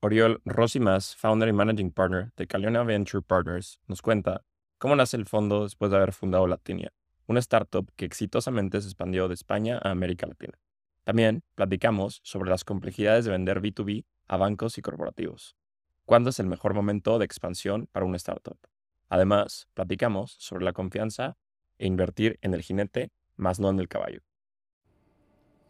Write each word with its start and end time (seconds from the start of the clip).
Oriol 0.00 0.42
Rosimas, 0.44 1.16
founder 1.16 1.48
y 1.48 1.52
managing 1.54 1.90
partner 1.90 2.30
de 2.36 2.46
Caliona 2.46 2.82
Venture 2.82 3.22
Partners, 3.22 3.80
nos 3.86 4.02
cuenta 4.02 4.44
cómo 4.76 4.94
nace 4.94 5.16
el 5.16 5.24
fondo 5.24 5.62
después 5.62 5.90
de 5.90 5.96
haber 5.96 6.12
fundado 6.12 6.46
Latinia, 6.46 6.92
una 7.26 7.40
startup 7.40 7.90
que 7.96 8.04
exitosamente 8.04 8.78
se 8.82 8.88
expandió 8.88 9.26
de 9.26 9.34
España 9.34 9.80
a 9.82 9.90
América 9.90 10.26
Latina. 10.26 10.58
También 11.04 11.44
platicamos 11.54 12.20
sobre 12.24 12.50
las 12.50 12.62
complejidades 12.62 13.24
de 13.24 13.30
vender 13.30 13.62
B2B 13.62 14.04
a 14.28 14.36
bancos 14.36 14.76
y 14.76 14.82
corporativos. 14.82 15.56
¿Cuándo 16.04 16.28
es 16.28 16.38
el 16.40 16.46
mejor 16.46 16.74
momento 16.74 17.18
de 17.18 17.24
expansión 17.24 17.88
para 17.90 18.04
una 18.04 18.18
startup? 18.18 18.58
Además, 19.08 19.66
platicamos 19.72 20.36
sobre 20.38 20.64
la 20.66 20.74
confianza 20.74 21.38
e 21.78 21.86
invertir 21.86 22.38
en 22.42 22.52
el 22.52 22.62
jinete, 22.62 23.12
más 23.36 23.60
no 23.60 23.70
en 23.70 23.80
el 23.80 23.88
caballo. 23.88 24.20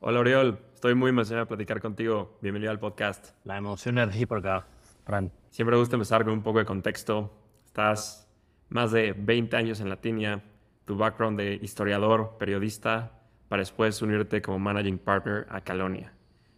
Hola 0.01 0.21
Oriol, 0.21 0.59
estoy 0.77 0.95
muy 0.95 1.09
emocionado 1.09 1.47
de 1.47 1.49
platicar 1.49 1.81
contigo. 1.81 2.37
Bienvenido 2.43 2.71
al 2.71 2.79
podcast. 2.79 3.31
La 3.45 3.57
emoción 3.57 3.97
es 3.97 4.09
recíproca, 4.09 4.67
Fran. 5.07 5.33
Siempre 5.49 5.75
me 5.75 5.81
gusta 5.81 5.97
empezar 5.97 6.23
con 6.23 6.35
un 6.35 6.43
poco 6.43 6.59
de 6.59 6.67
contexto. 6.67 7.33
Estás 7.65 8.29
más 8.69 8.93
de 8.93 9.15
20 9.15 9.57
años 9.57 9.81
en 9.81 9.89
Latinia, 9.89 10.45
tu 10.85 10.99
background 10.99 11.39
de 11.39 11.55
historiador, 11.63 12.37
periodista, 12.39 13.23
para 13.49 13.61
después 13.61 14.03
unirte 14.03 14.43
como 14.43 14.59
managing 14.59 14.99
partner 14.99 15.47
a 15.49 15.63
Calonia. 15.63 16.13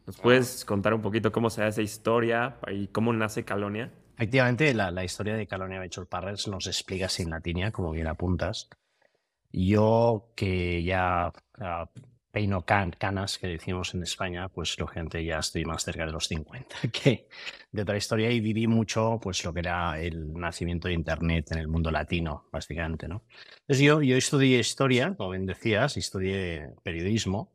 ¿Nos 0.04 0.18
puedes 0.18 0.64
contar 0.64 0.94
un 0.94 1.00
poquito 1.00 1.30
cómo 1.30 1.48
se 1.48 1.60
da 1.60 1.68
esa 1.68 1.82
historia 1.82 2.56
y 2.66 2.88
cómo 2.88 3.12
nace 3.12 3.44
Calonia? 3.44 3.92
Efectivamente, 4.16 4.74
la, 4.74 4.90
la 4.90 5.04
historia 5.04 5.36
de 5.36 5.46
Calonia 5.46 5.78
Venture 5.78 6.06
Partners 6.06 6.48
nos 6.48 6.66
explica 6.66 7.08
sin 7.08 7.30
Latinia, 7.30 7.70
como 7.70 7.92
bien 7.92 8.08
apuntas. 8.08 8.68
Yo 9.52 10.32
que 10.34 10.82
ya 10.82 11.32
ah, 11.60 11.88
peino 12.30 12.64
canas 12.64 13.38
que 13.38 13.46
decimos 13.46 13.94
en 13.94 14.02
España, 14.02 14.48
pues 14.48 14.78
lógicamente 14.78 15.24
ya 15.24 15.38
estoy 15.38 15.64
más 15.64 15.84
cerca 15.84 16.04
de 16.04 16.12
los 16.12 16.28
50 16.28 16.76
que 16.92 17.28
de 17.72 17.82
otra 17.82 17.96
historia 17.96 18.30
y 18.30 18.40
viví 18.40 18.66
mucho 18.66 19.18
pues 19.22 19.44
lo 19.44 19.52
que 19.52 19.60
era 19.60 19.98
el 20.00 20.32
nacimiento 20.34 20.88
de 20.88 20.94
Internet 20.94 21.52
en 21.52 21.58
el 21.58 21.68
mundo 21.68 21.90
latino, 21.90 22.48
básicamente, 22.52 23.08
¿no? 23.08 23.24
Entonces 23.60 23.80
yo, 23.80 24.02
yo 24.02 24.16
estudié 24.16 24.58
historia, 24.58 25.14
como 25.16 25.30
bien 25.30 25.46
decías, 25.46 25.96
estudié 25.96 26.74
periodismo 26.82 27.52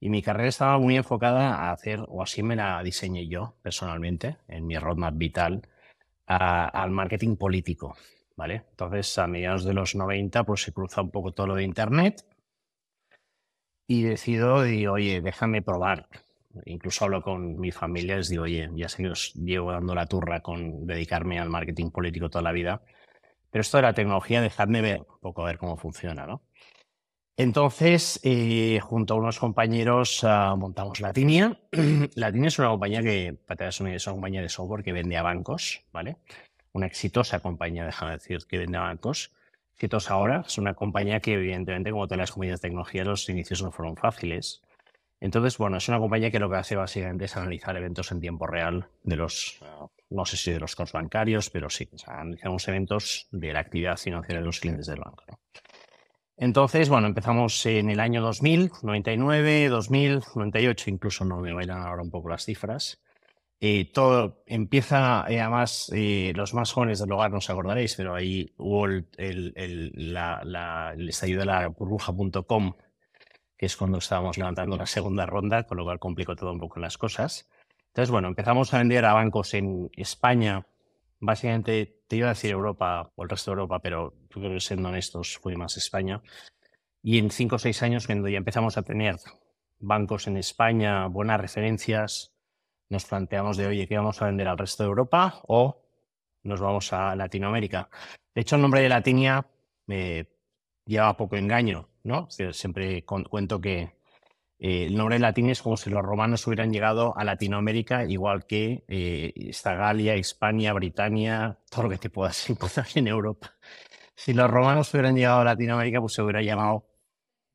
y 0.00 0.10
mi 0.10 0.22
carrera 0.22 0.48
estaba 0.48 0.78
muy 0.78 0.96
enfocada 0.96 1.54
a 1.54 1.72
hacer, 1.72 2.00
o 2.08 2.22
así 2.22 2.42
me 2.42 2.56
la 2.56 2.82
diseñé 2.82 3.26
yo 3.26 3.56
personalmente, 3.62 4.38
en 4.48 4.66
mi 4.66 4.76
roadmap 4.76 5.14
vital, 5.16 5.62
al 6.26 6.90
marketing 6.90 7.36
político, 7.36 7.96
¿vale? 8.36 8.64
Entonces 8.70 9.18
a 9.18 9.26
mediados 9.26 9.64
de 9.64 9.74
los 9.74 9.94
90 9.94 10.44
pues 10.44 10.62
se 10.62 10.72
cruza 10.72 11.02
un 11.02 11.10
poco 11.10 11.32
todo 11.32 11.48
lo 11.48 11.54
de 11.54 11.64
Internet 11.64 12.24
y 13.86 14.02
decido, 14.02 14.62
digo, 14.62 14.94
oye, 14.94 15.20
déjame 15.20 15.62
probar. 15.62 16.08
Incluso 16.66 17.04
hablo 17.04 17.22
con 17.22 17.58
mi 17.58 17.72
familia, 17.72 18.16
les 18.16 18.28
digo, 18.28 18.44
oye, 18.44 18.70
ya 18.74 18.88
sé 18.88 19.02
que 19.02 19.10
os 19.10 19.34
llevo 19.34 19.72
dando 19.72 19.94
la 19.94 20.06
turra 20.06 20.40
con 20.40 20.86
dedicarme 20.86 21.40
al 21.40 21.50
marketing 21.50 21.90
político 21.90 22.30
toda 22.30 22.42
la 22.42 22.52
vida, 22.52 22.82
pero 23.50 23.60
esto 23.60 23.78
de 23.78 23.82
la 23.82 23.92
tecnología, 23.92 24.40
dejadme 24.40 24.80
ver 24.80 25.00
un 25.00 25.20
poco 25.20 25.42
a 25.42 25.46
ver 25.46 25.58
cómo 25.58 25.76
funciona, 25.76 26.26
¿no? 26.26 26.42
Entonces, 27.36 28.20
eh, 28.22 28.78
junto 28.80 29.14
a 29.14 29.16
unos 29.16 29.40
compañeros 29.40 30.22
uh, 30.22 30.56
montamos 30.56 31.00
Latinia. 31.00 31.58
Latinia 32.14 32.48
es 32.48 32.58
una 32.60 32.68
compañía 32.68 33.02
que, 33.02 33.36
para 33.46 33.68
es 33.68 33.80
una 33.80 33.96
compañía 33.98 34.40
de 34.40 34.48
software 34.48 34.84
que 34.84 34.92
vende 34.92 35.16
a 35.16 35.22
bancos, 35.22 35.82
¿vale? 35.92 36.16
Una 36.72 36.86
exitosa 36.86 37.40
compañía, 37.40 37.84
déjame 37.84 38.12
decir, 38.12 38.38
que 38.48 38.58
vende 38.58 38.78
a 38.78 38.82
bancos. 38.82 39.32
Citos 39.76 40.10
ahora 40.10 40.44
es 40.46 40.58
una 40.58 40.74
compañía 40.74 41.20
que, 41.20 41.34
evidentemente, 41.34 41.90
como 41.90 42.06
todas 42.06 42.18
las 42.18 42.32
compañías 42.32 42.60
de 42.60 42.68
tecnología, 42.68 43.04
los 43.04 43.28
inicios 43.28 43.62
no 43.62 43.72
fueron 43.72 43.96
fáciles. 43.96 44.62
Entonces, 45.20 45.56
bueno, 45.58 45.78
es 45.78 45.88
una 45.88 45.98
compañía 45.98 46.30
que 46.30 46.38
lo 46.38 46.50
que 46.50 46.56
hace 46.56 46.76
básicamente 46.76 47.24
es 47.24 47.36
analizar 47.36 47.76
eventos 47.76 48.12
en 48.12 48.20
tiempo 48.20 48.46
real 48.46 48.88
de 49.02 49.16
los, 49.16 49.58
no 50.10 50.24
sé 50.26 50.36
si 50.36 50.52
de 50.52 50.60
los 50.60 50.76
contactos 50.76 51.00
bancarios, 51.00 51.50
pero 51.50 51.70
sí, 51.70 51.88
analizamos 52.06 52.68
eventos 52.68 53.26
de 53.30 53.52
la 53.52 53.60
actividad 53.60 53.96
financiera 53.96 54.40
de 54.40 54.46
los 54.46 54.60
clientes 54.60 54.86
del 54.86 55.00
banco. 55.00 55.24
Entonces, 56.36 56.88
bueno, 56.88 57.06
empezamos 57.06 57.64
en 57.66 57.90
el 57.90 58.00
año 58.00 58.20
2000, 58.20 58.72
99, 58.82 59.68
2000, 59.68 60.20
98, 60.34 60.90
incluso 60.90 61.24
no 61.24 61.40
me 61.40 61.52
bailan 61.52 61.82
ahora 61.82 62.02
un 62.02 62.10
poco 62.10 62.28
las 62.28 62.44
cifras. 62.44 63.00
Eh, 63.66 63.90
todo 63.90 64.42
empieza, 64.44 65.24
eh, 65.26 65.40
además, 65.40 65.90
eh, 65.94 66.34
los 66.36 66.52
más 66.52 66.70
jóvenes 66.70 66.98
del 66.98 67.10
hogar 67.10 67.30
no 67.30 67.38
os 67.38 67.48
acordaréis, 67.48 67.94
pero 67.96 68.14
ahí 68.14 68.52
hubo 68.58 68.84
el, 68.84 69.06
el, 69.16 70.12
la, 70.12 70.92
el 70.94 71.08
estallido 71.08 71.40
de 71.40 71.46
la 71.46 71.68
burbuja.com, 71.68 72.74
que 73.56 73.64
es 73.64 73.74
cuando 73.78 73.96
estábamos 73.96 74.36
levantando 74.36 74.76
la 74.76 74.84
segunda 74.84 75.24
ronda, 75.24 75.62
con 75.62 75.78
lo 75.78 75.84
cual 75.84 75.98
complicó 75.98 76.36
todo 76.36 76.52
un 76.52 76.60
poco 76.60 76.78
las 76.78 76.98
cosas. 76.98 77.48
Entonces, 77.86 78.10
bueno, 78.10 78.28
empezamos 78.28 78.74
a 78.74 78.78
vender 78.80 79.06
a 79.06 79.14
bancos 79.14 79.54
en 79.54 79.88
España, 79.96 80.66
básicamente, 81.18 82.02
te 82.06 82.16
iba 82.16 82.26
a 82.26 82.34
decir 82.34 82.50
Europa 82.50 83.12
o 83.16 83.22
el 83.22 83.30
resto 83.30 83.50
de 83.50 83.54
Europa, 83.54 83.78
pero 83.78 84.12
creo 84.28 84.50
que 84.50 84.60
siendo 84.60 84.90
honestos, 84.90 85.38
fue 85.38 85.56
más 85.56 85.78
España. 85.78 86.20
Y 87.02 87.16
en 87.16 87.30
cinco 87.30 87.56
o 87.56 87.58
seis 87.58 87.82
años, 87.82 88.04
cuando 88.04 88.28
ya 88.28 88.36
empezamos 88.36 88.76
a 88.76 88.82
tener 88.82 89.16
bancos 89.78 90.26
en 90.26 90.36
España, 90.36 91.06
buenas 91.06 91.40
referencias, 91.40 92.33
nos 92.88 93.04
planteamos 93.06 93.56
de, 93.56 93.66
oye, 93.66 93.88
¿qué 93.88 93.96
vamos 93.96 94.20
a 94.20 94.26
vender 94.26 94.48
al 94.48 94.58
resto 94.58 94.82
de 94.82 94.88
Europa 94.88 95.40
o 95.46 95.82
nos 96.42 96.60
vamos 96.60 96.92
a 96.92 97.16
Latinoamérica? 97.16 97.88
De 98.34 98.42
hecho, 98.42 98.56
el 98.56 98.62
nombre 98.62 98.80
de 98.80 98.88
Latinia 98.88 99.46
me 99.86 100.26
lleva 100.84 101.16
poco 101.16 101.36
engaño, 101.36 101.88
¿no? 102.02 102.28
Siempre 102.30 103.04
cuento 103.04 103.60
que 103.60 103.94
eh, 104.58 104.86
el 104.86 104.96
nombre 104.96 105.16
de 105.16 105.20
Latinia 105.20 105.52
es 105.52 105.62
como 105.62 105.76
si 105.76 105.90
los 105.90 106.02
romanos 106.02 106.46
hubieran 106.46 106.72
llegado 106.72 107.16
a 107.16 107.24
Latinoamérica, 107.24 108.04
igual 108.04 108.46
que 108.46 108.84
eh, 108.88 109.32
esta 109.36 109.74
Galia, 109.74 110.16
Hispania, 110.16 110.72
Britania, 110.72 111.58
todo 111.70 111.84
lo 111.84 111.90
que 111.90 111.98
te 111.98 112.10
puedas 112.10 112.48
encontrar 112.50 112.86
en 112.94 113.08
Europa. 113.08 113.54
Si 114.14 114.32
los 114.32 114.50
romanos 114.50 114.92
hubieran 114.94 115.16
llegado 115.16 115.40
a 115.40 115.44
Latinoamérica, 115.44 116.00
pues 116.00 116.14
se 116.14 116.22
hubiera 116.22 116.42
llamado, 116.42 116.86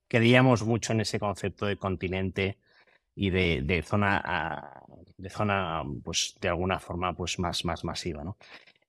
creíamos 0.07 0.63
mucho 0.63 0.94
en 0.94 1.01
ese 1.01 1.19
concepto 1.19 1.66
de 1.66 1.78
continente 1.78 2.59
y 3.22 3.31
de, 3.31 3.84
zona 3.85 4.22
ah, 4.24 4.81
de 5.18 5.30
zona, 5.30 5.84
pues 6.06 6.38
de 6.40 6.47
alguna 6.47 6.80
forma, 6.80 7.13
pues 7.13 7.38
más, 7.38 7.66
más 7.66 7.84
masiva, 7.84 8.24
¿no? 8.24 8.38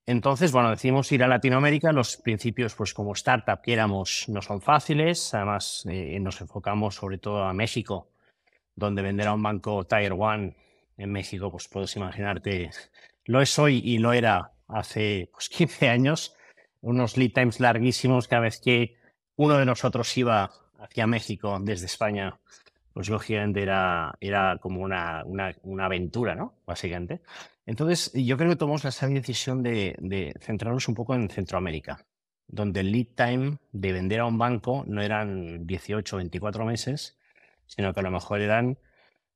Entonces, 0.05 0.53
bueno, 0.53 0.69
decidimos 0.69 1.11
ir 1.11 1.21
a 1.23 1.27
Latinoamérica. 1.27 1.91
Los 1.91 2.15
principios, 2.15 2.73
pues 2.73 2.93
como 2.93 3.11
startup 3.11 3.61
que 3.61 3.73
éramos, 3.73 4.25
no 4.29 4.41
son 4.41 4.61
fáciles. 4.61 5.33
Además, 5.33 5.85
eh, 5.89 6.17
nos 6.21 6.39
enfocamos 6.39 6.95
sobre 6.95 7.17
todo 7.17 7.43
a 7.43 7.53
México, 7.53 8.07
donde 8.73 9.01
vender 9.01 9.27
a 9.27 9.33
un 9.33 9.43
banco 9.43 9.85
Tier 9.85 10.13
One 10.13 10.55
en 10.97 11.11
México, 11.11 11.51
pues 11.51 11.67
puedes 11.67 11.93
imaginarte, 11.97 12.69
lo 13.25 13.41
es 13.41 13.59
hoy 13.59 13.81
y 13.83 13.97
lo 13.97 14.13
era 14.13 14.53
hace 14.69 15.29
pues, 15.33 15.49
15 15.57 15.89
años. 15.89 16.37
Unos 16.79 17.17
lead 17.17 17.33
times 17.33 17.59
larguísimos 17.59 18.29
cada 18.29 18.43
vez 18.43 18.61
que 18.61 18.95
uno 19.35 19.57
de 19.57 19.65
nosotros 19.65 20.17
iba 20.17 20.51
hacia 20.79 21.05
México 21.05 21.59
desde 21.61 21.87
España 21.87 22.39
pues 22.93 23.09
lógicamente 23.09 23.61
era, 23.61 24.15
era 24.19 24.57
como 24.61 24.81
una, 24.81 25.23
una, 25.25 25.85
aventura, 25.85 26.35
¿no? 26.35 26.55
Básicamente. 26.65 27.21
Entonces, 27.65 28.11
yo 28.13 28.37
creo 28.37 28.49
que 28.49 28.55
tomamos 28.55 28.83
la 28.83 29.09
decisión 29.09 29.63
de, 29.63 29.95
de, 29.99 30.33
centrarnos 30.41 30.87
un 30.87 30.95
poco 30.95 31.15
en 31.15 31.29
Centroamérica, 31.29 32.05
donde 32.47 32.81
el 32.81 32.91
lead 32.91 33.07
time 33.15 33.57
de 33.71 33.93
vender 33.93 34.19
a 34.19 34.25
un 34.25 34.37
banco 34.37 34.83
no 34.87 35.01
eran 35.01 35.65
18 35.65 36.15
o 36.15 36.17
24 36.17 36.65
meses, 36.65 37.17
sino 37.65 37.93
que 37.93 37.99
a 38.01 38.03
lo 38.03 38.11
mejor 38.11 38.41
eran 38.41 38.77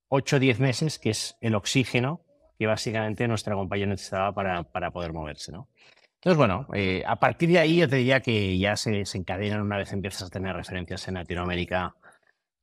8 0.09 0.35
o 0.35 0.39
10 0.39 0.59
meses, 0.59 0.99
que 0.99 1.11
es 1.11 1.37
el 1.41 1.55
oxígeno 1.55 2.21
que 2.57 2.67
básicamente 2.67 3.27
nuestra 3.27 3.55
compañía 3.55 3.85
necesitaba 3.85 4.33
para, 4.33 4.63
para 4.63 4.91
poder 4.91 5.13
moverse, 5.13 5.51
¿no? 5.51 5.69
Entonces, 6.15 6.37
bueno, 6.37 6.67
eh, 6.73 7.03
a 7.05 7.17
partir 7.17 7.49
de 7.49 7.59
ahí 7.59 7.77
yo 7.77 7.87
te 7.87 7.97
diría 7.97 8.19
que 8.19 8.57
ya 8.57 8.75
se, 8.75 9.05
se 9.05 9.17
encadenan 9.17 9.61
una 9.61 9.77
vez 9.77 9.93
empiezas 9.93 10.23
a 10.23 10.29
tener 10.29 10.55
referencias 10.55 11.07
en 11.07 11.15
Latinoamérica 11.15 11.95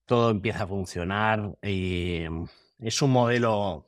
todo 0.06 0.30
empieza 0.30 0.64
a 0.64 0.66
funcionar. 0.66 1.56
Y 1.62 2.24
mm, 2.28 2.44
es 2.80 3.02
un 3.02 3.12
modelo 3.12 3.86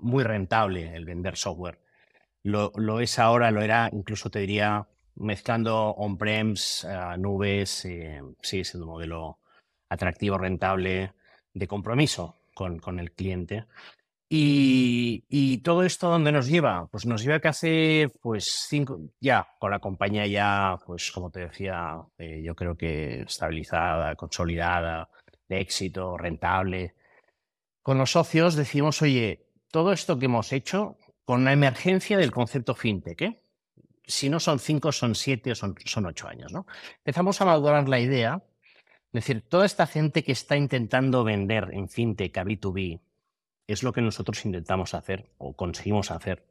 muy 0.00 0.24
rentable 0.24 0.94
el 0.94 1.04
vender 1.04 1.36
software. 1.36 1.80
Lo, 2.42 3.00
es 3.00 3.18
ahora, 3.18 3.50
lo 3.50 3.60
era, 3.62 3.90
incluso 3.92 4.30
te 4.30 4.40
diría, 4.40 4.86
mezclando 5.16 5.90
on-prems, 5.90 6.84
eh, 6.88 7.18
nubes, 7.18 7.84
eh, 7.84 8.22
sigue 8.40 8.64
siendo 8.64 8.86
un 8.86 8.92
modelo 8.92 9.38
atractivo, 9.90 10.38
rentable, 10.38 11.12
de 11.52 11.66
compromiso 11.66 12.36
con, 12.54 12.78
con 12.78 12.98
el 12.98 13.12
cliente. 13.12 13.66
Y, 14.32 15.58
todo 15.64 15.82
esto, 15.82 16.08
¿dónde 16.08 16.30
nos 16.30 16.46
lleva? 16.46 16.86
Pues 16.86 17.04
nos 17.04 17.24
lleva 17.24 17.40
que 17.40 17.48
hace, 17.48 18.12
pues, 18.22 18.66
cinco, 18.68 19.00
ya, 19.20 19.48
con 19.58 19.72
la 19.72 19.80
compañía 19.80 20.24
ya, 20.26 20.78
pues, 20.86 21.10
como 21.10 21.30
te 21.32 21.40
decía, 21.40 22.00
eh, 22.16 22.40
yo 22.42 22.54
creo 22.54 22.76
que 22.76 23.22
estabilizada, 23.22 24.14
consolidada, 24.14 25.10
de 25.48 25.60
éxito, 25.60 26.16
rentable. 26.16 26.94
Con 27.82 27.98
los 27.98 28.12
socios 28.12 28.54
decimos, 28.54 29.02
oye, 29.02 29.48
todo 29.72 29.92
esto 29.92 30.16
que 30.18 30.26
hemos 30.26 30.52
hecho, 30.52 30.96
con 31.24 31.44
la 31.44 31.52
emergencia 31.52 32.16
del 32.16 32.30
concepto 32.30 32.76
fintech, 32.76 33.22
¿eh? 33.22 33.42
si 34.06 34.28
no 34.28 34.38
son 34.38 34.60
cinco, 34.60 34.92
son 34.92 35.16
siete 35.16 35.52
o 35.52 35.54
son, 35.56 35.74
son 35.84 36.06
ocho 36.06 36.28
años, 36.28 36.52
¿no? 36.52 36.66
Empezamos 36.98 37.40
a 37.40 37.46
madurar 37.46 37.88
la 37.88 37.98
idea, 37.98 38.42
es 39.06 39.12
decir, 39.12 39.42
toda 39.48 39.66
esta 39.66 39.86
gente 39.88 40.22
que 40.22 40.32
está 40.32 40.56
intentando 40.56 41.24
vender 41.24 41.70
en 41.72 41.88
fintech 41.88 42.38
a 42.38 42.44
B2B, 42.44 43.00
es 43.72 43.82
lo 43.82 43.92
que 43.92 44.02
nosotros 44.02 44.44
intentamos 44.44 44.94
hacer 44.94 45.30
o 45.38 45.54
conseguimos 45.54 46.10
hacer 46.10 46.44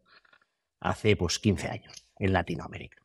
hace 0.80 1.16
pues 1.16 1.40
15 1.40 1.68
años 1.68 2.06
en 2.18 2.34
Latinoamérica. 2.34 2.98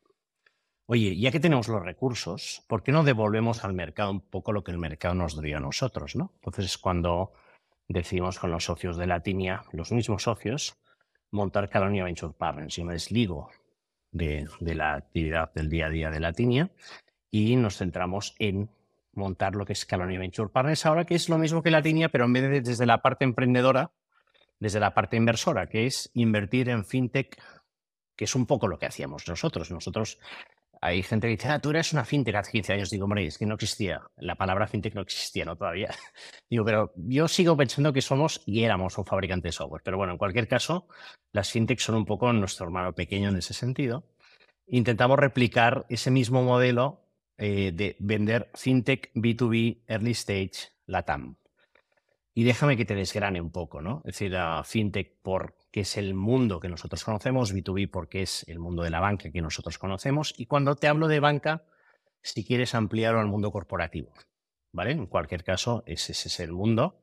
Oye, 0.87 1.17
ya 1.17 1.31
que 1.31 1.39
tenemos 1.39 1.67
los 1.67 1.81
recursos, 1.81 2.63
¿por 2.67 2.83
qué 2.83 2.91
no 2.91 3.03
devolvemos 3.03 3.63
al 3.63 3.73
mercado 3.73 4.11
un 4.11 4.21
poco 4.21 4.51
lo 4.51 4.63
que 4.63 4.71
el 4.71 4.77
mercado 4.77 5.15
nos 5.15 5.41
dio 5.41 5.57
a 5.57 5.59
nosotros? 5.59 6.15
¿no? 6.15 6.31
Entonces, 6.35 6.77
cuando 6.77 7.33
decidimos 7.87 8.39
con 8.39 8.51
los 8.51 8.65
socios 8.65 8.97
de 8.97 9.07
Latinia, 9.07 9.63
los 9.71 9.91
mismos 9.91 10.23
socios, 10.23 10.77
montar 11.31 11.69
Calonia 11.69 12.03
Venture 12.03 12.33
Partners. 12.37 12.75
Yo 12.75 12.85
me 12.85 12.93
desligo 12.93 13.49
de, 14.11 14.47
de, 14.59 14.75
la 14.75 14.93
actividad 14.93 15.53
del 15.53 15.69
día 15.69 15.87
a 15.87 15.89
día 15.89 16.09
de 16.09 16.19
Latinia 16.19 16.69
y 17.31 17.55
nos 17.55 17.77
centramos 17.77 18.35
en 18.39 18.69
montar 19.13 19.55
lo 19.55 19.65
que 19.65 19.73
es 19.73 19.85
Calonia 19.85 20.19
Venture 20.19 20.49
Partners 20.49 20.85
ahora, 20.85 21.05
que 21.05 21.15
es 21.15 21.29
lo 21.29 21.37
mismo 21.37 21.63
que 21.63 21.71
Latinia, 21.71 22.09
pero 22.09 22.25
en 22.25 22.33
vez 22.33 22.43
de 22.43 22.61
desde 22.61 22.85
la 22.85 23.01
parte 23.01 23.25
emprendedora, 23.25 23.91
desde 24.59 24.79
la 24.79 24.93
parte 24.93 25.17
inversora, 25.17 25.67
que 25.67 25.85
es 25.85 26.09
invertir 26.13 26.69
en 26.69 26.85
fintech, 26.85 27.41
que 28.15 28.25
es 28.25 28.35
un 28.35 28.45
poco 28.45 28.67
lo 28.67 28.79
que 28.79 28.85
hacíamos 28.85 29.27
nosotros. 29.27 29.71
Nosotros, 29.71 30.19
hay 30.81 31.03
gente 31.03 31.27
que 31.27 31.31
dice, 31.31 31.49
ah, 31.49 31.59
tú 31.59 31.71
eres 31.71 31.93
una 31.93 32.05
fintech 32.05 32.35
hace 32.35 32.51
15 32.51 32.73
años. 32.73 32.89
Digo, 32.89 33.05
hombre, 33.05 33.25
es 33.25 33.37
que 33.37 33.45
no 33.45 33.55
existía. 33.55 34.01
La 34.17 34.35
palabra 34.35 34.67
fintech 34.67 34.93
no 34.93 35.01
existía, 35.01 35.45
¿no? 35.45 35.55
Todavía. 35.55 35.89
Digo, 36.49 36.63
pero 36.63 36.93
yo 36.95 37.27
sigo 37.27 37.57
pensando 37.57 37.91
que 37.91 38.01
somos 38.01 38.41
y 38.45 38.63
éramos 38.63 38.97
un 38.97 39.05
fabricante 39.05 39.47
de 39.47 39.51
software. 39.51 39.81
Pero 39.83 39.97
bueno, 39.97 40.13
en 40.13 40.17
cualquier 40.17 40.47
caso, 40.47 40.87
las 41.31 41.51
fintech 41.51 41.79
son 41.79 41.95
un 41.95 42.05
poco 42.05 42.31
nuestro 42.33 42.65
hermano 42.65 42.93
pequeño 42.93 43.29
en 43.29 43.37
ese 43.37 43.53
sentido. 43.53 44.03
Intentamos 44.67 45.19
replicar 45.19 45.85
ese 45.89 46.11
mismo 46.11 46.43
modelo 46.43 47.05
eh, 47.37 47.71
de 47.73 47.95
vender 47.99 48.49
fintech 48.53 49.11
B2B 49.13 49.83
early 49.87 50.11
stage 50.11 50.71
LATAM. 50.85 51.35
Y 52.37 52.43
déjame 52.43 52.75
que 52.75 52.83
te 52.83 52.95
desgrane 52.95 53.39
un 53.39 53.49
poco, 53.49 53.81
¿no? 53.81 53.99
Es 53.99 54.15
decir, 54.15 54.31
la 54.31 54.61
fintech 54.65 55.21
porque 55.21 55.79
es 55.79 55.95
el 55.95 56.13
mundo 56.13 56.59
que 56.59 56.67
nosotros 56.67 57.01
conocemos, 57.05 57.55
B2B 57.55 57.89
porque 57.89 58.23
es 58.23 58.43
el 58.49 58.59
mundo 58.59 58.83
de 58.83 58.89
la 58.89 58.99
banca 58.99 59.31
que 59.31 59.41
nosotros 59.41 59.77
conocemos. 59.77 60.33
Y 60.37 60.45
cuando 60.45 60.75
te 60.75 60.89
hablo 60.89 61.07
de 61.07 61.21
banca, 61.21 61.63
si 62.21 62.43
quieres 62.43 62.75
ampliarlo 62.75 63.21
al 63.21 63.27
mundo 63.27 63.51
corporativo, 63.51 64.11
¿vale? 64.73 64.91
En 64.91 65.05
cualquier 65.05 65.45
caso, 65.45 65.83
ese, 65.85 66.11
es 66.11 66.39
el 66.41 66.51
mundo. 66.51 67.01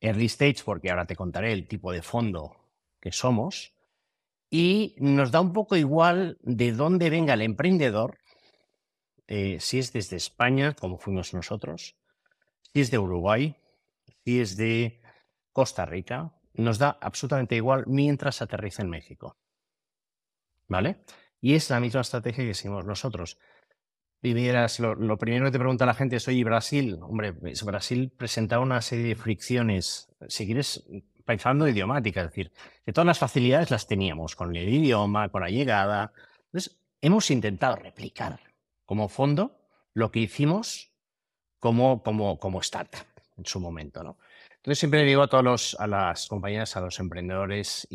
Early 0.00 0.24
stage 0.24 0.64
porque 0.64 0.88
ahora 0.88 1.04
te 1.04 1.16
contaré 1.16 1.52
el 1.52 1.68
tipo 1.68 1.92
de 1.92 2.00
fondo 2.00 2.56
que 2.98 3.12
somos. 3.12 3.74
Y 4.48 4.94
nos 4.96 5.30
da 5.32 5.42
un 5.42 5.52
poco 5.52 5.76
igual 5.76 6.38
de 6.40 6.72
dónde 6.72 7.10
venga 7.10 7.34
el 7.34 7.42
emprendedor, 7.42 8.16
eh, 9.26 9.58
si 9.60 9.78
es 9.78 9.92
desde 9.92 10.16
España, 10.16 10.74
como 10.74 10.96
fuimos 10.96 11.34
nosotros, 11.34 11.94
si 12.72 12.80
es 12.80 12.90
de 12.90 12.98
Uruguay, 12.98 13.54
si 14.24 14.40
es 14.40 14.56
de 14.56 15.02
Costa 15.52 15.86
Rica, 15.86 16.32
nos 16.54 16.78
da 16.78 16.98
absolutamente 17.00 17.56
igual 17.56 17.84
mientras 17.86 18.42
aterriza 18.42 18.82
en 18.82 18.90
México. 18.90 19.36
¿Vale? 20.68 21.04
Y 21.40 21.54
es 21.54 21.70
la 21.70 21.80
misma 21.80 22.00
estrategia 22.00 22.44
que 22.44 22.54
seguimos 22.54 22.84
nosotros. 22.84 23.38
Y 24.22 24.34
lo, 24.78 25.18
primero 25.18 25.46
que 25.46 25.50
te 25.50 25.58
pregunta 25.58 25.84
la 25.84 25.94
gente 25.94 26.16
es, 26.16 26.28
oye, 26.28 26.44
Brasil, 26.44 26.96
hombre, 27.02 27.32
pues 27.32 27.64
Brasil 27.64 28.12
presentaba 28.16 28.62
una 28.62 28.80
serie 28.80 29.06
de 29.06 29.16
fricciones, 29.16 30.08
si 30.28 30.46
quieres, 30.46 30.84
pensando 31.24 31.66
idiomática, 31.66 32.20
es 32.20 32.28
decir, 32.28 32.52
que 32.84 32.92
todas 32.92 33.06
las 33.06 33.18
facilidades 33.18 33.72
las 33.72 33.88
teníamos, 33.88 34.36
con 34.36 34.54
el 34.54 34.68
idioma, 34.68 35.28
con 35.28 35.42
la 35.42 35.48
llegada. 35.48 36.12
Entonces, 36.46 36.80
hemos 37.00 37.32
intentado 37.32 37.74
replicar 37.74 38.38
como 38.84 39.08
fondo 39.08 39.58
lo 39.92 40.12
que 40.12 40.20
hicimos 40.20 40.92
como, 41.58 42.04
como, 42.04 42.38
como 42.38 42.60
startup 42.60 43.11
en 43.36 43.46
su 43.46 43.60
momento. 43.60 44.02
¿no? 44.02 44.18
Entonces 44.56 44.78
siempre 44.78 45.02
digo 45.02 45.22
a 45.22 45.28
todos 45.28 45.44
los, 45.44 45.76
a 45.80 45.86
las 45.86 46.26
compañías, 46.28 46.76
a 46.76 46.80
los 46.80 46.98
emprendedores, 47.00 47.88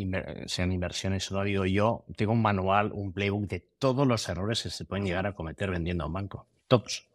sean 0.47 0.71
inversiones 0.71 1.31
o 1.31 1.35
no, 1.35 1.43
digo 1.43 1.65
yo, 1.65 2.05
tengo 2.15 2.33
un 2.33 2.41
manual, 2.41 2.91
un 2.93 3.13
playbook 3.13 3.47
de 3.47 3.59
todos 3.79 4.05
los 4.05 4.27
errores 4.27 4.63
que 4.63 4.69
se 4.69 4.85
pueden 4.85 5.05
llegar 5.05 5.27
a 5.27 5.33
cometer 5.33 5.71
vendiendo 5.71 6.03
a 6.03 6.07
un 6.07 6.13
banco. 6.13 6.47
Todos. 6.67 7.07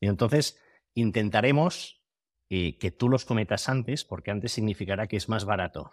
Y 0.00 0.08
entonces 0.08 0.60
intentaremos 0.94 2.02
eh, 2.50 2.76
que 2.78 2.90
tú 2.90 3.08
los 3.08 3.24
cometas 3.24 3.68
antes, 3.68 4.04
porque 4.04 4.30
antes 4.30 4.52
significará 4.52 5.06
que 5.06 5.16
es 5.16 5.28
más 5.28 5.44
barato 5.44 5.92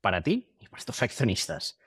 para 0.00 0.22
ti 0.22 0.48
y 0.60 0.66
para 0.66 0.78
estos 0.78 1.02
accionistas. 1.02 1.78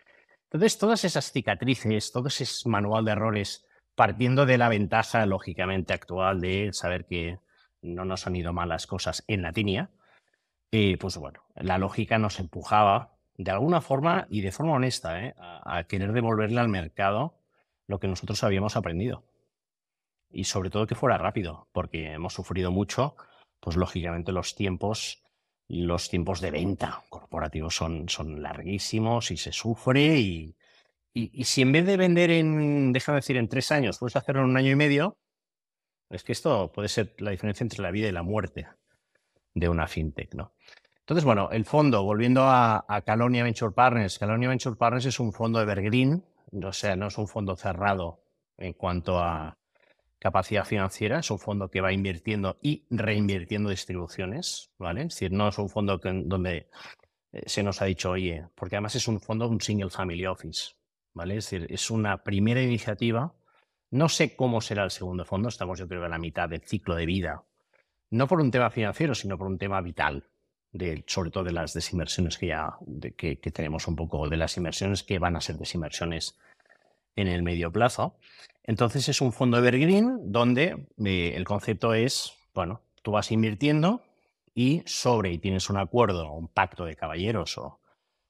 Entonces, 0.45 0.77
todas 0.77 1.04
esas 1.04 1.31
cicatrices, 1.31 2.12
todo 2.12 2.30
ese 2.30 2.45
manual 2.69 3.04
de 3.06 3.12
errores, 3.12 3.65
partiendo 3.95 4.45
de 4.45 4.57
la 4.57 4.69
ventaja, 4.69 5.25
lógicamente, 5.25 5.94
actual 5.94 6.39
de 6.39 6.69
saber 6.71 7.06
que 7.06 7.39
no 7.82 8.06
nos 8.06 8.28
han 8.28 8.36
ido 8.36 8.54
mal 8.54 8.70
las 8.70 8.88
cosas 8.88 9.24
en 9.28 9.42
la 9.42 9.54
tinia, 9.54 9.92
eh, 10.72 10.98
pues 10.98 11.18
bueno, 11.18 11.44
la 11.56 11.78
lógica 11.78 12.18
nos 12.18 12.40
empujaba 12.40 13.18
de 13.38 13.52
alguna 13.52 13.82
forma 13.82 14.28
y 14.30 14.42
de 14.42 14.52
forma 14.52 14.74
honesta 14.74 15.24
¿eh? 15.24 15.36
a, 15.38 15.84
querer 15.86 16.12
devolverle 16.12 16.60
al 16.60 16.70
mercado 16.70 17.40
lo 17.88 18.00
que 18.00 18.08
nosotros 18.08 18.44
habíamos 18.44 18.76
aprendido. 18.76 19.24
Y 20.30 20.44
sobre 20.44 20.70
todo 20.70 20.88
que 20.88 20.96
fuera 20.96 21.18
rápido, 21.18 21.70
porque 21.72 22.12
hemos 22.12 22.34
sufrido 22.34 22.72
mucho, 22.72 23.16
pues 23.62 23.78
lógicamente 23.78 24.34
los 24.34 24.56
tiempos, 24.56 25.24
los 25.70 26.10
tiempos 26.10 26.42
de 26.42 26.52
venta 26.52 27.04
corporativos 27.10 27.76
son, 27.76 28.10
son 28.10 28.42
larguísimos 28.42 29.32
y 29.32 29.38
se 29.38 29.54
sufre 29.54 30.20
y, 30.20 30.58
y, 31.14 31.46
si 31.46 31.62
en 31.62 31.72
vez 31.72 31.86
de 31.86 31.98
vender 31.98 32.30
en, 32.32 32.92
déjame 32.92 33.18
decir, 33.18 33.38
en 33.38 33.48
tres 33.48 33.72
años, 33.72 33.98
puedes 34.00 34.16
hacerlo 34.16 34.42
en 34.42 34.50
un 34.50 34.58
año 34.58 34.72
y 34.72 34.76
medio, 34.76 35.18
es 36.09 36.24
que 36.24 36.31
esto 36.31 36.71
puede 36.71 36.88
ser 36.88 37.15
la 37.19 37.31
diferencia 37.31 37.63
entre 37.63 37.81
la 37.81 37.92
vida 37.92 38.07
y 38.07 38.12
la 38.12 38.24
muerte 38.24 38.68
de 39.54 39.69
una 39.69 39.88
fintech, 39.88 40.33
¿no? 40.36 40.54
Entonces, 41.00 41.24
bueno, 41.24 41.50
el 41.51 41.63
fondo, 41.63 42.04
volviendo 42.04 42.44
a, 42.44 42.86
Calonia 43.06 43.44
Venture 43.44 43.71
Partners, 43.71 44.19
Calonia 44.19 44.50
Venture 44.50 44.75
Partners 44.75 45.06
es 45.06 45.19
un 45.21 45.31
fondo 45.31 45.62
evergreen, 45.62 46.21
o 46.51 46.74
sea, 46.74 46.98
no 46.98 47.07
es 47.07 47.18
un 47.18 47.30
fondo 47.30 47.56
cerrado 47.56 48.21
en 48.57 48.73
cuanto 48.73 49.19
a 49.19 49.57
capacidad 50.19 50.66
financiera, 50.66 51.19
es 51.19 51.31
un 51.31 51.40
fondo 51.40 51.69
que 51.69 51.80
va 51.80 51.94
invirtiendo 51.94 52.57
y 52.61 52.85
reinvirtiendo 52.90 53.69
distribuciones, 53.69 54.71
¿vale? 54.78 55.04
Es 55.04 55.09
decir, 55.09 55.31
no 55.31 55.47
es 55.47 55.57
un 55.57 55.69
fondo 55.69 55.97
donde 55.97 56.69
eh, 57.31 57.44
se 57.45 57.64
nos 57.64 57.81
ha 57.81 57.85
dicho, 57.85 58.11
oye, 58.11 58.45
porque 58.56 58.76
además 58.76 58.95
es 58.95 59.07
un 59.07 59.21
fondo, 59.21 59.47
un 59.47 59.61
single 59.61 59.90
family 59.90 60.26
office, 60.26 60.73
¿vale? 61.14 61.37
Es 61.37 61.49
decir, 61.49 61.71
es 61.71 61.90
una 61.90 62.21
primera 62.23 62.61
iniciativa 62.61 63.33
no 63.92 64.10
sé 64.10 64.36
cómo 64.36 64.62
será 64.62 64.84
el 64.84 64.92
segundo 64.92 65.26
fondo, 65.26 65.50
estamos 65.50 65.80
yo 65.80 65.88
creo 65.88 66.06
en 66.06 66.12
la 66.12 66.18
mitad 66.18 66.50
del 66.50 66.62
ciclo 66.62 66.96
de 66.96 67.06
vida, 67.06 67.44
no 68.10 68.28
por 68.28 68.42
un 68.42 68.52
tema 68.52 68.70
financiero, 68.70 69.16
sino 69.16 69.38
por 69.38 69.48
un 69.48 69.58
tema 69.58 69.82
vital, 69.82 70.26
sobre 71.06 71.32
todo 71.32 71.44
de 71.44 71.52
las 71.52 71.74
desinversiones 71.74 72.38
que 72.38 72.48
ya 72.48 72.78
que, 73.16 73.36
tenemos 73.36 73.88
un 73.88 73.96
poco, 73.96 74.30
de 74.30 74.38
las 74.38 74.58
inversiones 74.58 75.04
que 75.04 75.20
van 75.20 75.36
a 75.36 75.42
ser 75.42 75.58
desinversiones 75.58 76.38
en 77.16 77.28
el 77.28 77.44
medio 77.44 77.72
plazo. 77.72 78.18
Entonces 78.64 79.10
es 79.10 79.22
un 79.22 79.32
fondo 79.32 79.58
evergreen 79.58 80.32
donde 80.32 80.88
eh, 81.04 81.34
el 81.36 81.46
concepto 81.46 81.94
es, 81.94 82.34
bueno, 82.54 82.82
tú 83.02 83.12
vas 83.12 83.32
invirtiendo 83.32 84.04
y 84.54 84.84
sobre 84.86 85.32
y 85.32 85.38
tienes 85.38 85.70
un 85.70 85.78
acuerdo, 85.78 86.32
un 86.32 86.48
pacto 86.48 86.86
de 86.86 86.96
caballeros 86.96 87.58
o 87.58 87.80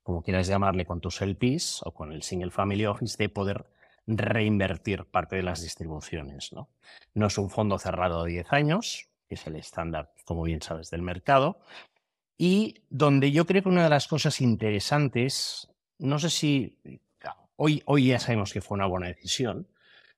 como 0.04 0.22
quieras 0.22 0.48
llamarle 0.48 0.86
con 0.86 1.02
tus 1.02 1.22
LPs 1.22 1.82
o 1.84 1.92
con 1.92 2.14
el 2.14 2.22
Single 2.22 2.52
Family 2.52 2.86
Office 2.86 3.18
de 3.18 3.28
poder 3.28 3.66
reinvertir 4.08 5.06
parte 5.06 5.36
de 5.36 5.44
las 5.44 5.62
distribuciones. 5.62 6.54
¿no? 6.54 6.70
no 7.14 7.28
es 7.28 7.38
un 7.38 7.50
fondo 7.50 7.78
cerrado 7.78 8.24
de 8.24 8.32
10 8.32 8.54
años, 8.54 9.10
que 9.28 9.36
es 9.36 9.46
el 9.48 9.56
estándar, 9.56 10.14
como 10.26 10.44
bien 10.44 10.62
sabes, 10.62 10.90
del 10.90 11.02
mercado, 11.02 11.60
y 12.38 12.84
donde 12.90 13.32
yo 13.32 13.46
creo 13.46 13.64
que 13.64 13.70
una 13.70 13.84
de 13.84 13.90
las 13.90 14.08
cosas 14.08 14.42
interesantes, 14.42 15.70
no 15.98 16.20
sé 16.20 16.30
si 16.30 16.78
hoy, 17.56 17.82
hoy 17.86 18.08
ya 18.08 18.20
sabemos 18.20 18.54
que 18.54 18.62
fue 18.62 18.76
una 18.76 18.86
buena 18.86 19.08
decisión, 19.08 19.68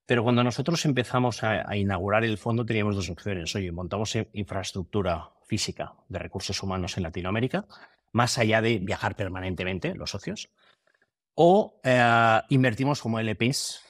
pero 0.06 0.24
cuando 0.24 0.44
nosotros 0.44 0.84
empezamos 0.86 1.44
a, 1.44 1.70
a, 1.70 1.78
inaugurar 1.78 2.24
el 2.24 2.38
fondo 2.38 2.66
teníamos 2.66 2.96
dos 2.96 3.10
opciones. 3.10 3.56
Oye, 3.56 3.72
montamos 3.72 4.18
infraestructura 4.34 5.30
física 5.46 5.94
de 6.10 6.20
recursos 6.20 6.62
humanos 6.62 6.98
en 6.98 7.04
Latinoamérica, 7.04 7.66
más 8.12 8.38
allá 8.38 8.62
de 8.62 8.80
viajar 8.80 9.16
permanentemente 9.16 9.94
los 9.96 10.10
socios, 10.10 10.50
o 11.42 11.80
eh, 11.86 12.42
invertimos 12.50 13.02
como 13.02 13.18
LPs 13.18 13.82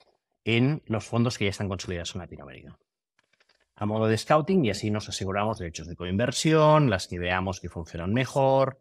en 0.46 0.84
los 0.86 1.04
fondos 1.06 1.36
que 1.36 1.46
ya 1.46 1.50
están 1.50 1.68
consolidados 1.68 2.14
en 2.14 2.22
Latinoamérica. 2.22 2.78
A 3.76 3.88
modo 3.88 4.06
de 4.06 4.20
scouting 4.20 4.66
y 4.66 4.70
así 4.70 4.92
nos 4.92 5.10
aseguramos 5.10 5.58
derechos 5.58 5.88
de 5.88 5.96
coinversión, 5.96 6.92
las 6.92 7.08
que 7.08 7.18
veamos 7.18 7.60
que 7.60 7.70
funcionan 7.70 8.14
mejor 8.14 8.80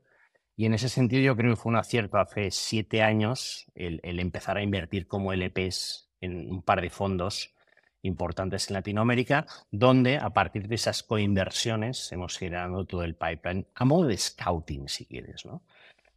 Y 0.55 0.67
en 0.67 0.75
ese 0.75 0.91
sentido 0.91 1.23
yo 1.23 1.35
creo 1.35 1.53
que 1.53 1.57
fue 1.57 1.71
un 1.71 1.77
acierto 1.77 2.19
hace 2.19 2.51
siete 2.51 3.01
años 3.01 3.65
el, 3.75 4.01
empezar 4.21 4.59
a 4.59 4.63
invertir 4.63 5.07
como 5.07 5.33
LPs 5.33 6.11
en 6.21 6.53
un 6.53 6.61
par 6.61 6.83
de 6.83 6.91
fondos 6.91 7.55
importantes 8.03 8.69
en 8.69 8.75
Latinoamérica, 8.75 9.47
donde 9.71 10.19
a 10.19 10.29
partir 10.31 10.69
de 10.69 10.75
esas 10.75 11.03
coinversiones 11.03 12.13
hemos 12.13 12.37
generado 12.37 12.85
todo 12.85 13.03
el 13.03 13.15
pipeline 13.15 13.67
a 13.75 13.87
modo 13.87 14.09
de 14.09 14.19
scouting, 14.19 14.91
si 14.91 15.07
quieres, 15.07 15.47
¿no? 15.47 15.63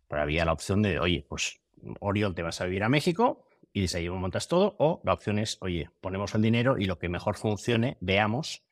Pero 0.09 0.21
había 0.21 0.43
la 0.43 0.51
opción 0.51 0.81
de, 0.81 0.99
oye, 0.99 1.25
pues 1.29 1.60
Oriol 1.99 2.35
te 2.35 2.43
vas 2.43 2.61
a 2.61 2.65
vivir 2.65 2.83
a 2.83 2.89
México 2.89 3.45
y 3.73 3.81
desde 3.81 3.99
ahí 3.99 4.09
montas 4.09 4.47
todo, 4.47 4.75
o 4.79 5.01
la 5.03 5.13
opción 5.13 5.39
es, 5.39 5.57
oye, 5.61 5.89
ponemos 6.01 6.35
el 6.35 6.41
dinero 6.41 6.77
y 6.77 6.85
lo 6.85 6.99
que 6.99 7.09
mejor 7.09 7.37
funcione, 7.37 7.97
veamos. 8.01 8.63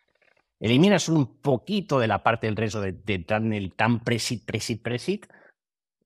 Eliminas 0.60 1.08
un 1.08 1.38
poquito 1.42 2.00
de 2.00 2.08
la 2.08 2.22
parte 2.22 2.48
del 2.48 2.58
riesgo 2.58 2.82
de, 2.82 3.02
en 3.08 3.54
el 3.54 3.74
tan 3.74 4.04
presit, 4.04 4.46
presit, 4.46 4.82
presit, 4.82 5.26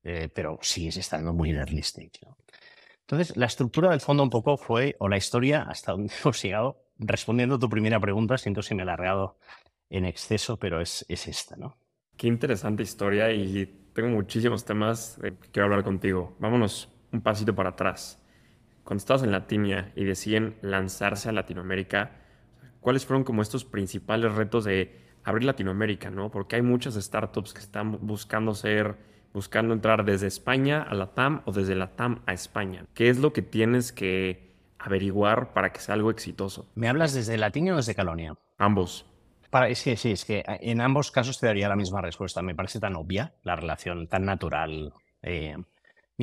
eh, 0.03 0.29
pero 0.33 0.59
sigues 0.61 0.97
estando 0.97 1.33
muy 1.33 1.49
en 1.49 1.57
early 1.57 1.79
stage. 1.79 2.19
Entonces, 3.01 3.35
la 3.35 3.47
estructura 3.47 3.89
del 3.89 3.99
fondo 3.99 4.21
un 4.21 4.29
poco 4.29 4.57
fue, 4.57 4.95
o 4.99 5.09
la 5.09 5.17
historia 5.17 5.63
hasta 5.63 5.93
donde 5.93 6.13
hemos 6.21 6.41
llegado, 6.41 6.85
respondiendo 6.99 7.55
a 7.55 7.59
tu 7.59 7.69
primera 7.69 7.99
pregunta, 7.99 8.37
siento 8.37 8.61
si 8.61 8.75
me 8.75 8.81
he 8.81 8.83
alargado 8.83 9.37
en 9.89 10.05
exceso, 10.05 10.57
pero 10.57 10.81
es, 10.81 11.03
es 11.09 11.27
esta, 11.27 11.55
¿no? 11.55 11.77
Qué 12.15 12.27
interesante 12.27 12.83
historia 12.83 13.31
y 13.31 13.89
tengo 13.93 14.09
muchísimos 14.09 14.63
temas 14.65 15.17
que 15.19 15.33
quiero 15.51 15.65
hablar 15.65 15.83
contigo. 15.83 16.35
Vámonos 16.39 16.92
un 17.13 17.21
pasito 17.21 17.55
para 17.55 17.69
atrás. 17.69 18.19
Cuando 18.83 18.99
estabas 18.99 19.23
en 19.23 19.31
Latinia 19.31 19.93
y 19.95 20.03
deciden 20.03 20.57
lanzarse 20.61 21.29
a 21.29 21.31
Latinoamérica, 21.31 22.11
¿cuáles 22.81 23.05
fueron 23.05 23.23
como 23.23 23.41
estos 23.41 23.63
principales 23.63 24.33
retos 24.33 24.65
de 24.65 24.99
abrir 25.23 25.45
Latinoamérica, 25.45 26.09
no? 26.09 26.29
Porque 26.29 26.57
hay 26.57 26.61
muchas 26.61 26.95
startups 26.95 27.53
que 27.53 27.61
están 27.61 28.05
buscando 28.05 28.53
ser, 28.53 28.97
buscando 29.33 29.73
entrar 29.73 30.03
desde 30.03 30.27
España 30.27 30.81
a 30.81 30.93
la 30.95 31.13
TAM 31.13 31.43
o 31.45 31.53
desde 31.53 31.75
la 31.75 31.95
TAM 31.95 32.21
a 32.25 32.33
España. 32.33 32.85
¿Qué 32.93 33.09
es 33.09 33.19
lo 33.19 33.31
que 33.31 33.41
tienes 33.41 33.93
que 33.93 34.51
averiguar 34.79 35.53
para 35.53 35.71
que 35.71 35.79
sea 35.79 35.95
algo 35.95 36.11
exitoso? 36.11 36.69
¿Me 36.75 36.89
hablas 36.89 37.13
desde 37.13 37.37
Latinia 37.37 37.73
o 37.73 37.77
desde 37.77 37.95
Calonia? 37.95 38.35
Ambos. 38.57 39.05
Para, 39.49 39.73
sí, 39.75 39.95
sí, 39.95 40.11
es 40.11 40.25
que 40.25 40.43
en 40.45 40.81
ambos 40.81 41.11
casos 41.11 41.39
te 41.39 41.45
daría 41.45 41.69
la 41.69 41.75
misma 41.75 42.01
respuesta. 42.01 42.41
Me 42.41 42.55
parece 42.55 42.79
tan 42.79 42.95
obvia 42.95 43.35
la 43.43 43.55
relación, 43.55 44.07
tan 44.07 44.25
natural. 44.25 44.93
Eh, 45.21 45.55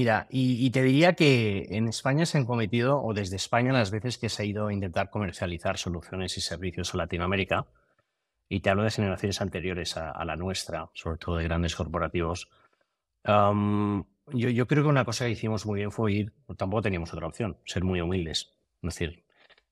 mira, 0.00 0.26
y, 0.30 0.71
te 0.71 0.83
diría 0.83 1.12
que 1.12 1.66
en 1.69 1.87
España 1.87 2.25
se 2.25 2.38
han 2.38 2.47
cometido, 2.47 3.02
o 3.02 3.12
desde 3.12 3.37
España 3.37 3.71
las 3.71 3.90
veces 3.90 4.16
que 4.16 4.30
se 4.30 4.42
ha 4.42 4.47
ido 4.47 4.69
a 4.69 4.73
intentar 4.73 5.11
comercializar 5.11 5.76
soluciones 5.76 6.38
y 6.38 6.40
servicios 6.40 6.95
a 6.95 6.97
Latinoamérica, 6.97 7.66
y 8.49 8.61
te 8.61 8.71
hablo 8.71 8.85
de 8.85 8.90
generaciones 8.90 9.42
anteriores 9.42 9.99
a, 9.99 10.25
la 10.25 10.37
nuestra, 10.37 10.88
sobre 10.95 11.19
todo 11.19 11.37
de 11.37 11.45
grandes 11.45 11.76
corporativos, 11.76 12.49
yo, 13.26 14.49
yo, 14.49 14.66
creo 14.66 14.83
que 14.85 14.88
una 14.88 15.04
cosa 15.04 15.26
que 15.26 15.33
hicimos 15.33 15.66
muy 15.66 15.80
bien 15.80 15.92
fue 15.92 16.12
ir, 16.14 16.33
tampoco 16.57 16.80
teníamos 16.80 17.12
otra 17.12 17.26
opción, 17.26 17.59
ser 17.66 17.85
muy 17.85 18.00
humildes. 18.00 18.54
Es 18.83 18.95
decir, 18.95 19.25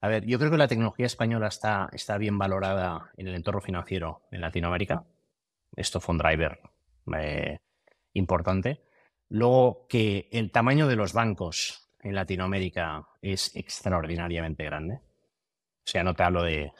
a 0.02 0.08
ver, 0.08 0.26
yo 0.26 0.38
creo 0.38 0.50
que 0.50 0.58
la 0.58 0.68
tecnología 0.68 1.06
española 1.06 1.48
está, 1.48 1.88
está 1.92 2.18
bien 2.18 2.36
valorada 2.36 3.12
en 3.16 3.28
el 3.28 3.34
entorno 3.34 3.62
financiero 3.62 4.20
en 4.30 4.42
Latinoamérica. 4.42 5.04
Esto 5.74 6.00
fue 6.00 6.12
un 6.12 6.18
driver 6.18 6.60
eh, 7.16 7.56
importante. 8.12 8.82
Luego, 9.28 9.86
que 9.88 10.28
el 10.32 10.50
tamaño 10.50 10.86
de 10.88 10.96
los 10.96 11.12
bancos 11.12 11.90
en 12.00 12.14
Latinoamérica 12.14 13.08
es 13.20 13.54
extraordinariamente 13.56 14.64
grande. 14.64 14.94
O 14.94 15.90
sea, 15.90 16.04
no 16.04 16.14
te 16.14 16.22
hablo 16.22 16.42
de 16.42 16.72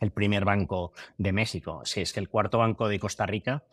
el 0.00 0.10
primer 0.10 0.44
banco 0.44 0.92
de 1.16 1.32
México. 1.32 1.82
Si 1.84 2.00
es 2.00 2.12
que 2.12 2.20
el 2.20 2.28
cuarto 2.28 2.58
banco 2.58 2.88
de 2.88 2.98
Costa 2.98 3.24
Rica 3.24 3.64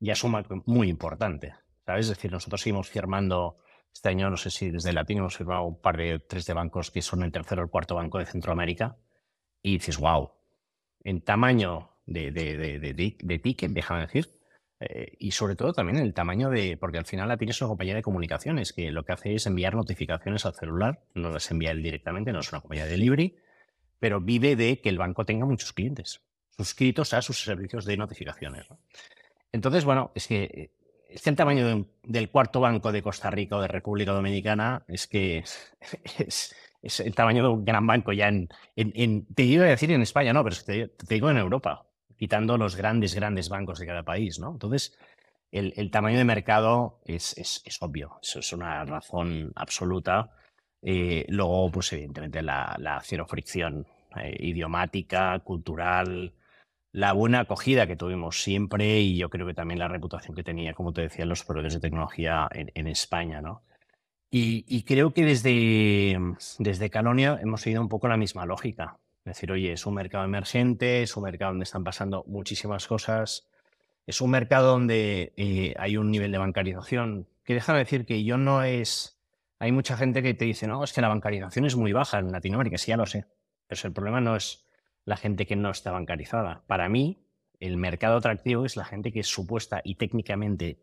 ya 0.00 0.14
es 0.14 0.24
un 0.24 0.62
muy 0.66 0.88
importante. 0.88 1.54
¿Sabes? 1.86 2.06
Es 2.06 2.16
decir, 2.16 2.32
nosotros 2.32 2.60
seguimos 2.60 2.88
firmando 2.88 3.56
este 3.92 4.08
año, 4.08 4.30
no 4.30 4.36
sé 4.36 4.50
si 4.50 4.70
desde 4.70 4.92
Latín 4.92 5.18
hemos 5.18 5.36
firmado 5.36 5.64
un 5.64 5.80
par 5.80 5.96
de 5.96 6.18
tres 6.20 6.46
de 6.46 6.54
bancos 6.54 6.90
que 6.90 7.02
son 7.02 7.22
el 7.22 7.32
tercero 7.32 7.62
o 7.62 7.64
el 7.64 7.70
cuarto 7.70 7.94
banco 7.94 8.18
de 8.18 8.26
Centroamérica. 8.26 8.96
Y 9.62 9.74
dices, 9.74 9.98
wow, 9.98 10.32
en 11.04 11.22
tamaño 11.22 11.90
de, 12.06 12.30
de, 12.30 12.56
de, 12.56 13.16
de 13.18 13.38
ticket, 13.38 13.70
déjame 13.70 14.02
decir, 14.02 14.39
eh, 14.80 15.12
y 15.18 15.30
sobre 15.32 15.56
todo 15.56 15.72
también 15.72 15.98
el 15.98 16.14
tamaño 16.14 16.50
de, 16.50 16.76
porque 16.76 16.98
al 16.98 17.06
final 17.06 17.28
la 17.28 17.36
tienes 17.36 17.60
una 17.60 17.68
compañía 17.68 17.94
de 17.94 18.02
comunicaciones 18.02 18.72
que 18.72 18.90
lo 18.90 19.04
que 19.04 19.12
hace 19.12 19.34
es 19.34 19.46
enviar 19.46 19.74
notificaciones 19.74 20.46
al 20.46 20.54
celular, 20.54 21.02
no 21.14 21.30
las 21.30 21.50
envía 21.50 21.70
él 21.70 21.82
directamente, 21.82 22.32
no 22.32 22.40
es 22.40 22.50
una 22.50 22.62
compañía 22.62 22.86
de 22.86 22.92
delivery, 22.92 23.36
pero 23.98 24.20
vive 24.20 24.56
de 24.56 24.80
que 24.80 24.88
el 24.88 24.98
banco 24.98 25.24
tenga 25.24 25.46
muchos 25.46 25.72
clientes 25.72 26.22
suscritos 26.60 27.14
a 27.14 27.22
sus 27.22 27.42
servicios 27.42 27.86
de 27.86 27.96
notificaciones. 27.96 28.66
Entonces, 29.52 29.84
bueno, 29.84 30.10
es 30.14 30.26
que 30.26 30.72
es 31.08 31.26
el 31.26 31.34
tamaño 31.34 31.86
del 32.02 32.30
cuarto 32.30 32.60
banco 32.60 32.92
de 32.92 33.02
Costa 33.02 33.30
Rica 33.30 33.56
o 33.56 33.62
de 33.62 33.68
República 33.68 34.12
Dominicana 34.12 34.84
es 34.86 35.06
que 35.06 35.38
es, 36.18 36.54
el 36.82 37.14
tamaño 37.14 37.42
de 37.42 37.48
un 37.48 37.64
gran 37.64 37.86
banco 37.86 38.12
ya 38.12 38.28
en, 38.28 38.48
te 39.34 39.42
iba 39.42 39.64
a 39.64 39.68
decir 39.68 39.90
en 39.90 40.02
España, 40.02 40.32
no, 40.32 40.44
pero 40.44 40.56
te, 40.64 40.90
digo 41.08 41.30
en 41.30 41.38
Europa, 41.38 41.86
quitando 42.20 42.58
los 42.58 42.76
grandes, 42.76 43.14
grandes 43.14 43.48
bancos 43.48 43.78
de 43.78 43.86
cada 43.86 44.02
país, 44.02 44.38
¿no? 44.38 44.52
Entonces, 44.52 44.94
el, 45.50 45.90
tamaño 45.90 46.18
de 46.18 46.26
mercado 46.26 47.00
es, 47.06 47.36
es, 47.38 47.78
obvio, 47.80 48.18
eso 48.22 48.40
es 48.40 48.52
una 48.52 48.84
razón 48.84 49.52
absoluta. 49.56 50.30
Eh, 50.82 51.24
luego, 51.28 51.70
pues 51.70 51.90
evidentemente 51.94 52.42
la, 52.42 52.76
la 52.78 53.00
cero 53.02 53.26
fricción 53.26 53.86
eh, 54.16 54.36
idiomática, 54.38 55.38
cultural, 55.38 56.34
la 56.92 57.14
buena 57.14 57.40
acogida 57.40 57.86
que 57.86 57.96
tuvimos 57.96 58.42
siempre 58.42 59.00
y 59.00 59.16
yo 59.16 59.30
creo 59.30 59.46
que 59.46 59.54
también 59.54 59.78
la 59.78 59.88
reputación 59.88 60.36
que 60.36 60.44
tenía, 60.44 60.74
como 60.74 60.92
te 60.92 61.00
decía, 61.00 61.24
los 61.24 61.42
proveedores 61.42 61.72
de 61.72 61.80
tecnología 61.80 62.50
en, 62.52 62.86
España, 62.86 63.40
¿no? 63.40 63.62
Y, 64.30 64.82
creo 64.82 65.14
que 65.14 65.24
desde, 65.24 66.18
desde 66.58 66.90
Calonia 66.90 67.38
hemos 67.40 67.62
seguido 67.62 67.80
un 67.80 67.88
poco 67.88 68.08
la 68.08 68.18
misma 68.18 68.44
lógica. 68.44 68.99
Es 69.24 69.36
decir, 69.36 69.52
oye, 69.52 69.72
es 69.72 69.86
un 69.86 69.94
mercado 69.94 70.24
emergente, 70.24 71.02
es 71.02 71.16
un 71.16 71.24
mercado 71.24 71.52
donde 71.52 71.64
están 71.64 71.84
pasando 71.84 72.24
muchísimas 72.26 72.86
cosas, 72.86 73.50
es 74.06 74.20
un 74.20 74.30
mercado 74.30 74.72
donde 74.72 75.32
eh, 75.36 75.74
hay 75.78 75.96
un 75.96 76.10
nivel 76.10 76.32
de 76.32 76.38
bancarización 76.38 77.28
que 77.44 77.54
déjame 77.54 77.80
decir 77.80 78.06
que 78.06 78.24
yo 78.24 78.38
no 78.38 78.62
es... 78.62 79.20
Hay 79.58 79.72
mucha 79.72 79.96
gente 79.96 80.22
que 80.22 80.32
te 80.34 80.46
dice, 80.46 80.66
no, 80.66 80.82
es 80.82 80.92
que 80.92 81.02
la 81.02 81.08
bancarización 81.08 81.66
es 81.66 81.76
muy 81.76 81.92
baja 81.92 82.18
en 82.18 82.32
Latinoamérica, 82.32 82.78
sí, 82.78 82.88
ya 82.88 82.96
lo 82.96 83.06
sé. 83.06 83.26
Pero 83.66 83.80
el 83.84 83.92
problema 83.92 84.20
no 84.20 84.36
es 84.36 84.66
la 85.04 85.16
gente 85.16 85.46
que 85.46 85.54
no 85.54 85.70
está 85.70 85.90
bancarizada. 85.90 86.64
Para 86.66 86.88
mí, 86.88 87.26
el 87.58 87.76
mercado 87.76 88.16
atractivo 88.16 88.64
es 88.64 88.76
la 88.76 88.84
gente 88.84 89.12
que 89.12 89.20
es 89.20 89.26
supuesta 89.26 89.82
y 89.84 89.96
técnicamente 89.96 90.80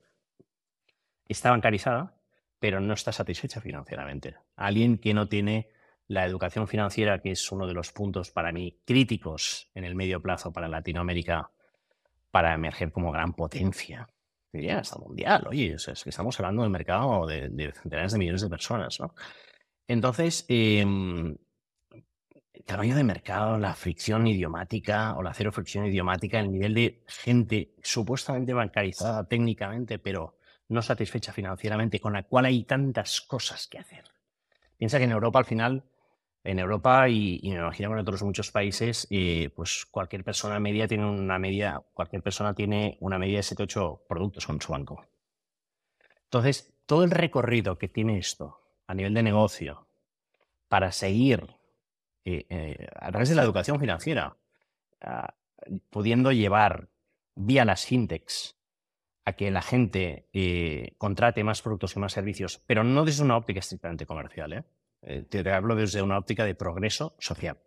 está 1.27 1.49
bancarizada, 1.49 2.15
pero 2.59 2.79
no 2.79 2.93
está 2.93 3.11
satisfecha 3.11 3.61
financieramente. 3.61 4.35
Alguien 4.55 4.99
que 4.99 5.13
no 5.13 5.27
tiene 5.27 5.69
la 6.07 6.25
educación 6.25 6.67
financiera, 6.67 7.19
que 7.19 7.31
es 7.31 7.51
uno 7.51 7.67
de 7.67 7.73
los 7.73 7.91
puntos 7.91 8.31
para 8.31 8.51
mí 8.51 8.79
críticos 8.85 9.69
en 9.75 9.83
el 9.83 9.95
medio 9.95 10.21
plazo 10.21 10.51
para 10.51 10.67
Latinoamérica, 10.67 11.51
para 12.31 12.53
emerger 12.53 12.91
como 12.91 13.11
gran 13.11 13.33
potencia. 13.33 14.07
Diría 14.51 14.79
hasta 14.79 14.97
mundial, 14.97 15.45
oye, 15.49 15.73
es 15.73 16.03
que 16.03 16.09
estamos 16.09 16.39
hablando 16.39 16.63
del 16.63 16.71
mercado 16.71 17.27
de, 17.27 17.73
centenares 17.73 18.13
de 18.13 18.19
millones 18.19 18.41
de 18.41 18.49
personas, 18.49 18.99
¿no? 18.99 19.13
Entonces, 19.87 20.45
em, 20.47 21.35
el 22.53 22.63
tamaño 22.65 22.95
de 22.95 23.03
mercado, 23.03 23.57
la 23.57 23.75
fricción 23.75 24.27
idiomática 24.27 25.15
o 25.15 25.21
la 25.21 25.33
cero 25.33 25.51
fricción 25.51 25.85
idiomática, 25.85 26.39
el 26.39 26.51
nivel 26.51 26.73
de 26.73 27.03
gente 27.07 27.73
supuestamente 27.83 28.53
bancarizada 28.53 29.27
técnicamente, 29.27 29.99
pero 29.99 30.37
no 30.69 30.81
satisfecha 30.81 31.33
financieramente, 31.33 31.99
con 31.99 32.13
la 32.13 32.23
cual 32.23 32.45
hay 32.45 32.63
tantas 32.63 33.21
cosas 33.21 33.67
que 33.67 33.79
hacer. 33.79 34.05
Piensa 34.77 34.97
que 34.97 35.05
en 35.05 35.11
Europa 35.11 35.39
al 35.39 35.45
final, 35.45 35.83
en 36.47 36.59
Europa 36.59 37.09
y, 37.09 37.39
me 37.43 37.55
imagino 37.55 37.91
en 37.91 37.99
otros 37.99 38.23
muchos 38.23 38.51
países, 38.51 39.05
eh, 39.09 39.49
pues 39.55 39.85
cualquier 39.85 40.23
persona 40.23 40.59
media 40.59 40.87
tiene 40.87 41.05
una 41.05 41.37
media, 41.37 41.81
cualquier 41.93 42.23
persona 42.23 42.53
tiene 42.53 42.97
una 43.01 43.19
media 43.19 43.37
de 43.37 43.43
7 43.43 43.63
8 43.63 44.05
productos 44.07 44.47
con 44.47 44.61
su 44.61 44.71
banco. 44.71 45.05
Entonces, 46.23 46.73
todo 46.85 47.03
el 47.03 47.11
recorrido 47.11 47.77
que 47.77 47.89
tiene 47.89 48.17
esto 48.17 48.61
a 48.87 48.93
nivel 48.93 49.13
de 49.13 49.23
negocio 49.23 49.87
para 50.69 50.91
seguir 50.91 51.57
eh, 52.25 52.45
eh, 52.49 52.87
a 52.95 53.09
través 53.11 53.29
de 53.29 53.35
la 53.35 53.43
educación 53.43 53.79
financiera, 53.79 54.37
ah, 55.01 55.33
pudiendo 55.89 56.31
llevar 56.31 56.89
vía 57.35 57.65
las 57.65 57.85
fintechs 57.85 58.57
a 59.25 59.33
que 59.33 59.51
la 59.51 59.61
gente 59.61 60.27
eh, 60.33 60.93
contrate 60.97 61.43
más 61.43 61.61
productos 61.61 61.95
y 61.95 61.99
más 61.99 62.13
servicios, 62.13 62.61
pero 62.65 62.83
no 62.83 63.03
desde 63.03 63.23
una 63.23 63.35
óptica 63.35 63.59
estrictamente 63.59 64.05
comercial. 64.05 64.65
Te, 65.01 65.51
hablo 65.51 65.75
desde 65.75 66.01
una 66.01 66.17
óptica 66.17 66.45
de 66.45 66.55
progreso 66.55 67.15
social. 67.19 67.57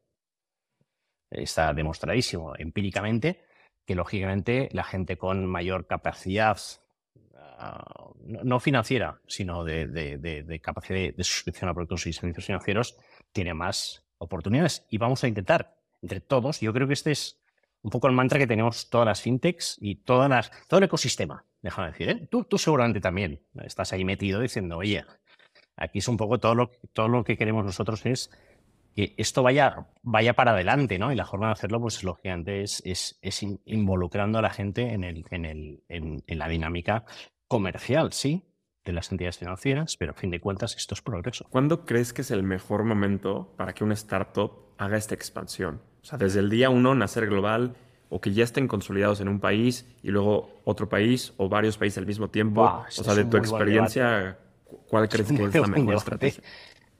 Está 1.30 1.72
demostradísimo 1.72 2.54
empíricamente 2.56 3.44
que, 3.86 3.94
lógicamente, 3.94 4.68
la 4.72 4.84
gente 4.84 5.16
con 5.16 5.46
mayor 5.46 5.86
capacidad 5.86 6.58
ah, 7.34 8.10
no 8.20 8.60
financiera, 8.60 9.20
sino 9.26 9.64
de, 9.64 9.86
de, 9.86 10.60
capacidad 10.60 11.14
de, 11.14 11.24
suscripción 11.24 11.70
a 11.70 11.74
productos 11.74 12.06
y 12.06 12.12
servicios 12.12 12.46
financieros, 12.46 12.96
tiene 13.32 13.54
más 13.54 14.04
oportunidades 14.18 14.86
y 14.90 14.98
vamos 14.98 15.24
a 15.24 15.28
intentar 15.28 15.76
entre 16.02 16.20
todos, 16.20 16.60
yo 16.60 16.72
creo 16.72 16.86
que 16.86 16.94
este 16.94 17.12
es 17.12 17.40
un 17.82 17.90
poco 17.90 18.06
el 18.06 18.14
mantra 18.14 18.38
que 18.38 18.46
tenemos 18.46 18.90
todas 18.90 19.06
las 19.06 19.22
fintechs 19.22 19.76
y 19.80 19.96
todas 19.96 20.28
las, 20.28 20.50
todo 20.66 20.78
el 20.78 20.84
ecosistema 20.84 21.46
déjame 21.62 21.88
decir, 21.88 22.08
¿eh? 22.08 22.28
Tú, 22.30 22.44
tú 22.44 22.58
seguramente 22.58 23.00
también 23.00 23.42
estás 23.64 23.92
ahí 23.92 24.04
metido 24.04 24.40
diciendo, 24.40 24.78
oye, 24.78 25.04
aquí 25.80 25.98
es 25.98 26.08
un 26.08 26.16
poco 26.16 26.38
todo 26.38 26.54
lo, 26.54 26.70
todo 26.92 27.08
lo 27.08 27.24
que 27.24 27.36
queremos 27.36 27.64
nosotros 27.64 28.06
es 28.06 28.30
que 28.94 29.14
esto 29.16 29.42
vaya, 29.42 29.86
vaya 30.02 30.34
para 30.34 30.52
adelante, 30.52 30.98
¿no? 30.98 31.12
Y 31.12 31.16
la 31.16 31.24
forma 31.24 31.46
de 31.46 31.52
hacerlo, 31.52 31.80
pues 31.80 32.02
lógicamente, 32.02 32.62
es, 32.62 32.82
es, 32.84 33.18
es 33.22 33.42
involucrando 33.64 34.38
a 34.38 34.42
la 34.42 34.50
gente 34.50 34.92
en, 34.92 35.04
el, 35.04 35.24
en, 35.30 35.44
el, 35.44 35.82
en, 35.88 36.22
la 36.38 36.48
dinámica 36.48 37.04
comercial, 37.46 38.12
sí, 38.12 38.44
de 38.84 38.92
las 38.92 39.10
entidades 39.12 39.38
financieras, 39.38 39.96
pero 39.96 40.12
a 40.12 40.14
fin 40.14 40.30
de 40.30 40.40
cuentas 40.40 40.76
esto 40.76 40.94
es 40.94 41.02
progreso. 41.02 41.46
¿Cuándo 41.50 41.84
crees 41.84 42.12
que 42.12 42.22
es 42.22 42.30
el 42.30 42.42
mejor 42.42 42.84
momento 42.84 43.54
para 43.56 43.74
que 43.74 43.84
una 43.84 43.94
startup 43.94 44.74
haga 44.78 44.96
esta 44.96 45.14
expansión? 45.14 45.82
O 46.02 46.04
sea, 46.04 46.18
desde 46.18 46.40
el 46.40 46.50
día 46.50 46.70
uno, 46.70 46.94
nacer 46.94 47.26
global 47.26 47.76
o 48.08 48.20
que 48.20 48.32
ya 48.32 48.42
estén 48.42 48.66
consolidados 48.66 49.20
en 49.20 49.28
un 49.28 49.38
país 49.38 49.86
y 50.02 50.10
luego 50.10 50.60
otro 50.64 50.88
país 50.88 51.32
o 51.36 51.48
varios 51.48 51.78
países 51.78 51.98
al 51.98 52.06
mismo 52.06 52.28
tiempo. 52.28 52.62
o 52.62 52.90
sea, 52.90 53.14
de 53.14 53.24
tu 53.24 53.36
experiencia, 53.36 54.38
¿cuál 54.90 55.08
crees 55.08 55.28
que 55.28 55.44
es 55.44 55.54
la 55.54 55.66
mejor 55.68 55.94
estrategia? 55.94 56.42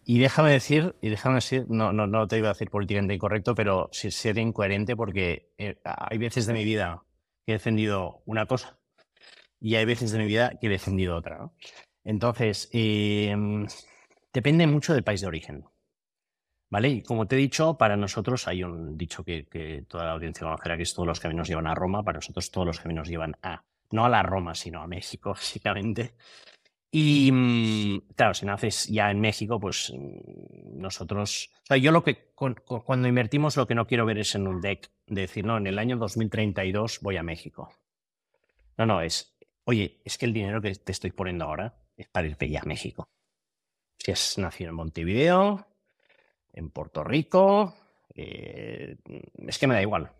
Y 0.04 0.18
déjame 0.18 0.52
decir, 0.52 0.96
y 1.02 1.10
déjame 1.10 1.36
decir, 1.36 1.66
no, 1.68 1.92
no, 1.92 2.06
no 2.06 2.26
te 2.26 2.38
iba 2.38 2.48
a 2.48 2.52
decir 2.52 2.70
políticamente 2.70 3.14
incorrecto, 3.14 3.54
pero 3.54 3.90
ser 3.92 4.38
incoherente 4.38 4.96
porque 4.96 5.52
eh, 5.58 5.78
hay 5.84 6.18
veces 6.18 6.46
de 6.46 6.54
mi 6.54 6.64
vida 6.64 7.04
que 7.44 7.52
he 7.52 7.54
defendido 7.56 8.22
una 8.24 8.46
cosa 8.46 8.78
y 9.60 9.74
hay 9.74 9.84
veces 9.84 10.10
de 10.12 10.18
mi 10.18 10.26
vida 10.26 10.58
que 10.60 10.68
he 10.68 10.70
defendido 10.70 11.16
otra. 11.16 11.50
Entonces, 12.02 12.68
em, 12.72 13.66
depende 14.32 14.66
mucho 14.66 14.94
del 14.94 15.04
país 15.04 15.20
de 15.20 15.26
origen. 15.26 15.64
¿Vale? 16.70 16.88
Y 16.88 17.02
como 17.02 17.26
te 17.26 17.34
he 17.34 17.38
dicho, 17.38 17.76
para 17.76 17.96
nosotros 17.96 18.46
hay 18.46 18.62
un 18.62 18.96
dicho 18.96 19.24
que, 19.24 19.46
que 19.46 19.84
toda 19.88 20.04
la 20.04 20.12
audiencia 20.12 20.46
conocerá, 20.46 20.76
que 20.76 20.84
es 20.84 20.94
todos 20.94 21.06
los 21.06 21.18
caminos 21.18 21.48
llevan 21.48 21.66
a 21.66 21.74
Roma, 21.74 22.04
para 22.04 22.18
nosotros 22.18 22.50
todos 22.52 22.66
los 22.66 22.78
caminos 22.78 23.08
llevan 23.08 23.36
a, 23.42 23.64
no 23.90 24.04
a 24.04 24.08
la 24.08 24.22
Roma, 24.22 24.54
sino 24.54 24.80
a 24.80 24.86
México, 24.86 25.30
básicamente. 25.34 26.14
Y 26.92 27.30
mm, 27.30 28.14
claro, 28.16 28.34
si 28.34 28.46
naces 28.46 28.86
ya 28.86 29.10
en 29.10 29.20
México, 29.20 29.60
pues 29.60 29.92
mm, 29.96 30.80
nosotros. 30.80 31.50
O 31.62 31.66
sea, 31.66 31.76
yo 31.76 31.92
lo 31.92 32.02
que. 32.02 32.32
cuando 32.34 33.08
invertimos, 33.08 33.56
lo 33.56 33.66
que 33.66 33.74
no 33.74 33.86
quiero 33.86 34.06
ver 34.06 34.18
es 34.18 34.34
en 34.34 34.48
un 34.48 34.60
deck 34.60 34.90
de 35.06 35.22
decir, 35.22 35.44
no, 35.44 35.56
en 35.56 35.66
el 35.66 35.78
año 35.78 35.96
2032 35.96 37.00
voy 37.00 37.16
a 37.16 37.22
México. 37.22 37.70
No, 38.76 38.86
no, 38.86 39.00
es. 39.00 39.36
Oye, 39.64 40.00
es 40.04 40.18
que 40.18 40.26
el 40.26 40.32
dinero 40.32 40.60
que 40.60 40.74
te 40.74 40.92
estoy 40.92 41.12
poniendo 41.12 41.44
ahora 41.44 41.74
es 41.96 42.08
para 42.08 42.26
irte 42.26 42.48
ya 42.48 42.60
a 42.60 42.64
México. 42.64 43.08
Si 43.98 44.10
has 44.10 44.38
nacido 44.38 44.70
en 44.70 44.76
Montevideo, 44.76 45.66
en 46.52 46.70
Puerto 46.70 47.04
Rico, 47.04 47.74
eh, 48.14 48.96
es 49.46 49.58
que 49.58 49.66
me 49.66 49.74
da 49.74 49.82
igual. 49.82 50.10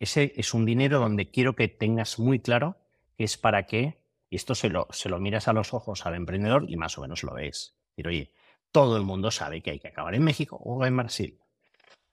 Ese 0.00 0.32
es 0.36 0.54
un 0.54 0.64
dinero 0.64 0.98
donde 0.98 1.30
quiero 1.30 1.54
que 1.54 1.68
tengas 1.68 2.18
muy 2.18 2.40
claro 2.40 2.76
que 3.16 3.24
es 3.24 3.36
para 3.36 3.66
qué 3.66 4.03
y 4.30 4.36
esto 4.36 4.54
se 4.54 4.68
lo, 4.68 4.86
se 4.90 5.08
lo 5.08 5.20
miras 5.20 5.48
a 5.48 5.52
los 5.52 5.74
ojos 5.74 6.06
al 6.06 6.14
emprendedor 6.14 6.64
y 6.68 6.76
más 6.76 6.98
o 6.98 7.02
menos 7.02 7.22
lo 7.22 7.34
ves. 7.34 7.76
Decir, 7.90 8.08
oye, 8.08 8.32
todo 8.72 8.96
el 8.96 9.02
mundo 9.02 9.30
sabe 9.30 9.62
que 9.62 9.70
hay 9.70 9.78
que 9.78 9.88
acabar 9.88 10.14
en 10.14 10.24
México 10.24 10.56
o 10.56 10.84
en 10.84 10.96
Brasil. 10.96 11.38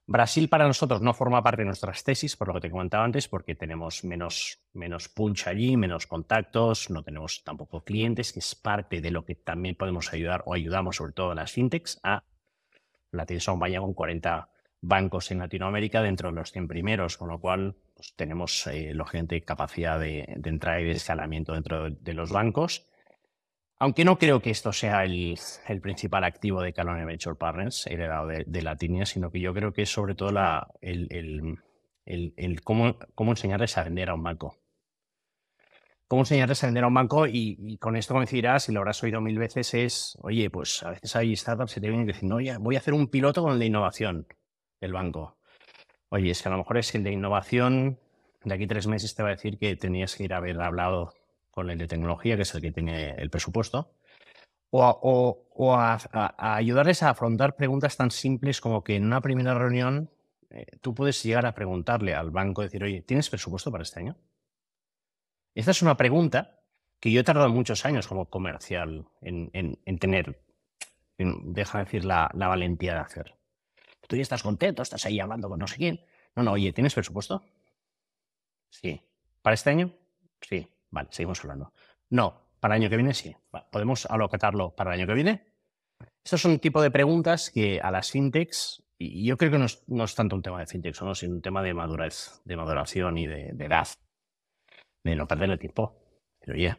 Brasil 0.08 0.50
para 0.50 0.68
nosotros 0.68 1.01
no 1.01 1.13
forma 1.13 1.41
parte 1.41 1.62
de 1.62 1.68
nuestras 1.68 2.03
tesis, 2.03 2.36
por 2.36 2.48
lo 2.48 2.56
que 2.56 2.62
te 2.62 2.72
comentaba 2.72 3.06
antes, 3.06 3.27
porque 3.27 3.56
tenemos 3.56 4.03
menos, 4.03 4.60
menos 4.74 5.08
punch 5.08 5.48
allí, 5.48 5.77
menos 5.77 6.06
contactos, 6.06 6.89
no 6.89 7.01
tenemos 7.01 7.44
tampoco 7.44 7.84
clientes, 7.84 8.34
que 8.34 8.39
es 8.39 8.56
parte 8.56 9.00
de 9.00 9.12
lo 9.12 9.24
que 9.24 9.36
también 9.36 9.75
podemos 9.75 10.12
ayudar 10.12 10.44
o 10.46 10.53
ayudamos 10.53 10.98
sobre 10.98 11.13
todo 11.13 11.32
a 11.32 11.36
las 11.36 11.51
fintechs 11.51 12.00
a 12.03 12.24
la 13.12 13.25
tienes 13.25 13.48
a 13.48 13.53
un 13.53 13.60
con 13.60 13.94
40 13.94 14.50
bancos 14.81 15.29
en 15.31 15.38
Latinoamérica 15.38 16.01
dentro 16.01 16.29
de 16.29 16.35
los 16.35 16.51
100 16.51 16.67
primeros, 16.67 17.17
con 17.17 17.29
lo 17.29 17.39
cual 17.39 17.75
pues, 17.95 18.13
tenemos, 18.15 18.67
eh, 18.67 18.93
lógicamente, 18.93 19.41
capacidad 19.41 20.00
de, 20.00 20.25
entrada 20.43 20.81
y 20.81 20.85
de 20.85 20.91
escalamiento 20.91 21.53
dentro 21.53 21.89
de, 21.89 22.13
los 22.13 22.31
bancos. 22.31 22.88
Aunque 23.77 24.05
no 24.05 24.17
creo 24.17 24.41
que 24.41 24.50
esto 24.50 24.73
sea 24.73 25.05
el, 25.05 25.38
principal 25.81 26.23
activo 26.23 26.61
de 26.61 26.73
Calonia 26.73 27.05
Venture 27.05 27.35
Partners, 27.35 27.88
heredado 27.88 28.27
de, 28.27 28.43
de 28.45 29.05
sino 29.05 29.31
que 29.31 29.39
yo 29.39 29.53
creo 29.53 29.71
que 29.71 29.83
es 29.83 29.89
sobre 29.89 30.15
todo 30.15 30.31
la, 30.31 30.67
el, 30.81 31.58
cómo, 32.63 32.97
cómo, 33.15 33.32
enseñarles 33.32 33.77
a 33.77 33.84
vender 33.84 34.10
a 34.10 34.15
un 34.15 34.23
banco. 34.23 34.58
Cómo 36.08 36.23
enseñarles 36.23 36.63
a 36.63 36.67
vender 36.67 36.84
a 36.84 36.88
un 36.88 36.93
banco 36.93 37.25
y, 37.25 37.77
con 37.77 37.95
esto 37.95 38.13
coincidirás, 38.13 38.67
y 38.67 38.71
lo 38.71 38.82
habrás 38.82 39.01
oído 39.01 39.21
mil 39.21 39.39
veces, 39.39 39.73
es, 39.73 40.17
oye, 40.21 40.49
pues 40.49 40.84
a 40.84 40.91
veces 40.91 41.15
hay 41.15 41.36
startups 41.36 41.73
que 41.73 41.82
te 41.82 41.88
vienen 41.88 42.06
diciendo, 42.06 42.36
oye, 42.36 42.58
voy 42.58 42.75
a 42.75 42.79
hacer 42.79 42.93
un 42.93 43.08
piloto 43.08 43.41
con 43.41 43.58
de 43.58 43.65
innovación 43.65 44.27
del 44.82 44.94
banco. 44.94 45.38
Oye, 46.10 46.32
es 46.32 46.41
que 46.41 46.50
a 46.50 46.52
lo 46.52 46.58
mejor 46.58 46.78
es 46.78 46.94
el 46.94 47.04
de 47.04 47.12
innovación, 47.12 48.00
de 48.44 48.54
aquí 48.54 48.67
tres 48.67 48.88
meses 48.88 49.15
te 49.15 49.24
va 49.24 49.30
a 49.30 49.34
decir 49.34 49.58
que 49.58 49.76
tenías 49.78 50.15
que 50.15 50.26
ir 50.26 50.34
a 50.34 50.38
haber 50.38 50.60
hablado 50.60 51.13
con 51.52 51.70
el 51.70 51.78
de 51.78 51.88
tecnología, 51.88 52.36
que 52.36 52.41
es 52.41 52.54
el 52.54 52.62
que 52.62 52.72
tiene 52.72 53.12
el 53.12 53.30
presupuesto, 53.30 53.94
o, 54.72 55.76
a, 55.76 56.58
ayudarles 56.58 57.04
a 57.04 57.12
afrontar 57.12 57.56
preguntas 57.56 57.96
tan 57.98 58.10
simples 58.10 58.62
como 58.62 58.84
que 58.84 58.96
en 58.96 59.06
una 59.06 59.22
primera 59.22 59.54
reunión 59.54 60.10
eh, 60.50 60.65
tú 60.82 60.94
puedes 60.96 61.22
llegar 61.24 61.46
a 61.46 61.54
preguntarle 61.54 62.15
al 62.15 62.32
banco, 62.32 62.62
decir, 62.62 62.84
oye, 62.84 63.02
¿tienes 63.02 63.30
presupuesto 63.30 63.72
para 63.72 63.84
este 63.84 64.00
año? 64.00 64.17
Esta 65.54 65.72
es 65.72 65.82
una 65.82 65.98
pregunta 65.98 66.60
que 67.00 67.12
yo 67.12 67.22
he 67.22 67.24
tardado 67.24 67.50
muchos 67.50 67.86
años 67.86 68.08
como 68.08 68.30
comercial 68.30 69.06
en, 69.22 70.00
tener, 70.00 70.41
deja 71.17 71.80
decir, 71.80 72.06
la 72.06 72.30
valentía 72.34 72.94
de 72.94 73.00
hacer 73.00 73.40
tú 74.12 74.17
ya 74.17 74.24
estás 74.24 74.43
contento, 74.43 74.82
estás 74.82 75.06
ahí 75.06 75.21
hablando 75.21 75.47
con 75.47 75.58
no 75.58 75.67
sé 75.67 75.78
quién. 75.78 76.02
No, 76.36 76.43
no, 76.43 76.52
oye, 76.52 76.74
¿tienes 76.74 76.93
presupuesto? 76.93 77.45
Sí. 78.69 79.02
¿Para 79.41 79.54
este 79.54 79.69
año? 79.69 79.93
Sí. 80.41 80.67
Vale, 80.89 81.08
seguimos 81.12 81.39
hablando. 81.39 81.71
No, 82.10 82.50
para 82.60 82.76
el 82.76 82.82
año 82.82 82.89
que 82.89 82.97
viene 82.97 83.13
sí. 83.13 83.34
¿Podemos 83.71 84.06
alocatarlo 84.08 84.76
para 84.76 84.93
el 84.93 85.00
año 85.00 85.08
que 85.08 85.13
viene? 85.13 85.45
Estos 86.26 86.41
son 86.41 86.52
un 86.52 86.60
tipo 86.60 86.82
de 86.82 86.91
preguntas 86.91 87.52
que 87.52 87.80
a 87.80 87.89
las 87.89 88.12
fintechs, 88.12 88.84
y 88.97 89.26
yo 89.26 89.38
creo 89.38 89.50
que 89.50 89.58
no 89.88 90.04
es, 90.04 90.15
tanto 90.15 90.36
un 90.36 90.41
tema 90.41 90.60
de 90.60 90.67
fintechs, 90.67 90.97
sino 91.13 91.34
un 91.34 91.41
tema 91.41 91.63
de 91.63 91.74
madurez, 91.74 92.41
de 92.43 92.58
maduración 92.58 93.17
y 93.17 93.28
de, 93.28 93.56
edad, 93.60 93.88
de 95.06 95.15
no 95.15 95.26
perder 95.26 95.52
el 95.52 95.60
tiempo. 95.60 95.95
Pero 96.41 96.54
oye, 96.54 96.76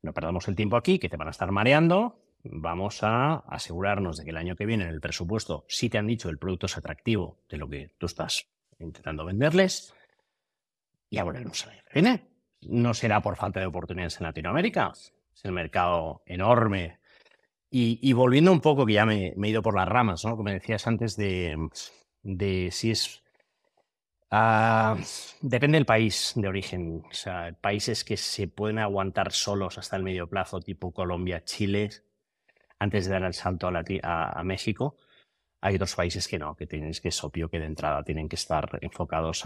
no 0.00 0.14
perdamos 0.14 0.48
el 0.48 0.56
tiempo 0.56 0.78
aquí, 0.78 0.98
que 0.98 1.10
te 1.10 1.18
van 1.18 1.28
a 1.28 1.32
estar 1.32 1.52
mareando, 1.52 2.21
vamos 2.44 3.02
a 3.02 3.36
asegurarnos 3.48 4.18
de 4.18 4.24
que 4.24 4.30
el 4.30 4.36
año 4.36 4.56
que 4.56 4.66
viene 4.66 4.84
en 4.84 4.90
el 4.90 5.00
presupuesto, 5.00 5.64
si 5.68 5.88
te 5.88 5.98
han 5.98 6.06
dicho 6.06 6.28
el 6.28 6.38
producto 6.38 6.66
es 6.66 6.76
atractivo 6.76 7.38
de 7.48 7.56
lo 7.56 7.68
que 7.68 7.94
tú 7.98 8.06
estás 8.06 8.46
intentando 8.78 9.24
venderles, 9.24 9.94
y 11.12 11.18
a 11.18 11.24
volvernos 11.24 11.66
a 11.66 11.72
viene. 11.92 12.26
No 12.62 12.94
será 12.94 13.20
por 13.20 13.36
falta 13.36 13.60
de 13.60 13.66
oportunidades 13.66 14.18
en 14.18 14.24
Latinoamérica, 14.24 14.92
es 14.94 15.12
el 15.44 15.52
mercado 15.52 16.22
enorme. 16.26 17.00
Y, 17.74 18.12
volviendo 18.12 18.52
un 18.52 18.60
poco, 18.60 18.84
que 18.84 18.92
ya 18.92 19.06
me, 19.06 19.28
he 19.28 19.48
ido 19.48 19.62
por 19.62 19.74
las 19.74 19.88
ramas, 19.88 20.26
¿no? 20.26 20.36
Como 20.36 20.50
decías 20.50 20.86
antes 20.86 21.16
de, 21.16 21.56
de 22.22 22.68
si 22.70 22.90
es 22.90 23.22
ah, 24.30 24.96
depende 25.40 25.76
del 25.76 25.86
país 25.86 26.34
de 26.36 26.48
origen. 26.48 27.02
O 27.10 27.14
sea, 27.14 27.56
países 27.60 28.04
que 28.04 28.18
se 28.18 28.46
pueden 28.46 28.78
aguantar 28.78 29.32
solos 29.32 29.78
hasta 29.78 29.96
el 29.96 30.02
medio 30.02 30.28
plazo, 30.28 30.60
tipo 30.60 30.92
Colombia, 30.92 31.44
Chile, 31.44 31.90
antes 32.82 33.06
de 33.06 33.12
dar 33.12 33.22
el 33.22 33.32
salto 33.32 33.68
a, 33.68 34.42
México, 34.42 34.96
hay 35.60 35.76
otros 35.76 35.94
países 35.94 36.26
que 36.26 36.36
no, 36.36 36.56
que 36.56 36.66
tienes 36.66 37.00
que 37.00 37.08
es 37.08 37.22
obvio 37.22 37.48
que 37.48 37.60
de 37.60 37.66
entrada 37.66 38.02
tienen 38.02 38.28
que 38.28 38.34
estar 38.34 38.80
enfocados 38.82 39.44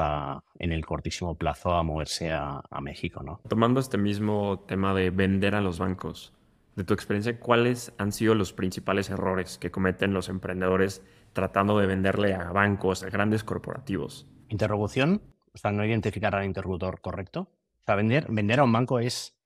en 0.58 0.72
el 0.72 0.86
cortísimo 0.86 1.34
plazo 1.36 1.74
a 1.74 1.82
moverse 1.82 2.32
a, 2.32 2.62
México, 2.80 3.22
¿no? 3.22 3.42
Tomando 3.46 3.78
este 3.80 3.98
mismo 3.98 4.64
tema 4.66 4.94
de 4.94 5.10
vender 5.10 5.54
a 5.54 5.60
los 5.60 5.78
bancos, 5.78 6.32
de 6.76 6.84
tu 6.84 6.94
experiencia, 6.94 7.38
¿cuáles 7.38 7.92
han 7.98 8.12
sido 8.12 8.34
los 8.34 8.54
principales 8.54 9.10
errores 9.10 9.58
que 9.58 9.70
cometen 9.70 10.14
los 10.14 10.30
emprendedores 10.30 11.02
tratando 11.34 11.78
de 11.78 11.86
venderle 11.86 12.32
a 12.32 12.52
bancos, 12.52 13.02
a 13.02 13.10
grandes 13.10 13.44
corporativos? 13.44 14.26
Interrogación, 14.48 15.20
o 15.52 15.58
sea, 15.58 15.72
no 15.72 15.84
identificar 15.84 16.34
al 16.34 16.46
interlocutor 16.46 17.02
correcto. 17.02 17.50
O 17.50 17.84
sea, 17.84 17.96
vender, 17.96 18.26
vender 18.30 18.60
a 18.60 18.64
un 18.64 18.72
banco 18.72 18.98
es, 18.98 19.36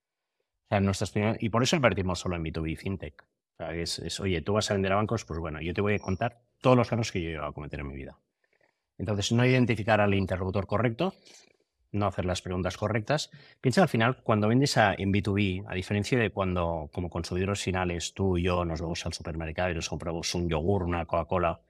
o 0.65 0.67
sea, 0.69 0.79
nuestras 0.79 1.13
y 1.39 1.49
por 1.49 1.63
eso 1.63 1.75
invertimos 1.75 2.19
solo 2.19 2.37
en 2.37 2.43
B2B 2.45 2.77
FinTech 2.77 3.25
oye, 4.19 4.41
tú 4.41 4.53
vas 4.53 4.69
a 4.69 4.73
vender 4.73 4.93
a 4.93 4.95
bancos, 4.95 5.25
pues 5.25 5.39
bueno, 5.39 5.61
yo 5.61 5.73
te 5.73 5.81
voy 5.81 5.95
a 5.95 5.99
contar 5.99 6.41
todos 6.61 6.77
los 6.77 6.89
casos 6.89 7.11
que 7.11 7.21
yo 7.21 7.29
he 7.29 7.37
a 7.37 7.51
cometer 7.51 7.79
en 7.79 7.87
mi 7.87 7.95
vida. 7.95 8.17
Entonces, 8.97 9.31
no 9.31 9.45
identificar 9.45 9.99
al 10.01 10.13
interlocutor 10.13 10.67
correcto, 10.67 11.13
no 11.91 12.07
hacer 12.07 12.25
las 12.25 12.41
preguntas 12.41 12.77
correctas. 12.77 13.31
Piensa 13.59 13.81
al 13.81 13.89
final, 13.89 14.21
cuando 14.23 14.47
vendes 14.47 14.77
a, 14.77 14.93
en 14.97 15.11
B2B, 15.11 15.65
a 15.67 15.73
diferencia 15.73 16.19
de 16.19 16.29
cuando 16.29 16.89
como 16.93 17.09
consumidores 17.09 17.61
finales 17.61 18.13
tú 18.13 18.37
y 18.37 18.43
yo 18.43 18.63
nos 18.63 18.81
vamos 18.81 19.05
al 19.05 19.13
supermercado 19.13 19.71
y 19.71 19.75
nos 19.75 19.89
compramos 19.89 20.33
un 20.35 20.49
yogur, 20.49 20.83
una 20.83 21.05
Coca-Cola, 21.05 21.61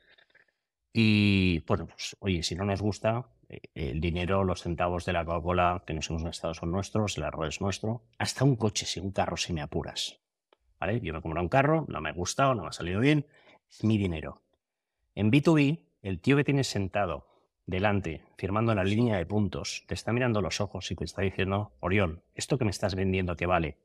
y 0.93 1.59
bueno, 1.61 1.87
pues 1.87 2.17
oye, 2.19 2.43
si 2.43 2.55
no 2.55 2.65
nos 2.65 2.81
gusta, 2.81 3.25
eh, 3.47 3.61
el 3.75 4.01
dinero, 4.01 4.43
los 4.43 4.61
centavos 4.61 5.05
de 5.05 5.13
la 5.13 5.23
Coca-Cola 5.23 5.83
que 5.85 5.93
nos 5.93 6.09
hemos 6.09 6.23
gastado 6.23 6.53
son 6.53 6.71
nuestros, 6.71 7.17
el 7.17 7.23
error 7.23 7.47
es 7.47 7.61
nuestro, 7.61 8.03
hasta 8.17 8.43
un 8.43 8.55
coche, 8.55 8.85
si 8.85 8.99
un 8.99 9.11
carro 9.11 9.37
si 9.37 9.53
me 9.53 9.61
apuras. 9.61 10.20
Yo 10.81 11.13
me 11.13 11.19
he 11.19 11.21
comprado 11.21 11.43
un 11.43 11.49
carro, 11.49 11.85
no 11.87 12.01
me 12.01 12.09
ha 12.09 12.13
gustado, 12.13 12.55
no 12.55 12.63
me 12.63 12.69
ha 12.69 12.73
salido 12.73 12.99
bien, 12.99 13.27
es 13.69 13.83
mi 13.83 13.97
dinero. 13.97 14.41
En 15.13 15.31
B2B, 15.31 15.79
el 16.01 16.19
tío 16.19 16.35
que 16.35 16.43
tienes 16.43 16.67
sentado 16.67 17.27
delante, 17.67 18.23
firmando 18.37 18.73
la 18.73 18.83
línea 18.83 19.17
de 19.17 19.25
puntos, 19.25 19.83
te 19.87 19.93
está 19.93 20.11
mirando 20.11 20.41
los 20.41 20.59
ojos 20.59 20.89
y 20.91 20.95
te 20.95 21.05
está 21.05 21.21
diciendo, 21.21 21.73
Oriol, 21.79 22.23
esto 22.33 22.57
que 22.57 22.65
me 22.65 22.71
estás 22.71 22.95
vendiendo 22.95 23.35
que 23.35 23.45
vale 23.45 23.77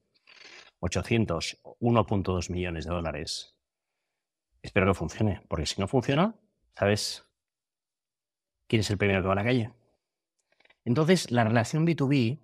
800, 0.80 1.58
1.2 1.80 2.50
millones 2.50 2.86
de 2.86 2.90
dólares, 2.90 3.54
espero 4.62 4.86
que 4.86 4.94
funcione, 4.94 5.42
porque 5.48 5.66
si 5.66 5.80
no 5.80 5.88
funciona, 5.88 6.34
¿sabes 6.74 7.26
quién 8.66 8.80
es 8.80 8.90
el 8.90 8.98
primero 8.98 9.20
que 9.20 9.26
va 9.26 9.34
a 9.34 9.36
la 9.36 9.44
calle? 9.44 9.70
Entonces, 10.84 11.30
la 11.30 11.44
relación 11.44 11.86
B2B 11.86 12.38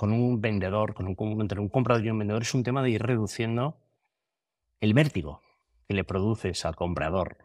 con 0.00 0.14
un 0.14 0.40
vendedor, 0.40 0.94
con 0.94 1.06
un, 1.06 1.40
entre 1.42 1.60
un 1.60 1.68
comprador 1.68 2.02
y 2.02 2.08
un 2.08 2.18
vendedor, 2.18 2.40
es 2.40 2.54
un 2.54 2.62
tema 2.62 2.82
de 2.82 2.88
ir 2.88 3.02
reduciendo 3.02 3.76
el 4.80 4.94
vértigo 4.94 5.42
que 5.86 5.92
le 5.92 6.04
produces 6.04 6.64
al 6.64 6.74
comprador. 6.74 7.36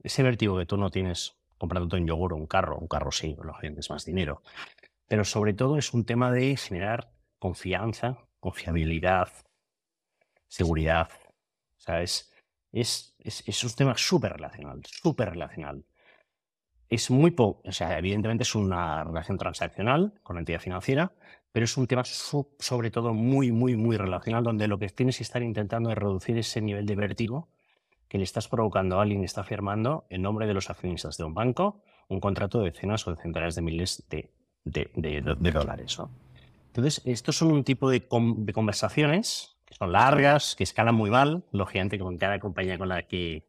Ese 0.00 0.22
vértigo 0.22 0.56
que 0.56 0.66
tú 0.66 0.76
no 0.76 0.92
tienes 0.92 1.34
comprando 1.58 1.96
un 1.96 2.06
yogur 2.06 2.32
o 2.32 2.36
un 2.36 2.46
carro, 2.46 2.78
un 2.78 2.86
carro 2.86 3.10
sí, 3.10 3.36
lógicamente 3.42 3.80
es 3.80 3.90
más 3.90 4.04
dinero. 4.04 4.40
Pero 5.08 5.24
sobre 5.24 5.52
todo 5.52 5.78
es 5.78 5.92
un 5.92 6.04
tema 6.04 6.30
de 6.30 6.56
generar 6.56 7.10
confianza, 7.40 8.18
confiabilidad, 8.38 9.32
seguridad. 10.46 11.08
O 11.76 11.80
sea, 11.80 12.02
es, 12.02 12.32
es, 12.70 13.16
es, 13.18 13.64
un 13.64 13.72
tema 13.72 13.96
súper 13.96 14.34
relacional, 14.34 14.80
súper 14.86 15.30
relacional. 15.30 15.84
Es 16.90 17.10
muy 17.10 17.30
poco, 17.30 17.62
o 17.66 17.72
sea, 17.72 17.96
evidentemente 17.96 18.42
es 18.42 18.54
una 18.54 19.04
relación 19.04 19.38
transaccional 19.38 20.12
con 20.22 20.36
la 20.36 20.40
entidad 20.40 20.60
financiera, 20.60 21.12
pero 21.52 21.64
es 21.64 21.76
un 21.76 21.86
tema 21.86 22.02
sobre 22.04 22.90
todo 22.90 23.14
muy, 23.14 23.52
muy, 23.52 23.76
muy 23.76 23.96
relacional, 23.96 24.44
donde 24.44 24.68
lo 24.68 24.78
que 24.78 24.88
tienes 24.88 25.16
que 25.16 25.22
estar 25.22 25.42
intentando 25.42 25.90
es 25.90 25.96
reducir 25.96 26.36
ese 26.36 26.60
nivel 26.60 26.86
de 26.86 26.96
vértigo 26.96 27.48
que 28.08 28.18
le 28.18 28.24
estás 28.24 28.48
provocando 28.48 28.98
a 28.98 29.02
alguien 29.02 29.20
que 29.20 29.26
está 29.26 29.44
firmando 29.44 30.04
en 30.10 30.22
nombre 30.22 30.46
de 30.48 30.54
los 30.54 30.68
accionistas 30.68 31.16
de 31.16 31.24
un 31.24 31.32
banco 31.32 31.82
un 32.10 32.20
contrato 32.20 32.58
de 32.58 32.72
decenas 32.72 33.06
o 33.06 33.14
de 33.14 33.22
centenares 33.22 33.54
de 33.54 33.62
miles 33.62 34.04
de, 34.10 34.30
de, 34.64 35.52
dólares. 35.52 35.98
Entonces, 36.66 37.02
estos 37.04 37.36
son 37.36 37.52
un 37.52 37.64
tipo 37.64 37.88
de, 37.88 38.06
conversaciones 38.06 39.56
que 39.64 39.74
son 39.76 39.92
largas, 39.92 40.56
que 40.56 40.64
escalan 40.64 40.96
muy 40.96 41.10
mal, 41.10 41.44
lógicamente 41.52 41.98
con 41.98 42.18
cada 42.18 42.40
compañía 42.40 42.76
con 42.78 42.88
la 42.88 43.04
que 43.04 43.46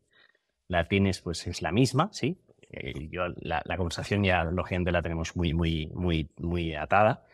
la 0.67 0.87
tienes 0.87 1.21
pues 1.21 1.47
es 1.47 1.63
la 1.63 1.71
misma, 1.71 2.09
¿sí? 2.13 2.37
Eh, 2.71 3.09
yo, 3.09 3.23
la, 3.41 3.61
conversación 3.77 4.23
ya 4.23 4.43
lógicamente 4.45 4.91
la 4.91 5.01
tenemos 5.01 5.35
muy, 5.35 5.53
muy, 5.53 5.87
muy, 5.93 6.29
muy 6.37 6.73
atada. 6.75 7.25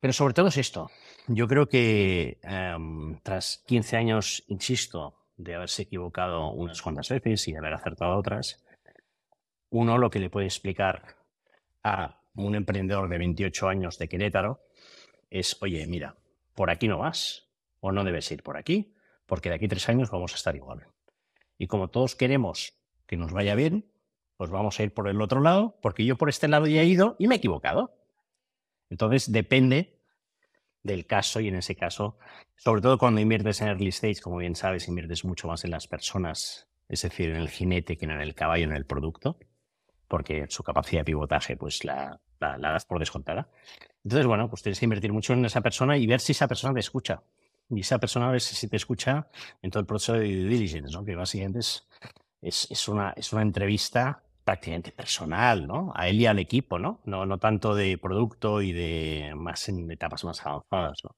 Pero 0.00 0.12
sobre 0.12 0.34
todo 0.34 0.48
es 0.48 0.56
esto. 0.56 0.90
Yo 1.26 1.48
creo 1.48 1.68
que 1.68 2.38
em, 2.42 3.18
tras 3.22 3.62
15 3.66 3.96
años, 3.96 4.44
insisto, 4.48 5.14
de 5.36 5.54
haberse 5.54 5.82
equivocado 5.82 6.50
unas 6.50 6.80
cuantas 6.82 7.08
veces 7.08 7.48
y 7.48 7.52
de 7.52 7.58
haber 7.58 7.74
acertado 7.74 8.16
otras, 8.16 8.64
uno 9.70 9.98
lo 9.98 10.10
que 10.10 10.20
le 10.20 10.30
puede 10.30 10.46
explicar 10.46 11.16
a 11.82 12.20
un 12.36 12.54
emprendedor 12.54 13.08
de 13.08 13.18
28 13.18 13.68
años 13.68 13.98
de 13.98 14.08
Querétaro 14.08 14.60
es, 15.30 15.60
oye, 15.62 15.86
mira, 15.86 16.16
por 16.54 16.70
aquí 16.70 16.86
no 16.86 16.98
vas 16.98 17.48
o 17.80 17.90
no 17.90 18.04
debes 18.04 18.30
ir 18.30 18.42
por 18.42 18.56
aquí, 18.56 18.94
porque 19.26 19.48
de 19.48 19.56
aquí 19.56 19.68
tres 19.68 19.88
años 19.88 20.10
vamos 20.10 20.32
a 20.32 20.36
estar 20.36 20.54
igual. 20.54 20.86
Y 21.58 21.66
como 21.66 21.88
todos 21.88 22.14
queremos 22.14 22.74
que 23.06 23.16
nos 23.16 23.32
vaya 23.32 23.54
bien, 23.54 23.86
pues 24.36 24.50
vamos 24.50 24.78
a 24.78 24.82
ir 24.82 24.92
por 24.92 25.08
el 25.08 25.20
otro 25.20 25.40
lado, 25.40 25.78
porque 25.80 26.04
yo 26.04 26.16
por 26.16 26.28
este 26.28 26.48
lado 26.48 26.66
ya 26.66 26.82
he 26.82 26.86
ido 26.86 27.16
y 27.18 27.28
me 27.28 27.36
he 27.36 27.38
equivocado. 27.38 27.96
Entonces 28.90 29.30
depende 29.30 30.00
del 30.82 31.06
caso 31.06 31.40
y 31.40 31.48
en 31.48 31.56
ese 31.56 31.74
caso, 31.74 32.18
sobre 32.56 32.82
todo 32.82 32.98
cuando 32.98 33.20
inviertes 33.20 33.60
en 33.60 33.68
early 33.68 33.88
stage, 33.88 34.20
como 34.20 34.36
bien 34.38 34.54
sabes, 34.54 34.88
inviertes 34.88 35.24
mucho 35.24 35.48
más 35.48 35.64
en 35.64 35.70
las 35.70 35.86
personas, 35.86 36.68
es 36.88 37.02
decir, 37.02 37.30
en 37.30 37.36
el 37.36 37.48
jinete 37.48 37.96
que 37.96 38.04
en 38.04 38.10
el 38.12 38.34
caballo, 38.34 38.64
en 38.64 38.72
el 38.72 38.84
producto, 38.84 39.38
porque 40.08 40.46
su 40.48 40.62
capacidad 40.62 41.00
de 41.00 41.06
pivotaje 41.06 41.56
pues 41.56 41.84
la, 41.84 42.20
la, 42.38 42.58
das 42.58 42.84
por 42.84 42.98
descontada. 42.98 43.48
Entonces, 44.04 44.26
bueno, 44.26 44.50
pues 44.50 44.62
tienes 44.62 44.78
que 44.78 44.84
invertir 44.84 45.12
mucho 45.12 45.32
en 45.32 45.44
esa 45.46 45.62
persona 45.62 45.96
y 45.96 46.06
ver 46.06 46.20
si 46.20 46.32
esa 46.32 46.46
persona 46.46 46.74
te 46.74 46.80
escucha. 46.80 47.22
Y 47.70 47.80
esa 47.80 47.98
persona 47.98 48.28
a 48.28 48.32
ver 48.32 48.42
si 48.42 48.68
te 48.68 48.76
escucha 48.76 49.28
en 49.62 49.70
todo 49.70 49.80
el 49.80 49.86
proceso 49.86 50.12
de 50.12 50.20
due 50.20 50.48
diligence, 50.48 50.92
¿no? 50.92 51.02
que 51.02 51.16
básicamente 51.16 51.60
es, 51.60 51.88
es, 52.42 52.70
es, 52.70 52.88
una, 52.88 53.14
es 53.16 53.32
una 53.32 53.40
entrevista 53.40 54.23
prácticamente 54.44 54.92
personal, 54.92 55.66
¿no? 55.66 55.92
A 55.94 56.08
él 56.08 56.20
y 56.20 56.26
al 56.26 56.38
equipo, 56.38 56.78
¿no? 56.78 57.00
No, 57.04 57.26
no 57.26 57.38
tanto 57.38 57.74
de 57.74 57.98
producto 57.98 58.62
y 58.62 58.72
de 58.72 59.32
más 59.34 59.68
en 59.68 59.90
etapas 59.90 60.24
más 60.24 60.44
avanzadas, 60.44 60.98
¿no? 61.04 61.16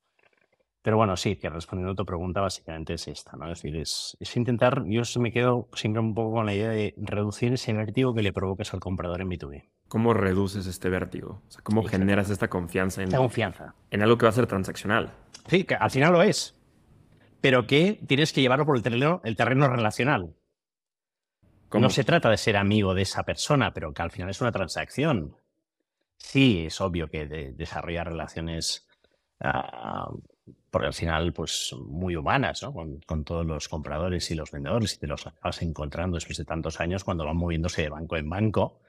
Pero 0.86 0.98
bueno, 0.98 1.16
sí, 1.16 1.34
que 1.34 1.50
respondiendo 1.50 1.94
a 1.94 1.96
tu 1.96 2.06
pregunta, 2.06 2.40
básicamente 2.40 2.94
es 2.94 3.08
esta, 3.08 3.36
¿no? 3.36 3.50
Es 3.50 3.60
decir, 3.60 3.74
es, 3.74 4.16
intentar, 4.36 4.84
yo 4.86 5.02
me 5.18 5.32
quedo 5.32 5.68
siempre 5.74 6.00
un 6.00 6.14
poco 6.14 6.34
con 6.34 6.46
la 6.46 6.54
idea 6.54 6.68
de 6.68 6.94
reducir 6.96 7.52
ese 7.52 7.72
vértigo 7.72 8.14
que 8.14 8.22
le 8.22 8.32
provoques 8.32 8.72
al 8.72 8.78
comprador 8.78 9.20
en 9.20 9.28
B2B. 9.28 9.64
¿Cómo 9.88 10.14
reduces 10.14 10.64
este 10.68 10.88
vértigo? 10.88 11.42
O 11.44 11.50
sea, 11.50 11.60
¿Cómo 11.64 11.82
generas 11.82 12.30
esta 12.30 12.46
confianza 12.46 13.02
en, 13.02 13.10
confianza 13.10 13.74
en 13.90 14.02
algo 14.02 14.16
que 14.16 14.26
va 14.26 14.30
a 14.30 14.32
ser 14.32 14.46
transaccional? 14.46 15.12
Sí, 15.48 15.64
que 15.64 15.74
al 15.74 15.90
final 15.90 16.12
lo 16.12 16.22
es. 16.22 16.56
Pero 17.40 17.66
que 17.66 18.00
tienes 18.06 18.32
que 18.32 18.40
llevarlo 18.40 18.64
por 18.64 18.76
el 18.76 18.84
terreno, 18.84 19.20
el 19.24 19.34
terreno 19.34 19.68
relacional. 19.68 20.36
No 21.80 21.90
se 21.90 22.04
trata 22.04 22.30
de 22.30 22.36
ser 22.36 22.56
amigo 22.56 22.94
de 22.94 23.02
esa 23.02 23.24
persona, 23.24 23.72
pero 23.72 23.92
que 23.92 24.02
al 24.02 24.10
final 24.10 24.30
es 24.30 24.40
una 24.40 24.52
transacción. 24.52 25.36
Sí, 26.16 26.66
es 26.66 26.80
obvio 26.80 27.08
que 27.08 27.26
desarrollar 27.26 28.08
relaciones, 28.08 28.88
ah, 29.40 30.10
porque 30.70 30.86
al 30.86 30.94
final, 30.94 31.32
pues 31.32 31.74
muy 31.78 32.16
humanas, 32.16 32.62
¿no? 32.62 32.72
Con, 32.72 33.24
todos 33.24 33.46
los 33.46 33.68
compradores 33.68 34.30
y 34.30 34.34
los 34.34 34.50
vendedores, 34.50 34.94
y 34.94 34.98
te 34.98 35.06
los 35.06 35.26
acabas 35.26 35.62
encontrando 35.62 36.16
después 36.16 36.38
de 36.38 36.44
tantos 36.44 36.80
años 36.80 37.04
cuando 37.04 37.24
van 37.24 37.36
moviéndose 37.36 37.82
de 37.82 37.88
banco 37.88 38.16
en 38.16 38.28
banco. 38.28 38.80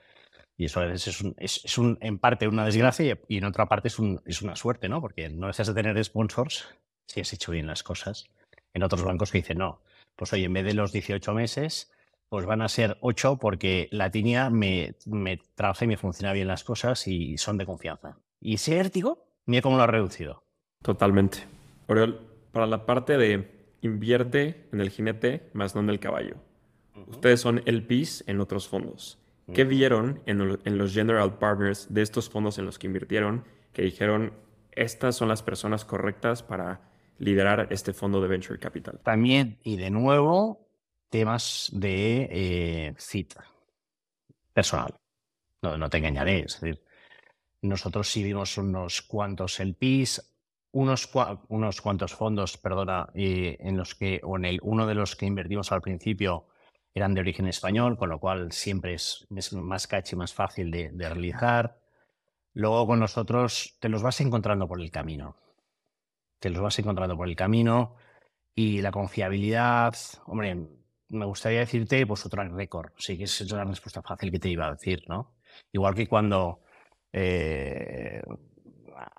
Y 0.57 0.65
eso 0.65 0.79
a 0.79 0.85
veces 0.85 1.23
es, 1.37 1.77
un, 1.77 1.97
en 2.01 2.17
parte 2.17 2.47
una 2.47 2.65
desgracia 2.65 3.19
y 3.27 3.37
en 3.37 3.45
otra 3.45 3.67
parte 3.67 3.89
es, 3.89 3.97
es 4.25 4.41
una 4.41 4.55
suerte, 4.55 4.89
¿no? 4.89 5.01
Porque 5.01 5.29
no 5.29 5.47
dejas 5.47 5.67
de 5.67 5.73
tener 5.75 6.03
sponsors 6.03 6.67
si 7.05 7.21
has 7.21 7.31
hecho 7.33 7.51
bien 7.51 7.67
las 7.67 7.83
cosas. 7.83 8.25
En 8.73 8.83
otros 8.83 9.03
bancos 9.03 9.31
que 9.31 9.39
dicen, 9.39 9.59
no, 9.59 9.81
pues 10.15 10.33
oye, 10.33 10.45
en 10.45 10.53
vez 10.53 10.65
de 10.65 10.73
los 10.73 10.91
18 10.91 11.33
meses, 11.33 11.91
pues 12.29 12.45
van 12.45 12.61
a 12.61 12.69
ser 12.69 12.97
ocho 13.01 13.37
porque 13.37 13.87
la 13.91 14.11
tinia 14.11 14.49
me, 14.49 14.95
me 15.05 15.39
trabaja 15.55 15.85
y 15.85 15.87
me 15.87 15.97
funciona 15.97 16.33
bien 16.33 16.47
las 16.47 16.63
cosas 16.63 17.07
y 17.07 17.37
son 17.37 17.57
de 17.57 17.65
confianza. 17.65 18.17
Y 18.39 18.55
ese 18.55 18.75
vértigo, 18.75 19.25
mira 19.45 19.61
cómo 19.61 19.77
lo 19.77 19.83
ha 19.83 19.87
reducido. 19.87 20.43
Totalmente. 20.81 21.39
Oriol, 21.87 22.19
para 22.51 22.67
la 22.67 22.85
parte 22.85 23.17
de 23.17 23.75
invierte 23.81 24.67
en 24.71 24.81
el 24.81 24.89
jinete 24.89 25.49
más 25.53 25.75
no 25.75 25.81
en 25.81 25.89
el 25.89 25.99
caballo. 25.99 26.35
Ustedes 27.07 27.39
son 27.39 27.61
el 27.65 27.85
PIS 27.85 28.23
en 28.27 28.41
otros 28.41 28.67
fondos. 28.67 29.19
¿Qué 29.53 29.63
vieron 29.63 30.21
en, 30.25 30.59
en, 30.65 30.77
los 30.77 30.93
general 30.93 31.37
partners 31.37 31.93
de 31.93 32.01
estos 32.01 32.29
fondos 32.29 32.57
en 32.57 32.65
los 32.65 32.77
que 32.77 32.87
invirtieron 32.87 33.45
que 33.71 33.81
dijeron, 33.81 34.33
estas 34.73 35.15
son 35.15 35.29
las 35.29 35.41
personas 35.41 35.85
correctas 35.85 36.43
para 36.43 36.81
liderar 37.17 37.67
este 37.69 37.93
fondo 37.93 38.21
de 38.21 38.27
venture 38.27 38.59
capital? 38.59 38.99
También, 39.03 39.57
y 39.63 39.77
de 39.77 39.89
nuevo, 39.89 40.66
temas 41.09 41.69
de 41.73 42.27
eh, 42.31 42.95
cita 42.97 43.45
personal. 44.53 44.95
No, 45.61 45.77
no 45.77 45.89
te 45.89 45.97
engañaré. 45.97 46.39
Es 46.39 46.59
decir, 46.59 46.83
nosotros 47.61 48.09
sí 48.09 48.23
vimos 48.23 48.57
unos 48.57 49.01
cuantos 49.01 49.59
el 49.59 49.75
PIS, 49.75 50.35
unos, 50.71 51.09
unos 51.47 51.81
cuantos 51.81 52.13
fondos, 52.13 52.57
perdona, 52.57 53.09
en 53.13 53.77
los 53.77 53.95
que, 53.95 54.21
o 54.23 54.37
en 54.37 54.45
el, 54.45 54.59
uno 54.61 54.85
de 54.85 54.95
los 54.95 55.15
que 55.15 55.25
invertimos 55.25 55.71
al 55.71 55.81
principio 55.81 56.47
eran 56.93 57.13
de 57.13 57.21
origen 57.21 57.47
español, 57.47 57.97
con 57.97 58.09
lo 58.09 58.19
cual 58.19 58.51
siempre 58.51 58.95
es, 58.95 59.27
más 59.29 59.87
catchy, 59.87 60.15
más 60.15 60.33
fácil 60.33 60.71
de, 60.71 60.89
de 60.91 61.09
realizar. 61.09 61.79
Luego 62.53 62.87
con 62.87 62.99
nosotros 62.99 63.77
te 63.79 63.89
los 63.89 64.01
vas 64.01 64.19
encontrando 64.21 64.67
por 64.67 64.81
el 64.81 64.91
camino. 64.91 65.35
Te 66.39 66.49
los 66.49 66.61
vas 66.61 66.77
encontrando 66.79 67.15
por 67.15 67.27
el 67.27 67.35
camino 67.35 67.95
y 68.55 68.81
la 68.81 68.91
confiabilidad, 68.91 69.95
hombre, 70.25 70.67
me 71.09 71.25
gustaría 71.25 71.59
decirte, 71.59 72.05
pues 72.05 72.25
otro 72.25 72.43
récord. 72.43 72.91
Sí 72.97 73.17
que 73.17 73.25
es 73.25 73.41
una 73.51 73.65
respuesta 73.65 74.01
fácil 74.01 74.31
que 74.31 74.39
te 74.39 74.49
iba 74.49 74.67
a 74.67 74.71
decir, 74.71 75.03
¿no? 75.07 75.35
Igual 75.71 75.95
que 75.95 76.07
cuando 76.07 76.61
eh, 77.13 78.21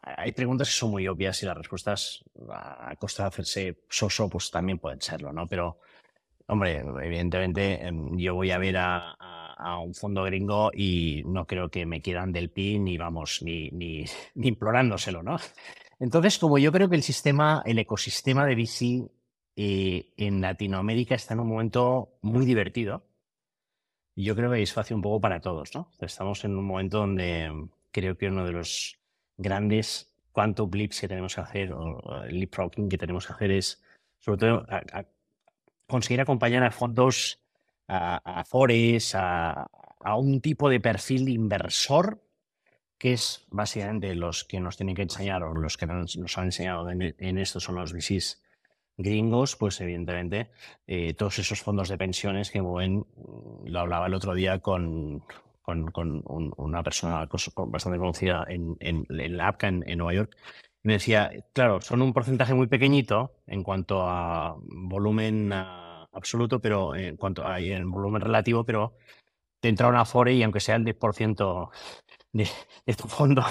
hay 0.03 0.33
preguntas 0.33 0.69
que 0.69 0.75
son 0.75 0.91
muy 0.91 1.09
obvias 1.09 1.43
y 1.43 1.47
las 1.47 1.57
respuestas 1.57 2.25
a 2.51 2.95
costa 2.97 3.25
de 3.25 3.29
hacerse 3.29 3.79
soso, 3.89 4.29
pues 4.29 4.51
también 4.51 4.79
pueden 4.79 5.01
serlo, 5.01 5.33
¿no? 5.33 5.47
Pero, 5.47 5.81
hombre, 6.47 6.79
evidentemente 6.79 7.87
em, 7.87 8.17
yo 8.17 8.35
voy 8.35 8.51
a 8.51 8.59
ver 8.59 8.77
a, 8.79 9.17
un 9.85 9.93
fondo 9.93 10.23
gringo 10.23 10.71
y 10.73 11.23
no 11.27 11.45
creo 11.45 11.69
que 11.69 11.85
me 11.85 12.01
quieran 12.01 12.33
del 12.33 12.51
PIN 12.51 12.85
ni, 12.85 12.97
vamos, 12.97 13.43
ni, 13.43 13.71
ni, 13.71 14.05
ni 14.35 14.49
implorándoselo, 14.49 15.23
¿no? 15.23 15.37
Entonces, 15.99 16.39
como 16.39 16.59
yo 16.59 16.71
creo 16.71 16.89
que 16.89 16.97
el 16.97 17.03
sistema, 17.03 17.63
el 17.67 17.79
ecosistema 17.79 18.47
de 18.47 18.55
VC 18.55 19.11
eh, 19.61 20.13
en 20.17 20.41
Latinoamérica 20.41 21.17
está 21.17 21.35
en 21.35 21.41
un 21.41 21.49
momento 21.49 22.17
muy 22.23 22.47
divertido. 22.47 23.05
Yo 24.15 24.37
creo 24.37 24.51
que 24.51 24.59
hay 24.59 24.63
espacio 24.63 24.95
un 24.95 25.03
poco 25.03 25.21
para 25.21 25.41
todos, 25.41 25.75
¿no? 25.75 25.91
Estamos 25.99 26.45
en 26.45 26.57
un 26.57 26.65
momento 26.65 26.99
donde 26.99 27.69
creo 27.91 28.17
que 28.17 28.29
uno 28.29 28.45
de 28.45 28.53
los 28.53 29.01
grandes 29.37 30.15
cuanto 30.31 30.69
blips 30.69 31.01
que 31.01 31.09
tenemos 31.09 31.35
que 31.35 31.41
hacer, 31.41 31.73
o 31.73 32.25
leapfrogging 32.27 32.89
que 32.89 32.99
tenemos 32.99 33.27
que 33.27 33.33
hacer 33.33 33.51
es, 33.51 33.83
sobre 34.21 34.39
todo, 34.39 34.65
conseguir 35.89 36.21
acompañar 36.21 36.63
a 36.63 36.71
fondos, 36.71 37.41
a, 37.89 38.21
a 38.25 38.45
a, 39.15 39.67
a 40.01 40.17
un 40.17 40.41
tipo 40.41 40.69
de 40.71 40.79
perfil 40.79 41.29
inversor 41.29 42.23
que 42.97 43.15
es 43.15 43.45
básicamente 43.51 44.15
los 44.15 44.45
que 44.45 44.61
nos 44.61 44.77
tienen 44.77 44.95
que 44.95 45.03
enseñar 45.03 45.43
o 45.43 45.53
los 45.53 45.77
que 45.77 45.87
nos, 45.87 46.39
han 46.39 46.45
enseñado 46.45 46.89
en, 46.91 47.39
esto 47.39 47.59
son 47.59 47.75
los 47.75 47.93
VCs 47.93 48.41
gringos, 48.99 49.57
pues 49.57 49.81
evidentemente 49.81 50.51
eh, 50.87 51.15
todos 51.15 51.39
esos 51.39 51.63
fondos 51.63 51.89
de 51.89 51.97
pensiones 51.97 52.51
que 52.51 52.61
mueven, 52.61 52.99
mm, 52.99 53.67
lo 53.67 53.81
hablaba 53.81 54.07
el 54.09 54.15
otro 54.15 54.35
día 54.35 54.59
con, 54.59 55.23
con, 55.63 56.23
una 56.57 56.83
persona 56.83 57.29
bastante 57.67 57.99
conocida 57.99 58.45
en, 58.49 58.77
en, 58.81 59.07
la 59.09 59.49
APCA 59.49 59.69
en, 59.69 59.99
Nueva 59.99 60.15
York, 60.15 60.37
y 60.83 60.89
me 60.89 60.95
decía, 60.95 61.31
claro, 61.53 61.81
son 61.81 62.03
un 62.03 62.13
porcentaje 62.13 62.55
muy 62.55 62.67
pequeñito 62.67 63.35
en 63.47 63.63
cuanto 63.63 64.03
a 64.03 64.57
volumen 64.61 65.53
absoluto, 65.53 66.61
pero 66.61 66.95
en 66.95 67.17
cuanto 67.17 67.47
a 67.47 67.61
en 67.61 67.91
volumen 67.91 68.23
relativo, 68.23 68.65
pero 68.65 68.95
te 69.61 69.69
entra 69.69 69.89
una 69.89 70.03
Afore 70.03 70.35
y 70.35 70.43
aunque 70.43 70.61
sea 70.61 70.77
el 70.77 70.85
10% 70.85 71.71
de, 72.33 72.49
tu 72.97 73.09
fondo 73.09 73.43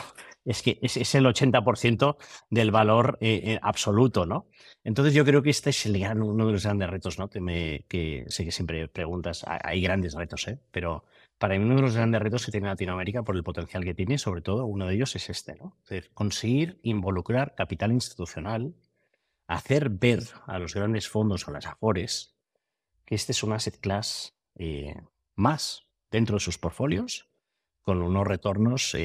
es 0.47 0.61
que 0.61 0.79
es, 0.81 1.13
el 1.13 1.25
80% 1.25 2.15
del 2.49 2.71
valor 2.71 3.17
eh, 3.19 3.41
eh, 3.43 3.59
absoluto, 3.61 4.25
¿no? 4.25 4.47
Entonces 4.81 5.13
yo 5.13 5.25
creo 5.25 5.43
que 5.43 5.49
este 5.49 5.71
es 5.71 5.85
uno 5.85 6.45
de 6.45 6.53
los 6.53 6.63
grandes 6.63 6.89
retos, 6.89 7.19
¿no? 7.19 7.29
Que, 7.29 7.41
me, 7.41 7.85
sé 8.29 8.45
que 8.45 8.51
siempre 8.51 8.87
preguntas, 8.87 9.43
hay 9.45 9.81
grandes 9.81 10.13
retos, 10.13 10.47
¿eh? 10.47 10.57
Pero 10.71 11.03
para 11.37 11.57
mí 11.57 11.65
uno 11.65 11.75
de 11.75 11.81
los 11.81 11.95
grandes 11.95 12.21
retos 12.21 12.45
que 12.45 12.53
tiene 12.53 12.67
Latinoamérica 12.67 13.23
por 13.23 13.35
el 13.35 13.43
potencial 13.43 13.83
que 13.83 13.93
tiene, 13.93 14.17
sobre 14.17 14.41
todo 14.41 14.65
uno 14.65 14.87
de 14.87 14.95
ellos 14.95 15.13
es 15.17 15.29
este, 15.29 15.55
¿no? 15.55 15.77
Es 15.89 16.09
conseguir 16.13 16.79
involucrar 16.81 17.53
capital 17.53 17.91
institucional, 17.91 18.73
hacer 19.47 19.89
ver 19.89 20.23
a 20.45 20.59
los 20.59 20.73
grandes 20.73 21.09
fondos 21.09 21.45
o 21.47 21.51
las 21.51 21.65
afores 21.65 22.37
que 23.05 23.15
este 23.15 23.33
es 23.33 23.43
un 23.43 23.51
asset 23.51 23.79
class 23.79 24.33
eh, 24.55 24.95
más 25.35 25.87
dentro 26.09 26.37
de 26.37 26.39
sus 26.39 26.57
portfolios 26.57 27.29
con 27.81 28.01
unos 28.01 28.25
retornos 28.27 28.95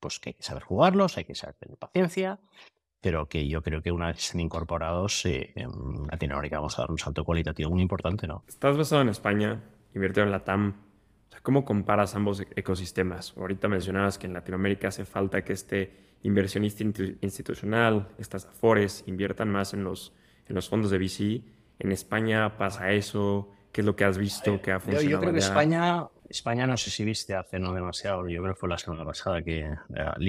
pues 0.00 0.18
que 0.20 0.30
hay 0.30 0.34
que 0.34 0.42
saber 0.42 0.62
jugarlos, 0.62 1.16
hay 1.16 1.24
que 1.24 1.34
saber 1.34 1.56
tener 1.56 1.76
paciencia, 1.76 2.38
pero 3.00 3.28
que 3.28 3.46
yo 3.46 3.62
creo 3.62 3.82
que 3.82 3.92
una 3.92 4.08
vez 4.08 4.18
estén 4.18 4.40
incorporados 4.40 5.24
eh, 5.26 5.52
en 5.54 6.06
Latinoamérica 6.10 6.56
vamos 6.56 6.78
a 6.78 6.82
dar 6.82 6.90
un 6.90 6.98
salto 6.98 7.24
cualitativo 7.24 7.70
muy 7.70 7.82
importante, 7.82 8.26
¿no? 8.26 8.44
Estás 8.48 8.76
basado 8.76 9.02
en 9.02 9.08
España, 9.08 9.62
invertido 9.94 10.24
en 10.24 10.32
la 10.32 10.44
TAM. 10.44 10.74
¿Cómo 11.42 11.64
comparas 11.64 12.14
ambos 12.16 12.44
ecosistemas? 12.56 13.34
Ahorita 13.36 13.68
mencionabas 13.68 14.18
que 14.18 14.26
en 14.26 14.32
Latinoamérica 14.32 14.88
hace 14.88 15.04
falta 15.04 15.44
que 15.44 15.52
este 15.52 16.08
inversionista 16.22 16.82
institucional, 17.20 18.08
estas 18.18 18.46
afores, 18.46 19.04
inviertan 19.06 19.48
más 19.48 19.72
en 19.72 19.84
los, 19.84 20.12
en 20.48 20.56
los 20.56 20.68
fondos 20.68 20.90
de 20.90 20.98
VC. 20.98 21.42
En 21.78 21.92
España 21.92 22.56
pasa 22.56 22.90
eso. 22.92 23.50
¿Qué 23.70 23.82
es 23.82 23.86
lo 23.86 23.94
que 23.94 24.04
has 24.04 24.18
visto 24.18 24.60
que 24.60 24.72
ha 24.72 24.80
funcionado? 24.80 25.08
Yo, 25.08 25.20
creo 25.20 25.32
que 25.32 25.38
España 25.38 26.08
España 26.28 26.66
no 26.66 26.76
sé 26.76 26.90
si 26.90 27.04
viste 27.04 27.34
hace 27.34 27.58
no 27.58 27.72
demasiado, 27.72 28.28
yo 28.28 28.42
creo 28.42 28.54
que 28.54 28.60
fue 28.60 28.68
la 28.68 28.78
semana 28.78 29.04
pasada 29.04 29.42
que 29.42 29.66
uh, 29.66 30.20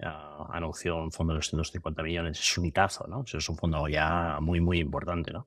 uh, 0.00 0.52
anunció 0.52 0.96
un 0.96 1.12
fondo 1.12 1.34
de 1.34 1.38
250 1.38 2.02
millones. 2.02 2.40
Es 2.40 2.58
un 2.58 2.64
hitazo, 2.64 3.06
¿no? 3.06 3.24
es 3.30 3.48
un 3.48 3.56
fondo 3.56 3.86
ya 3.88 4.38
muy, 4.40 4.60
muy 4.60 4.78
importante, 4.78 5.32
¿no? 5.32 5.46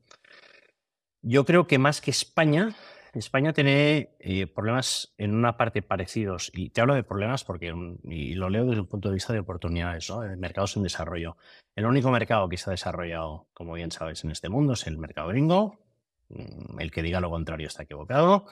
Yo 1.22 1.44
creo 1.44 1.68
que 1.68 1.80
más 1.80 2.00
que 2.00 2.12
España, 2.12 2.74
España 3.14 3.52
tiene 3.52 4.16
eh, 4.20 4.48
problemas 4.48 5.14
en 5.18 5.36
una 5.36 5.58
parte 5.58 5.82
parecidos. 5.82 6.50
Y 6.54 6.70
te 6.70 6.80
hablo 6.80 6.94
de 6.94 7.04
problemas 7.04 7.44
porque, 7.44 7.74
y 8.04 8.36
lo 8.36 8.50
leo 8.50 8.66
desde 8.66 8.80
un 8.82 8.88
punto 8.88 9.10
de 9.10 9.16
vista 9.16 9.34
de 9.34 9.40
oportunidades, 9.40 10.10
¿no? 10.10 10.20
Mercados 10.38 10.78
en 10.78 10.84
desarrollo. 10.84 11.36
El 11.76 11.86
único 11.86 12.10
mercado 12.10 12.48
que 12.48 12.56
está 12.56 12.72
desarrollado, 12.72 13.48
como 13.54 13.74
bien 13.74 13.92
sabes, 13.92 14.24
en 14.24 14.32
este 14.32 14.48
mundo 14.48 14.74
es 14.74 14.88
el 14.88 14.98
mercado 14.98 15.28
gringo, 15.28 15.78
Mm, 15.78 15.89
el 16.80 16.92
que 16.92 17.02
diga 17.02 17.20
lo 17.20 17.30
contrario 17.30 17.68
está 17.68 17.84
equivocado. 17.84 18.46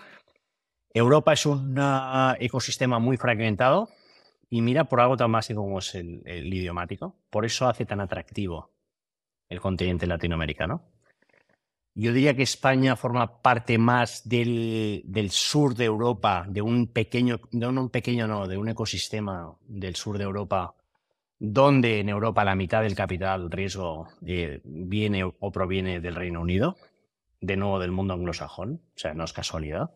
Europa 0.93 1.33
es 1.33 1.45
un 1.45 1.77
ecosistema 2.39 2.99
muy 2.99 3.17
fragmentado 3.17 3.89
y 4.49 4.61
mira 4.61 4.85
por 4.85 5.01
algo 5.01 5.17
tan 5.17 5.31
básico 5.31 5.61
como 5.61 5.79
es 5.79 5.95
el, 5.95 6.21
idiomático. 6.25 7.15
Por 7.29 7.45
eso 7.45 7.67
hace 7.67 7.85
tan 7.85 7.99
atractivo 7.99 8.71
el 9.49 9.61
continente 9.61 10.07
latinoamericano. 10.07 10.81
Yo 11.93 12.13
diría 12.13 12.35
que 12.35 12.43
España 12.43 12.95
forma 12.95 13.41
parte 13.41 13.77
más 13.79 14.27
del, 14.27 15.03
sur 15.31 15.73
de 15.73 15.85
Europa, 15.85 16.45
de 16.47 16.61
un 16.61 16.87
pequeño, 16.87 17.39
no 17.51 17.69
un 17.69 17.89
pequeño 17.89 18.27
no, 18.27 18.47
de 18.47 18.57
un 18.57 18.69
ecosistema 18.69 19.55
del 19.67 19.95
sur 19.95 20.17
de 20.19 20.23
Europa, 20.23 20.75
donde 21.39 21.99
en 21.99 22.09
Europa 22.09 22.45
la 22.45 22.55
mitad 22.55 22.83
del 22.83 22.93
capital 22.93 23.49
riesgo 23.49 24.09
eh, 24.25 24.61
viene 24.63 25.23
o 25.23 25.51
proviene 25.51 25.99
del 25.99 26.15
Reino 26.15 26.41
Unido 26.41 26.77
de 27.41 27.57
nuevo 27.57 27.79
del 27.79 27.91
mundo 27.91 28.13
anglosajón, 28.13 28.81
o 28.95 28.99
sea, 28.99 29.13
no 29.13 29.23
es 29.23 29.33
casualidad. 29.33 29.91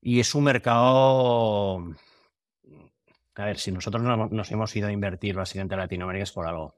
Y 0.00 0.20
es 0.20 0.34
un 0.34 0.44
mercado... 0.44 1.94
A 3.34 3.44
ver, 3.46 3.58
si 3.58 3.72
nosotros 3.72 4.02
nos 4.30 4.50
hemos 4.50 4.76
ido 4.76 4.88
a 4.88 4.92
invertir 4.92 5.36
básicamente 5.36 5.74
en 5.74 5.80
Latinoamérica 5.80 6.24
es 6.24 6.32
por 6.32 6.46
algo. 6.46 6.76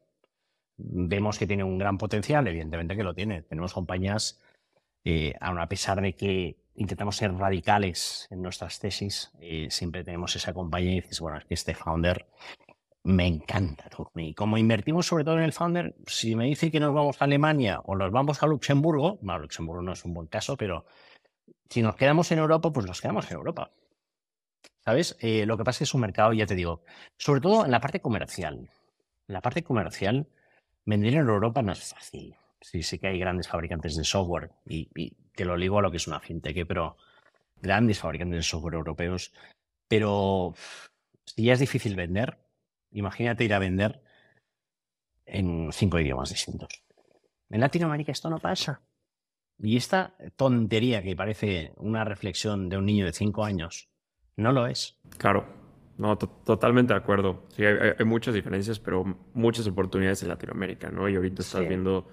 Vemos 0.76 1.38
que 1.38 1.46
tiene 1.46 1.64
un 1.64 1.78
gran 1.78 1.98
potencial, 1.98 2.46
evidentemente 2.46 2.96
que 2.96 3.02
lo 3.02 3.14
tiene. 3.14 3.42
Tenemos 3.42 3.72
compañías, 3.72 4.40
eh, 5.04 5.34
a 5.40 5.68
pesar 5.68 6.00
de 6.00 6.14
que 6.14 6.56
intentamos 6.76 7.16
ser 7.16 7.34
radicales 7.34 8.28
en 8.30 8.42
nuestras 8.42 8.78
tesis, 8.78 9.32
eh, 9.40 9.68
siempre 9.70 10.04
tenemos 10.04 10.36
esa 10.36 10.52
compañía 10.52 10.92
y 10.92 11.00
dices, 11.00 11.20
bueno, 11.20 11.38
es 11.38 11.44
que 11.44 11.54
este 11.54 11.74
founder 11.74 12.26
me 13.04 13.26
encanta. 13.26 13.88
Y 14.16 14.34
como 14.34 14.58
invertimos 14.58 15.06
sobre 15.06 15.24
todo 15.24 15.36
en 15.36 15.44
el 15.44 15.52
founder, 15.52 15.94
si 16.06 16.34
me 16.34 16.46
dice 16.46 16.70
que 16.70 16.80
nos 16.80 16.94
vamos 16.94 17.20
a 17.20 17.26
Alemania 17.26 17.80
o 17.84 17.94
nos 17.94 18.10
vamos 18.10 18.42
a 18.42 18.46
Luxemburgo, 18.46 19.18
bueno, 19.20 19.40
Luxemburgo 19.40 19.82
no 19.82 19.92
es 19.92 20.04
un 20.04 20.14
buen 20.14 20.26
caso, 20.26 20.56
pero 20.56 20.86
si 21.68 21.82
nos 21.82 21.96
quedamos 21.96 22.32
en 22.32 22.38
Europa, 22.38 22.72
pues 22.72 22.86
nos 22.86 23.00
quedamos 23.00 23.30
en 23.30 23.36
Europa. 23.36 23.70
¿Sabes? 24.84 25.16
Eh, 25.20 25.46
lo 25.46 25.56
que 25.56 25.64
pasa 25.64 25.76
es 25.76 25.78
que 25.78 25.84
es 25.84 25.94
un 25.94 26.00
mercado, 26.00 26.32
ya 26.32 26.46
te 26.46 26.54
digo, 26.54 26.82
sobre 27.16 27.40
todo 27.40 27.64
en 27.64 27.70
la 27.70 27.80
parte 27.80 28.00
comercial. 28.00 28.68
En 29.28 29.32
la 29.32 29.40
parte 29.40 29.62
comercial, 29.62 30.26
vender 30.84 31.14
en 31.14 31.28
Europa 31.28 31.62
no 31.62 31.72
es 31.72 31.92
fácil. 31.92 32.36
Sí, 32.60 32.82
sí 32.82 32.98
que 32.98 33.08
hay 33.08 33.18
grandes 33.18 33.48
fabricantes 33.48 33.96
de 33.96 34.04
software 34.04 34.50
y, 34.66 34.88
te 35.34 35.44
lo 35.44 35.56
digo 35.58 35.78
a 35.78 35.82
lo 35.82 35.90
que 35.90 35.98
es 35.98 36.06
una 36.06 36.20
fintech, 36.20 36.66
pero 36.66 36.96
grandes 37.60 37.98
fabricantes 37.98 38.38
de 38.38 38.42
software 38.42 38.74
europeos, 38.74 39.32
pero 39.88 40.54
si 41.26 41.44
ya 41.44 41.54
es 41.54 41.60
difícil 41.60 41.96
vender, 41.96 42.38
Imagínate 42.94 43.44
ir 43.44 43.52
a 43.52 43.58
vender 43.58 44.00
en 45.26 45.70
cinco 45.72 45.98
idiomas 45.98 46.30
distintos. 46.30 46.82
En 47.50 47.60
Latinoamérica 47.60 48.12
esto 48.12 48.30
no 48.30 48.38
pasa. 48.38 48.82
Y 49.58 49.76
esta 49.76 50.16
tontería 50.36 51.02
que 51.02 51.14
parece 51.14 51.72
una 51.76 52.04
reflexión 52.04 52.68
de 52.68 52.78
un 52.78 52.86
niño 52.86 53.04
de 53.04 53.12
cinco 53.12 53.44
años, 53.44 53.88
no 54.36 54.52
lo 54.52 54.66
es. 54.66 54.98
Claro, 55.18 55.46
no, 55.96 56.16
totalmente 56.18 56.92
de 56.92 56.98
acuerdo. 56.98 57.46
Sí, 57.50 57.64
hay, 57.64 58.04
muchas 58.04 58.34
diferencias, 58.34 58.80
pero 58.80 59.04
muchas 59.32 59.66
oportunidades 59.66 60.22
en 60.22 60.28
Latinoamérica, 60.28 60.90
¿no? 60.90 61.08
Y 61.08 61.16
ahorita 61.16 61.42
estás 61.42 61.66
viendo 61.68 62.08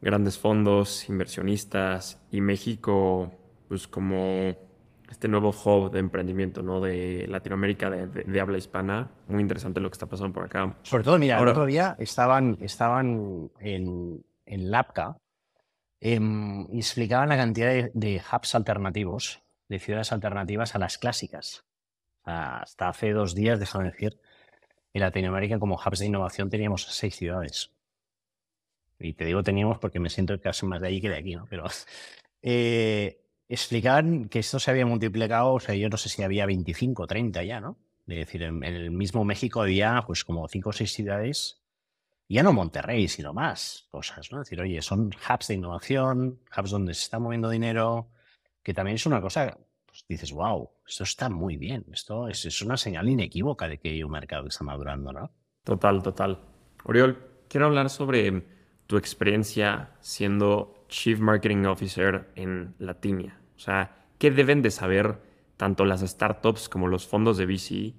grandes 0.00 0.38
fondos, 0.38 1.08
inversionistas 1.08 2.22
y 2.30 2.40
México, 2.40 3.32
pues 3.68 3.88
como 3.88 4.67
este 5.10 5.28
nuevo 5.28 5.50
hub 5.50 5.90
de 5.90 5.98
emprendimiento 6.00 6.62
¿no? 6.62 6.80
de 6.80 7.26
Latinoamérica 7.28 7.90
de, 7.90 8.40
habla 8.40 8.58
hispana. 8.58 9.10
Muy 9.28 9.40
interesante 9.40 9.80
lo 9.80 9.90
que 9.90 9.94
está 9.94 10.06
pasando 10.06 10.32
por 10.32 10.44
acá. 10.44 10.76
Sobre 10.82 11.04
todo, 11.04 11.18
mira, 11.18 11.40
el 11.40 11.48
otro 11.48 11.66
día 11.66 11.96
estaban, 11.98 12.58
estaban 12.60 13.50
en, 13.60 14.24
en 14.46 14.70
LAPCA 14.70 15.16
em, 16.00 16.66
y 16.72 16.78
explicaban 16.78 17.28
la 17.28 17.36
cantidad 17.36 17.90
de, 17.92 18.22
hubs 18.32 18.54
alternativos, 18.54 19.42
de 19.68 19.78
ciudades 19.78 20.12
alternativas 20.12 20.74
a 20.74 20.78
las 20.78 20.98
clásicas. 20.98 21.64
hasta 22.24 22.88
hace 22.88 23.12
dos 23.12 23.34
días, 23.34 23.58
déjame 23.58 23.86
decir, 23.86 24.20
en 24.92 25.00
Latinoamérica 25.00 25.58
como 25.58 25.76
hubs 25.76 25.98
de 25.98 26.06
innovación 26.06 26.50
teníamos 26.50 26.84
seis 26.84 27.16
ciudades. 27.16 27.72
Y 28.98 29.14
te 29.14 29.24
digo 29.24 29.42
teníamos 29.42 29.78
porque 29.78 30.00
me 30.00 30.10
siento 30.10 30.38
casi 30.40 30.66
más 30.66 30.80
de 30.80 30.88
allí 30.88 31.00
que 31.00 31.08
de 31.08 31.16
aquí, 31.16 31.36
¿no? 31.36 31.46
Pero 31.48 31.64
eh, 32.42 33.20
explicaban 33.48 34.28
que 34.28 34.40
esto 34.40 34.58
se 34.58 34.70
había 34.70 34.86
multiplicado, 34.86 35.54
o 35.54 35.60
sea, 35.60 35.74
yo 35.74 35.88
no 35.88 35.96
sé 35.96 36.08
si 36.08 36.22
había 36.22 36.46
25 36.46 37.02
o 37.02 37.06
30 37.06 37.44
ya, 37.44 37.60
¿no? 37.60 37.78
Es 38.06 38.16
decir, 38.16 38.42
en, 38.42 38.62
el 38.62 38.90
mismo 38.90 39.24
México 39.24 39.62
había 39.62 40.02
pues 40.06 40.24
como 40.24 40.46
cinco 40.48 40.70
o 40.70 40.72
seis 40.72 40.92
ciudades, 40.92 41.62
ya 42.28 42.42
no 42.42 42.52
Monterrey, 42.52 43.08
sino 43.08 43.32
más 43.32 43.86
cosas, 43.90 44.30
¿no? 44.30 44.42
Es 44.42 44.48
decir, 44.48 44.60
oye, 44.60 44.82
son 44.82 45.10
hubs 45.28 45.48
de 45.48 45.54
innovación, 45.54 46.40
hubs 46.56 46.70
donde 46.70 46.94
se 46.94 47.02
está 47.02 47.18
moviendo 47.18 47.48
dinero, 47.48 48.10
que 48.62 48.74
también 48.74 48.96
es 48.96 49.06
una 49.06 49.20
cosa, 49.20 49.56
pues 49.86 50.04
dices, 50.06 50.32
wow, 50.32 50.70
esto 50.86 51.04
está 51.04 51.30
muy 51.30 51.56
bien, 51.56 51.86
esto 51.92 52.28
es, 52.28 52.44
es 52.44 52.60
una 52.60 52.76
señal 52.76 53.08
inequívoca 53.08 53.66
de 53.66 53.78
que 53.78 53.90
hay 53.90 54.02
un 54.02 54.10
mercado 54.10 54.42
que 54.42 54.50
está 54.50 54.64
madurando, 54.64 55.12
¿no? 55.12 55.32
Total, 55.64 56.02
total. 56.02 56.38
Oriol, 56.84 57.18
quiero 57.48 57.66
hablar 57.66 57.88
sobre 57.88 58.42
tu 58.86 58.96
experiencia 58.96 59.90
siendo 60.00 60.86
Chief 60.88 61.20
Marketing 61.20 61.66
Officer 61.66 62.30
en 62.34 62.74
Latinia? 62.78 63.37
O 63.58 63.60
sea, 63.60 64.06
¿qué 64.18 64.30
deben 64.30 64.62
de 64.62 64.70
saber 64.70 65.18
tanto 65.56 65.84
las 65.84 66.00
startups 66.00 66.68
como 66.68 66.86
los 66.86 67.06
fondos 67.06 67.36
de 67.36 67.46
VC 67.46 67.94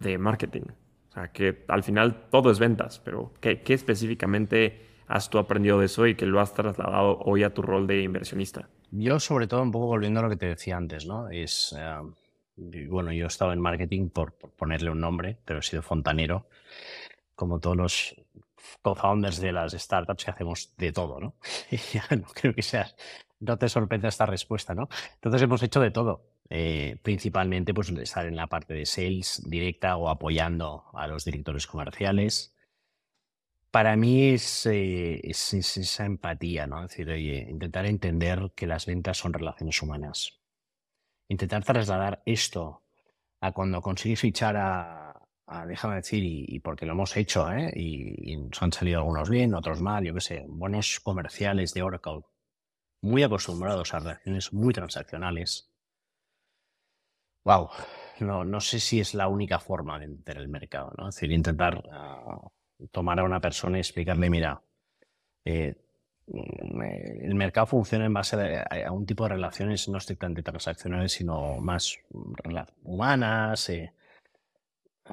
de 0.00 0.18
marketing? 0.18 0.64
O 1.10 1.12
sea, 1.12 1.28
que 1.28 1.64
al 1.68 1.84
final 1.84 2.28
todo 2.28 2.50
es 2.50 2.58
ventas, 2.58 2.98
pero 2.98 3.32
¿qué, 3.40 3.62
específicamente 3.66 4.88
has 5.06 5.30
tú 5.30 5.38
aprendido 5.38 5.78
de 5.78 5.86
eso 5.86 6.06
y 6.06 6.16
que 6.16 6.26
lo 6.26 6.40
has 6.40 6.54
trasladado 6.54 7.18
hoy 7.20 7.44
a 7.44 7.54
tu 7.54 7.62
rol 7.62 7.86
de 7.86 8.02
inversionista? 8.02 8.68
Yo, 8.90 9.20
sobre 9.20 9.46
todo, 9.46 9.62
un 9.62 9.70
poco 9.70 9.86
volviendo 9.86 10.18
a 10.18 10.24
lo 10.24 10.28
que 10.28 10.36
te 10.36 10.46
decía 10.46 10.76
antes, 10.76 11.06
¿no? 11.06 11.28
Es, 11.30 11.74
eh, 11.78 12.86
bueno, 12.88 13.12
yo 13.12 13.24
he 13.24 13.28
estado 13.28 13.52
en 13.52 13.60
marketing 13.60 14.08
por, 14.08 14.32
ponerle 14.34 14.90
un 14.90 15.00
nombre, 15.00 15.38
pero 15.44 15.60
he 15.60 15.62
sido 15.62 15.82
fontanero, 15.82 16.48
como 17.36 17.60
todos 17.60 17.76
los 17.76 18.16
co-founders 18.82 19.40
de 19.40 19.52
las 19.52 19.72
startups 19.72 20.24
que 20.24 20.30
hacemos 20.32 20.74
de 20.76 20.92
todo, 20.92 21.20
¿no? 21.20 21.34
Ya 21.92 22.04
no 22.16 22.26
creo 22.34 22.54
que 22.54 22.62
sea, 22.62 22.88
no 23.40 23.58
te 23.58 23.68
sorprenda 23.68 24.08
esta 24.08 24.26
respuesta, 24.26 24.74
¿no? 24.74 24.88
Entonces 25.14 25.42
hemos 25.42 25.62
hecho 25.62 25.80
de 25.80 25.90
todo. 25.90 26.30
Eh, 26.52 26.98
principalmente 27.02 27.72
pues 27.72 27.90
estar 27.90 28.26
en 28.26 28.34
la 28.34 28.48
parte 28.48 28.74
de 28.74 28.84
sales 28.84 29.40
directa 29.46 29.96
o 29.96 30.08
apoyando 30.08 30.86
a 30.94 31.06
los 31.06 31.24
directores 31.24 31.66
comerciales. 31.66 32.54
Para 33.70 33.96
mí 33.96 34.30
es, 34.30 34.66
eh, 34.66 35.20
esa 35.24 36.04
empatía, 36.04 36.66
¿no? 36.66 36.84
Es 36.84 36.90
decir, 36.90 37.08
oye, 37.08 37.46
intentar 37.48 37.86
entender 37.86 38.52
que 38.56 38.66
las 38.66 38.86
ventas 38.86 39.16
son 39.18 39.32
relaciones 39.32 39.80
humanas. 39.80 40.40
Intentar 41.28 41.64
trasladar 41.64 42.22
esto 42.26 42.82
a 43.40 43.52
cuando 43.52 43.80
consigues 43.80 44.20
fichar 44.20 44.56
a, 44.56 45.28
déjame 45.66 45.96
decir, 45.96 46.22
y, 46.24 46.58
porque 46.60 46.86
lo 46.86 46.92
hemos 46.92 47.16
hecho, 47.16 47.50
¿eh? 47.52 47.72
y, 47.76 48.32
y, 48.32 48.36
nos 48.36 48.60
han 48.62 48.72
salido 48.72 48.98
algunos 48.98 49.30
bien, 49.30 49.54
otros 49.54 49.80
mal, 49.80 50.04
yo 50.04 50.14
qué 50.14 50.20
sé, 50.20 50.44
buenos 50.48 51.00
comerciales 51.00 51.74
de 51.74 51.82
Oracle, 51.82 52.22
muy 53.02 53.22
acostumbrados 53.22 53.94
a 53.94 54.00
relaciones 54.00 54.52
muy 54.52 54.72
transaccionales 54.74 55.70
Wow, 57.44 57.70
no, 58.20 58.44
no 58.44 58.60
sé 58.60 58.80
si 58.80 59.00
es 59.00 59.14
la 59.14 59.28
única 59.28 59.58
forma 59.58 59.98
de 59.98 60.04
entender 60.06 60.38
el 60.38 60.48
mercado, 60.48 60.92
¿no? 60.98 61.08
Es 61.08 61.14
decir, 61.14 61.32
intentar 61.32 61.82
ah, 61.90 62.40
tomar 62.92 63.18
a 63.18 63.24
una 63.24 63.40
persona 63.40 63.78
y 63.78 63.80
explicarle, 63.80 64.28
mira, 64.28 64.62
eh, 65.44 65.74
mm, 66.26 66.82
el 67.22 67.34
mercado 67.34 67.66
funciona 67.66 68.04
en 68.04 68.12
base 68.12 68.36
a, 68.58 68.92
un 68.92 69.06
tipo 69.06 69.24
de 69.24 69.30
relaciones 69.30 69.88
no 69.88 69.98
estrictamente 69.98 70.42
transaccionales, 70.42 71.12
sino 71.12 71.58
más 71.60 71.98
humanas. 72.82 73.68
Eh. 73.70 73.94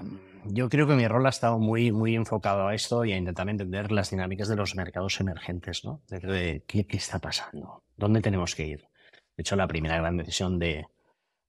Mm, 0.01 0.53
yo 0.53 0.69
creo 0.69 0.88
que 0.88 0.95
mi 0.95 1.07
rol 1.07 1.25
ha 1.25 1.29
estado 1.29 1.60
muy, 1.60 1.91
muy 1.91 2.15
enfocado 2.15 2.67
a 2.67 2.75
esto 2.75 3.05
y 3.05 3.13
a 3.13 3.17
intentar 3.17 3.49
entender 3.49 3.91
las 3.91 4.12
dinámicas 4.12 4.47
de 4.47 4.55
los 4.55 4.75
mercados 4.75 5.19
emergentes, 5.19 5.83
¿no? 5.83 6.01
De, 6.10 6.63
¿qué, 6.67 6.86
¿Qué 6.86 6.97
está 6.97 7.19
pasando? 7.19 7.83
¿Dónde 7.95 8.21
tenemos 8.21 8.55
que 8.55 8.67
ir? 8.67 8.81
De 9.36 9.41
hecho, 9.41 9.55
la 9.55 9.67
primera 9.67 9.97
gran 9.97 10.17
decisión 10.17 10.57
de, 10.60 10.86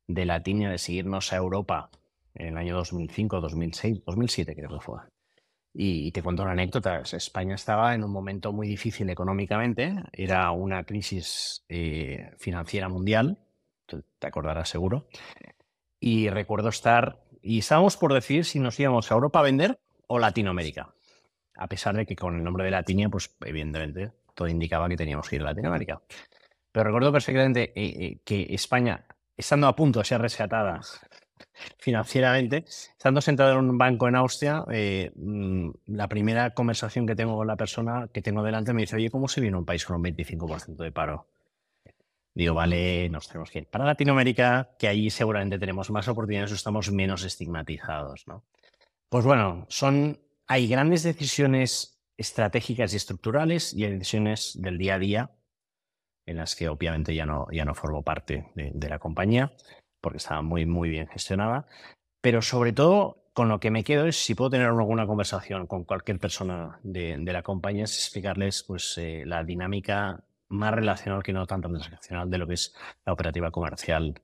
de 0.07 0.25
la 0.25 0.43
tiña 0.43 0.71
de 0.71 0.79
seguirnos 0.79 1.33
a 1.33 1.37
Europa 1.37 1.91
en 2.35 2.49
el 2.49 2.57
año 2.57 2.77
2005, 2.77 3.41
2006, 3.41 4.05
2007 4.05 4.55
creo 4.55 4.71
que 4.71 4.81
fue. 4.81 5.01
Y 5.75 6.11
te 6.13 6.23
cuento 6.23 6.43
una 6.43 6.53
anécdota. 6.53 7.01
España 7.01 7.55
estaba 7.55 7.95
en 7.95 8.03
un 8.03 8.11
momento 8.11 8.53
muy 8.53 8.67
difícil 8.67 9.11
económicamente. 9.11 9.95
Era 10.13 10.51
una 10.51 10.85
crisis 10.85 11.65
eh, 11.69 12.31
financiera 12.39 12.89
mundial. 12.89 13.39
Te 13.87 14.27
acordarás 14.27 14.69
seguro. 14.69 15.07
Y 16.01 16.31
recuerdo 16.31 16.71
estar... 16.71 17.23
Y 17.49 17.61
estábamos 17.61 17.97
por 17.97 18.13
decir 18.13 18.45
si 18.45 18.59
nos 18.59 18.79
íbamos 18.79 19.11
a 19.11 19.15
Europa 19.15 19.39
a 19.39 19.43
vender 19.43 19.81
o 20.07 20.19
Latinoamérica. 20.19 20.93
A 21.57 21.67
pesar 21.67 21.97
de 21.97 22.05
que 22.05 22.15
con 22.15 22.37
el 22.37 22.45
nombre 22.45 22.63
de 22.63 22.71
Latinia, 22.71 23.09
pues 23.09 23.35
evidentemente 23.41 24.13
todo 24.35 24.49
indicaba 24.49 24.87
que 24.87 24.99
teníamos 24.99 25.27
que 25.27 25.37
ir 25.37 25.43
a 25.43 25.47
Latinoamérica. 25.47 26.03
Pero 26.71 26.85
recuerdo 26.85 27.11
perfectamente 27.11 27.73
eh, 27.75 28.05
eh, 28.05 28.19
que 28.23 28.49
España 28.51 29.03
estando 29.35 29.67
a 29.67 29.75
punto 29.75 30.01
de 30.01 30.05
ser 30.05 30.21
rescatada 30.21 30.79
financieramente, 31.79 32.67
estando 32.67 33.23
sentado 33.23 33.59
en 33.59 33.71
un 33.71 33.79
banco 33.79 34.09
en 34.09 34.17
Austria, 34.17 34.67
eh, 34.71 35.11
mm, 35.17 35.71
la 35.87 36.07
primera 36.07 36.51
conversación 36.51 37.07
que 37.07 37.17
tengo 37.17 37.35
con 37.35 37.47
la 37.47 37.57
persona 37.57 38.11
que 38.13 38.21
tengo 38.21 38.43
delante 38.43 38.75
me 38.75 38.83
dice, 38.83 38.97
oye, 38.97 39.11
¿cómo 39.11 39.27
se 39.27 39.41
viene 39.41 39.57
un 39.57 39.65
país 39.65 39.87
con 39.87 39.97
un 39.97 40.05
25% 40.05 40.77
de 40.85 40.93
paro? 40.93 41.29
Digo, 42.39 42.55
vale, 42.55 43.09
nos 43.09 43.27
tenemos 43.27 43.51
que 43.51 43.59
ir 43.59 43.67
para 43.67 43.85
Latinoamérica, 43.85 44.71
que 44.79 44.87
allí 44.87 45.11
seguramente 45.11 45.59
tenemos 45.59 45.91
más 45.91 46.07
oportunidades 46.07 46.53
o 46.53 46.55
estamos 46.55 46.93
menos 46.93 47.25
estigmatizados, 47.25 48.29
¿no? 48.29 48.45
Pues 49.09 49.25
bueno, 49.25 49.67
son, 49.69 50.21
hay 50.47 50.69
grandes 50.69 51.03
decisiones 51.03 52.01
estratégicas 52.17 52.93
y 52.93 52.97
estructurales 52.97 53.75
y 53.75 53.85
hay 53.85 53.95
decisiones 53.95 54.57
del 54.63 54.79
día 54.79 54.95
a 54.95 54.99
día 55.01 55.31
en 56.27 56.37
las 56.37 56.55
que 56.55 56.69
obviamente 56.69 57.13
ya 57.13 57.27
no, 57.27 57.49
ya 57.51 57.65
no 57.65 57.75
formo 57.75 58.05
parte 58.05 58.53
de, 58.55 58.89
la 58.89 59.01
compañía, 59.01 59.53
porque 60.01 60.19
estaba 60.19 60.41
muy, 60.41 60.65
muy 60.65 60.91
bien 60.91 61.09
gestionada. 61.09 61.67
Pero 62.21 62.41
sobre 62.41 62.73
todo, 62.73 63.25
con 63.33 63.49
lo 63.49 63.59
que 63.59 63.73
me 63.73 63.83
quedo 63.83 64.07
es 64.07 64.17
si 64.17 64.37
puedo 64.37 64.51
tener 64.51 64.69
alguna 64.69 65.09
conversación 65.09 65.67
con 65.67 65.83
cualquier 65.83 66.21
persona 66.21 66.79
de, 66.85 67.19
la 67.19 67.43
compañía, 67.43 67.83
es 67.83 67.97
explicarles 67.97 68.63
pues, 68.63 68.97
eh, 68.97 69.25
la 69.27 69.43
dinámica 69.43 70.23
más 70.49 70.75
relacional 70.75 71.23
que 71.23 71.33
no 71.33 71.47
tanto 71.47 71.69
transaccional 71.69 72.31
de 72.31 72.39
lo 72.39 72.47
que 72.47 72.55
es 72.55 72.75
la 73.05 73.13
operativa 73.13 73.51
comercial, 73.51 74.21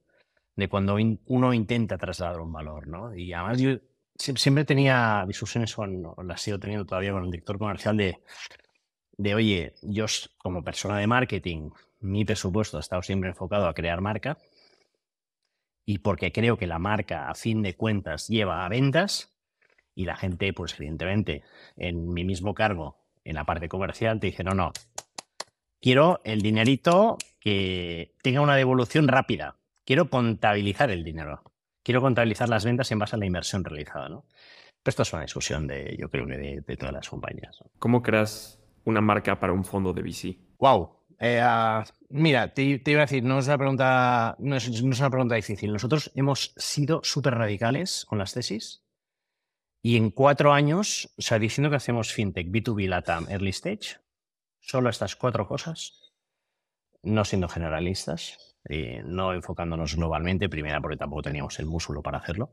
de 0.57 0.69
cuando 0.69 0.97
uno 1.27 1.55
intenta 1.55 1.99
trasladar 1.99 2.41
un 2.41 2.53
valor. 2.53 2.87
¿no? 2.87 3.15
Y 3.15 3.33
además 3.33 3.61
yo 3.61 3.79
siempre 4.17 4.65
tenía 4.65 5.25
discusiones 5.27 5.75
con, 5.75 6.03
las 6.25 6.41
sigo 6.41 6.59
teniendo 6.59 6.87
todavía 6.87 7.13
con 7.13 7.25
el 7.25 7.31
director 7.31 7.59
comercial 7.59 7.97
de, 7.97 8.23
de, 9.17 9.35
oye, 9.35 9.75
yo 9.83 10.07
como 10.39 10.63
persona 10.63 10.99
de 10.99 11.07
marketing 11.07 11.71
mi 12.01 12.25
presupuesto 12.25 12.77
ha 12.77 12.81
estado 12.81 13.03
siempre 13.03 13.31
enfocado 13.31 13.67
a 13.67 13.75
crear 13.75 14.01
marca 14.01 14.39
y 15.87 15.99
porque 15.99 16.33
creo 16.33 16.57
que 16.57 16.67
la 16.67 16.79
marca, 16.79 17.29
a 17.29 17.35
fin 17.35 17.63
de 17.63 17.77
cuentas, 17.77 18.29
lleva 18.29 18.65
a 18.65 18.69
ventas 18.69 19.35
y 19.95 20.05
la 20.05 20.17
gente, 20.17 20.53
pues 20.53 20.75
evidentemente, 20.79 21.43
en 21.77 22.13
mi 22.13 22.25
mismo 22.25 22.55
cargo, 22.55 22.99
en 23.25 23.37
la 23.37 23.45
parte 23.45 23.69
comercial, 23.69 24.21
te 24.21 24.29
dice, 24.29 24.45
no, 24.45 24.55
no, 24.55 24.73
quiero 25.85 26.23
el 26.25 26.41
dinerito 26.41 27.19
que 27.39 28.15
tenga 28.23 28.41
una 28.41 28.57
devolución 28.57 29.07
rápida, 29.07 29.59
quiero 29.85 30.09
contabilizar 30.09 30.91
el 30.91 31.05
dinero, 31.05 31.43
quiero 31.83 32.01
contabilizar 32.01 32.49
las 32.49 32.65
ventas 32.65 32.91
en 32.91 32.99
base 32.99 33.17
a 33.17 33.19
la 33.19 33.27
inversión 33.27 33.63
realizada, 33.63 34.09
¿no? 34.09 34.25
Pero 34.83 34.93
esto 34.93 35.03
es 35.03 35.13
una 35.13 35.21
discusión 35.21 35.67
de, 35.67 35.95
yo 36.01 36.09
creo 36.09 36.27
que 36.27 36.63
de, 36.67 36.77
todas 36.79 36.95
las 36.95 37.07
compañías. 37.11 37.59
¿Cómo 37.79 38.03
creas 38.03 38.59
una 38.85 39.03
marca 39.03 39.39
para 39.39 39.53
un 39.53 39.63
fondo 39.63 39.93
de 39.93 40.01
VC? 40.01 40.39
Wow, 40.59 40.89
eh, 41.21 41.41
ah, 41.43 41.85
mira, 42.09 42.55
te, 42.55 42.63
iba 42.63 43.03
a 43.03 43.05
decir, 43.05 43.23
no 43.23 43.39
es, 43.39 43.47
una 43.47 43.59
pregunta, 43.59 44.37
no, 44.39 44.57
es, 44.57 44.81
una 44.81 45.11
pregunta 45.11 45.35
difícil. 45.35 45.71
Nosotros 45.71 46.11
hemos 46.15 46.55
sido 46.57 47.03
súper 47.05 47.35
radicales 47.35 48.07
con 48.07 48.17
las 48.17 48.33
tesis 48.33 48.83
y 49.83 49.99
en 49.99 50.09
cuatro 50.09 50.55
años, 50.55 51.13
o 51.19 51.21
sea, 51.21 51.39
diciendo 51.39 51.69
que 51.69 51.77
hacemos 51.77 52.11
fintech, 52.11 52.47
B2B, 52.47 52.89
LATAM, 52.89 53.29
early 53.29 53.51
stage, 53.51 53.99
solo 54.67 54.91
estas 54.91 55.17
cuatro 55.17 55.47
cosas, 55.47 56.13
no 57.03 57.25
siendo 57.25 57.49
generalistas, 57.49 58.55
y 58.69 58.99
no 59.05 59.35
enfocándonos 59.35 59.95
globalmente, 59.95 60.49
primera 60.49 60.81
porque 60.81 60.97
tampoco 60.97 61.23
teníamos 61.23 61.59
el 61.59 61.67
músculo 61.67 62.03
para 62.03 62.19
hacerlo. 62.19 62.51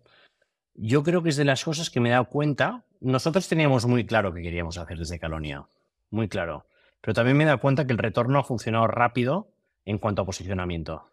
Yo 0.73 1.03
creo 1.03 1.23
que 1.23 1.29
es 1.29 1.37
de 1.37 1.45
las 1.45 1.63
cosas 1.63 1.89
que 1.89 1.99
me 1.99 2.09
he 2.09 2.11
dado 2.11 2.25
cuenta. 2.25 2.85
Nosotros 2.99 3.47
teníamos 3.47 3.85
muy 3.85 4.05
claro 4.05 4.33
que 4.33 4.41
queríamos 4.41 4.77
hacer 4.77 4.97
desde 4.97 5.19
Calonia, 5.19 5.67
muy 6.09 6.27
claro. 6.27 6.65
Pero 7.01 7.13
también 7.13 7.37
me 7.37 7.43
he 7.43 7.47
dado 7.47 7.59
cuenta 7.59 7.85
que 7.85 7.93
el 7.93 7.97
retorno 7.97 8.39
ha 8.39 8.43
funcionado 8.43 8.87
rápido 8.87 9.51
en 9.85 9.97
cuanto 9.97 10.21
a 10.21 10.25
posicionamiento. 10.25 11.09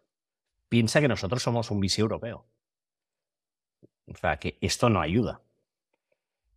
Piensa 0.69 1.01
que 1.01 1.09
nosotros 1.09 1.43
somos 1.43 1.71
un 1.71 1.81
VC 1.81 2.01
europeo. 2.01 2.45
O 4.07 4.17
sea, 4.17 4.39
que 4.39 4.59
esto 4.61 4.91
no 4.91 5.01
ayuda. 5.01 5.41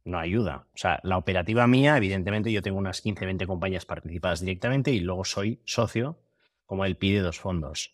No 0.03 0.17
ayuda. 0.19 0.67
O 0.73 0.77
sea, 0.77 0.99
la 1.03 1.17
operativa 1.17 1.67
mía, 1.67 1.97
evidentemente, 1.97 2.51
yo 2.51 2.61
tengo 2.61 2.77
unas 2.77 3.01
15, 3.01 3.25
20 3.25 3.47
compañías 3.47 3.85
participadas 3.85 4.41
directamente 4.41 4.91
y 4.91 4.99
luego 4.99 5.23
soy 5.23 5.61
socio, 5.65 6.19
como 6.65 6.85
él 6.85 6.97
pide, 6.97 7.19
dos 7.19 7.39
fondos. 7.39 7.93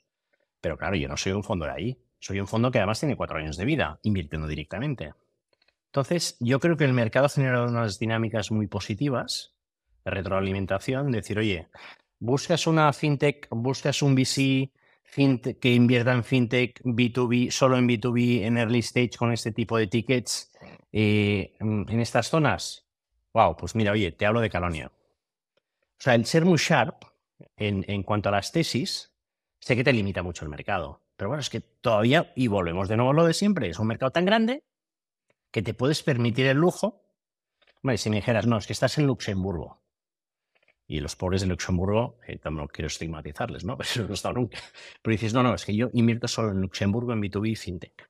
Pero 0.62 0.78
claro, 0.78 0.96
yo 0.96 1.08
no 1.08 1.17
soy 1.17 1.34
un 1.34 1.43
fondo 1.43 1.65
de 1.65 1.72
ahí. 1.72 1.98
Soy 2.20 2.39
un 2.39 2.48
fondo 2.48 2.72
que 2.72 2.80
además 2.80 3.00
tiene 3.00 3.15
cuatro 3.15 3.38
años 3.38 3.58
de 3.58 3.65
vida, 3.65 4.00
invirtiendo 4.04 4.48
directamente. 4.48 5.13
Entonces, 5.88 6.38
yo 6.39 6.60
creo 6.60 6.78
que 6.78 6.86
el 6.86 6.93
mercado 6.93 7.28
ha 7.28 7.30
generado 7.30 7.67
unas 7.67 8.00
dinámicas 8.00 8.52
muy 8.52 8.67
positivas 8.67 9.54
retroalimentación, 10.10 11.12
decir, 11.12 11.38
oye, 11.38 11.67
buscas 12.20 12.67
una 12.67 12.91
fintech, 12.93 13.48
buscas 13.52 14.02
un 14.02 14.15
VC 14.15 14.72
que 15.60 15.74
invierta 15.74 16.13
en 16.13 16.24
fintech 16.24 16.82
B2B, 16.84 17.50
solo 17.50 17.78
en 17.78 17.88
B2B, 17.88 18.43
en 18.43 18.58
early 18.58 18.80
stage 18.80 19.12
con 19.17 19.32
este 19.32 19.52
tipo 19.52 19.78
de 19.78 19.88
tickets 19.88 20.52
eh, 20.92 21.56
en 21.60 22.00
estas 22.00 22.30
zonas. 22.30 22.88
Wow, 23.34 23.56
pues 23.56 23.76
mira, 23.76 23.92
oye, 23.92 24.12
te 24.12 24.26
hablo 24.26 24.42
de 24.42 24.50
Calonia. 24.50 24.92
O 24.92 26.00
sea, 26.00 26.15
el 26.15 26.26
ser 26.26 26.46
muy 26.46 26.58
sharp 26.58 27.04
en, 27.56 28.04
cuanto 28.04 28.30
a 28.30 28.32
las 28.32 28.52
tesis, 28.52 29.13
sé 29.60 29.76
que 29.76 29.84
te 29.84 29.94
limita 29.94 30.24
mucho 30.24 30.46
el 30.46 30.50
mercado. 30.50 31.02
Pero 31.15 31.30
bueno, 31.30 31.42
es 31.42 31.50
que 31.50 31.62
todavía, 31.62 32.32
y 32.36 32.48
volvemos 32.48 32.88
de 32.88 32.98
nuevo 32.98 33.12
a 33.12 33.13
lo 33.13 33.26
de 33.26 33.34
siempre, 33.34 33.70
es 33.70 33.80
un 33.80 33.88
mercado 33.88 34.12
tan 34.12 34.26
grande 34.26 34.63
que 35.52 35.62
te 35.62 35.74
puedes 35.74 36.04
permitir 36.04 36.46
el 36.48 36.58
lujo. 36.58 37.04
Bueno, 37.82 37.98
si 37.98 38.10
me 38.10 38.18
dijeras, 38.18 38.46
no, 38.46 38.58
es 38.58 38.68
que 38.68 38.74
estás 38.74 38.98
en 38.98 39.08
Luxemburgo 39.08 39.82
y 40.88 41.00
los 41.02 41.15
pobres 41.15 41.42
de 41.42 41.48
Luxemburgo, 41.48 42.18
eh, 42.28 42.38
también 42.38 42.68
quiero 42.68 42.88
estigmatizarles, 42.88 43.65
¿no? 43.65 43.78
Pero 43.94 44.06
no 44.06 44.12
he 44.12 44.13
estado 44.13 44.36
nunca. 44.36 44.60
Pero 45.02 45.12
dices, 45.12 45.34
no, 45.34 45.44
no, 45.44 45.54
es 45.54 45.65
que 45.65 45.76
yo 45.76 45.90
invierto 45.94 46.28
solo 46.28 46.52
en 46.52 46.62
Luxemburgo, 46.62 47.12
en 47.13 47.22
B2B 47.22 47.52
y 47.52 47.56
FinTech. 47.56 48.10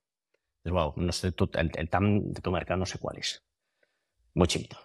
Wow, 0.71 0.93
no 0.97 1.11
sé, 1.11 1.27
el, 1.27 1.71
el, 1.75 1.89
TAM 1.89 2.31
de 2.33 2.41
tu 2.41 2.51
mercado 2.51 2.79
no 2.79 2.85
sé 2.85 2.99
cuál 2.99 3.17
es. 3.17 3.43
Muy 4.33 4.47
chiquito. 4.47 4.77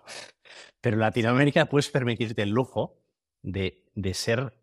Pero 0.81 0.95
en 0.95 1.01
Latinoamérica 1.01 1.67
puedes 1.67 1.91
permitirte 1.91 2.43
el 2.43 2.51
lujo 2.51 2.99
de, 3.43 3.85
de 3.95 4.15
ser 4.15 4.55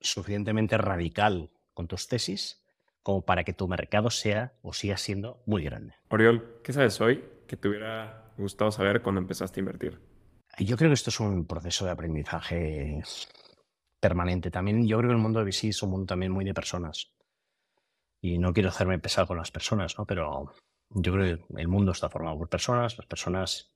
suficientemente 0.00 0.78
radical 0.78 1.50
con 1.74 1.88
tus 1.88 2.08
tesis 2.08 2.62
como 3.02 3.24
para 3.24 3.44
que 3.44 3.52
tu 3.52 3.68
mercado 3.68 4.10
sea 4.10 4.54
o 4.62 4.72
siga 4.72 4.96
siendo 4.96 5.42
muy 5.46 5.62
grande. 5.62 5.94
Oriol, 6.08 6.60
¿qué 6.64 6.72
sabes 6.72 7.00
hoy 7.00 7.24
que 7.46 7.56
te 7.56 7.68
hubiera 7.68 8.32
gustado 8.36 8.70
saber 8.72 9.00
cuando 9.02 9.20
empezaste 9.20 9.60
a 9.60 9.62
invertir? 9.62 10.00
Yo 10.58 10.76
creo 10.76 10.90
que 10.90 10.94
esto 10.94 11.10
es 11.10 11.20
un 11.20 11.46
proceso 11.46 11.84
de 11.84 11.90
aprendizaje 11.90 13.02
permanente. 14.00 14.50
También 14.50 14.86
yo 14.86 14.98
creo 14.98 15.10
que 15.10 15.16
el 15.16 15.22
mundo 15.22 15.38
de 15.38 15.44
VC 15.44 15.68
es 15.68 15.82
un 15.82 15.90
mundo 15.90 16.06
también 16.06 16.32
muy 16.32 16.44
de 16.44 16.54
personas. 16.54 17.12
Y 18.20 18.38
no 18.38 18.52
quiero 18.52 18.70
hacerme 18.70 18.98
pesado 18.98 19.26
con 19.28 19.36
las 19.36 19.50
personas, 19.50 19.96
¿no? 19.98 20.06
Pero 20.06 20.52
yo 20.90 21.12
creo 21.12 21.38
que 21.38 21.60
el 21.60 21.68
mundo 21.68 21.92
está 21.92 22.08
formado 22.08 22.38
por 22.38 22.48
personas. 22.48 22.96
Las 22.96 23.06
personas 23.06 23.74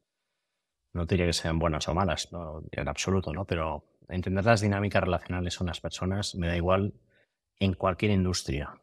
no 0.93 1.07
diría 1.07 1.27
que 1.27 1.33
sean 1.33 1.59
buenas 1.59 1.89
o 1.89 1.95
malas, 1.95 2.33
no, 2.33 2.63
en 2.71 2.89
absoluto, 2.89 3.33
¿no? 3.33 3.45
Pero 3.45 3.85
entender 4.09 4.45
las 4.45 4.61
dinámicas 4.61 5.03
relacionales 5.03 5.57
con 5.57 5.67
las 5.67 5.81
personas 5.81 6.35
me 6.35 6.49
da 6.49 6.57
igual 6.57 6.95
en 7.59 7.75
cualquier 7.75 8.13
industria. 8.13 8.75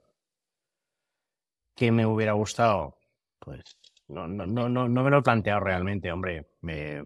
¿Qué 1.76 1.92
me 1.92 2.06
hubiera 2.06 2.34
gustado? 2.34 2.98
Pues 3.40 3.78
no, 4.08 4.28
no, 4.28 4.46
no, 4.48 4.70
no 4.70 5.04
me 5.04 5.10
lo 5.10 5.20
he 5.20 5.22
planteado 5.24 5.60
realmente, 5.60 6.12
hombre. 6.12 6.50
Me, 6.62 7.04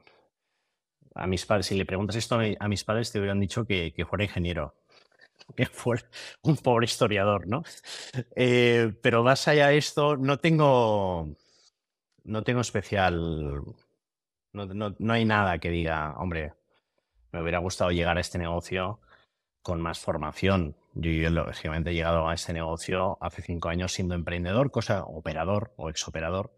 a 1.16 1.28
mis 1.28 1.46
padres, 1.46 1.66
si 1.66 1.76
le 1.76 1.86
preguntas 1.86 2.16
esto 2.16 2.40
a 2.60 2.68
mis 2.68 2.84
padres, 2.84 3.12
te 3.12 3.20
hubieran 3.20 3.40
dicho 3.40 3.66
que, 3.66 3.94
fuera 4.08 4.24
ingeniero, 4.24 4.76
que 5.56 5.66
fuera 5.66 6.04
un 6.44 6.58
pobre 6.58 6.86
historiador, 6.86 7.48
¿no? 7.48 7.64
Eh, 8.36 8.94
pero 9.02 9.24
más 9.24 9.48
allá 9.48 9.68
de 9.68 9.78
esto, 9.78 10.18
no 10.18 10.40
tengo, 10.40 11.28
no 12.24 12.44
tengo 12.44 12.62
especial, 12.62 13.64
no, 14.54 15.14
hay 15.14 15.26
nada 15.26 15.60
que 15.60 15.70
diga, 15.70 16.16
hombre, 16.18 16.54
me 17.32 17.42
hubiera 17.42 17.60
gustado 17.60 17.92
llegar 17.92 18.18
a 18.18 18.22
este 18.22 18.38
negocio 18.38 19.00
con 19.62 19.82
más 19.82 20.00
formación. 20.00 20.76
Yo, 20.94 21.30
lógicamente, 21.30 21.92
he 21.92 21.94
llegado 21.94 22.28
a 22.28 22.34
este 22.34 22.54
negocio 22.54 23.18
hace 23.22 23.42
cinco 23.42 23.70
años 23.70 23.94
siendo 23.94 24.16
emprendedor, 24.16 24.72
cosa 24.72 25.06
operador 25.06 25.74
o 25.78 25.90
exoperador, 25.90 26.54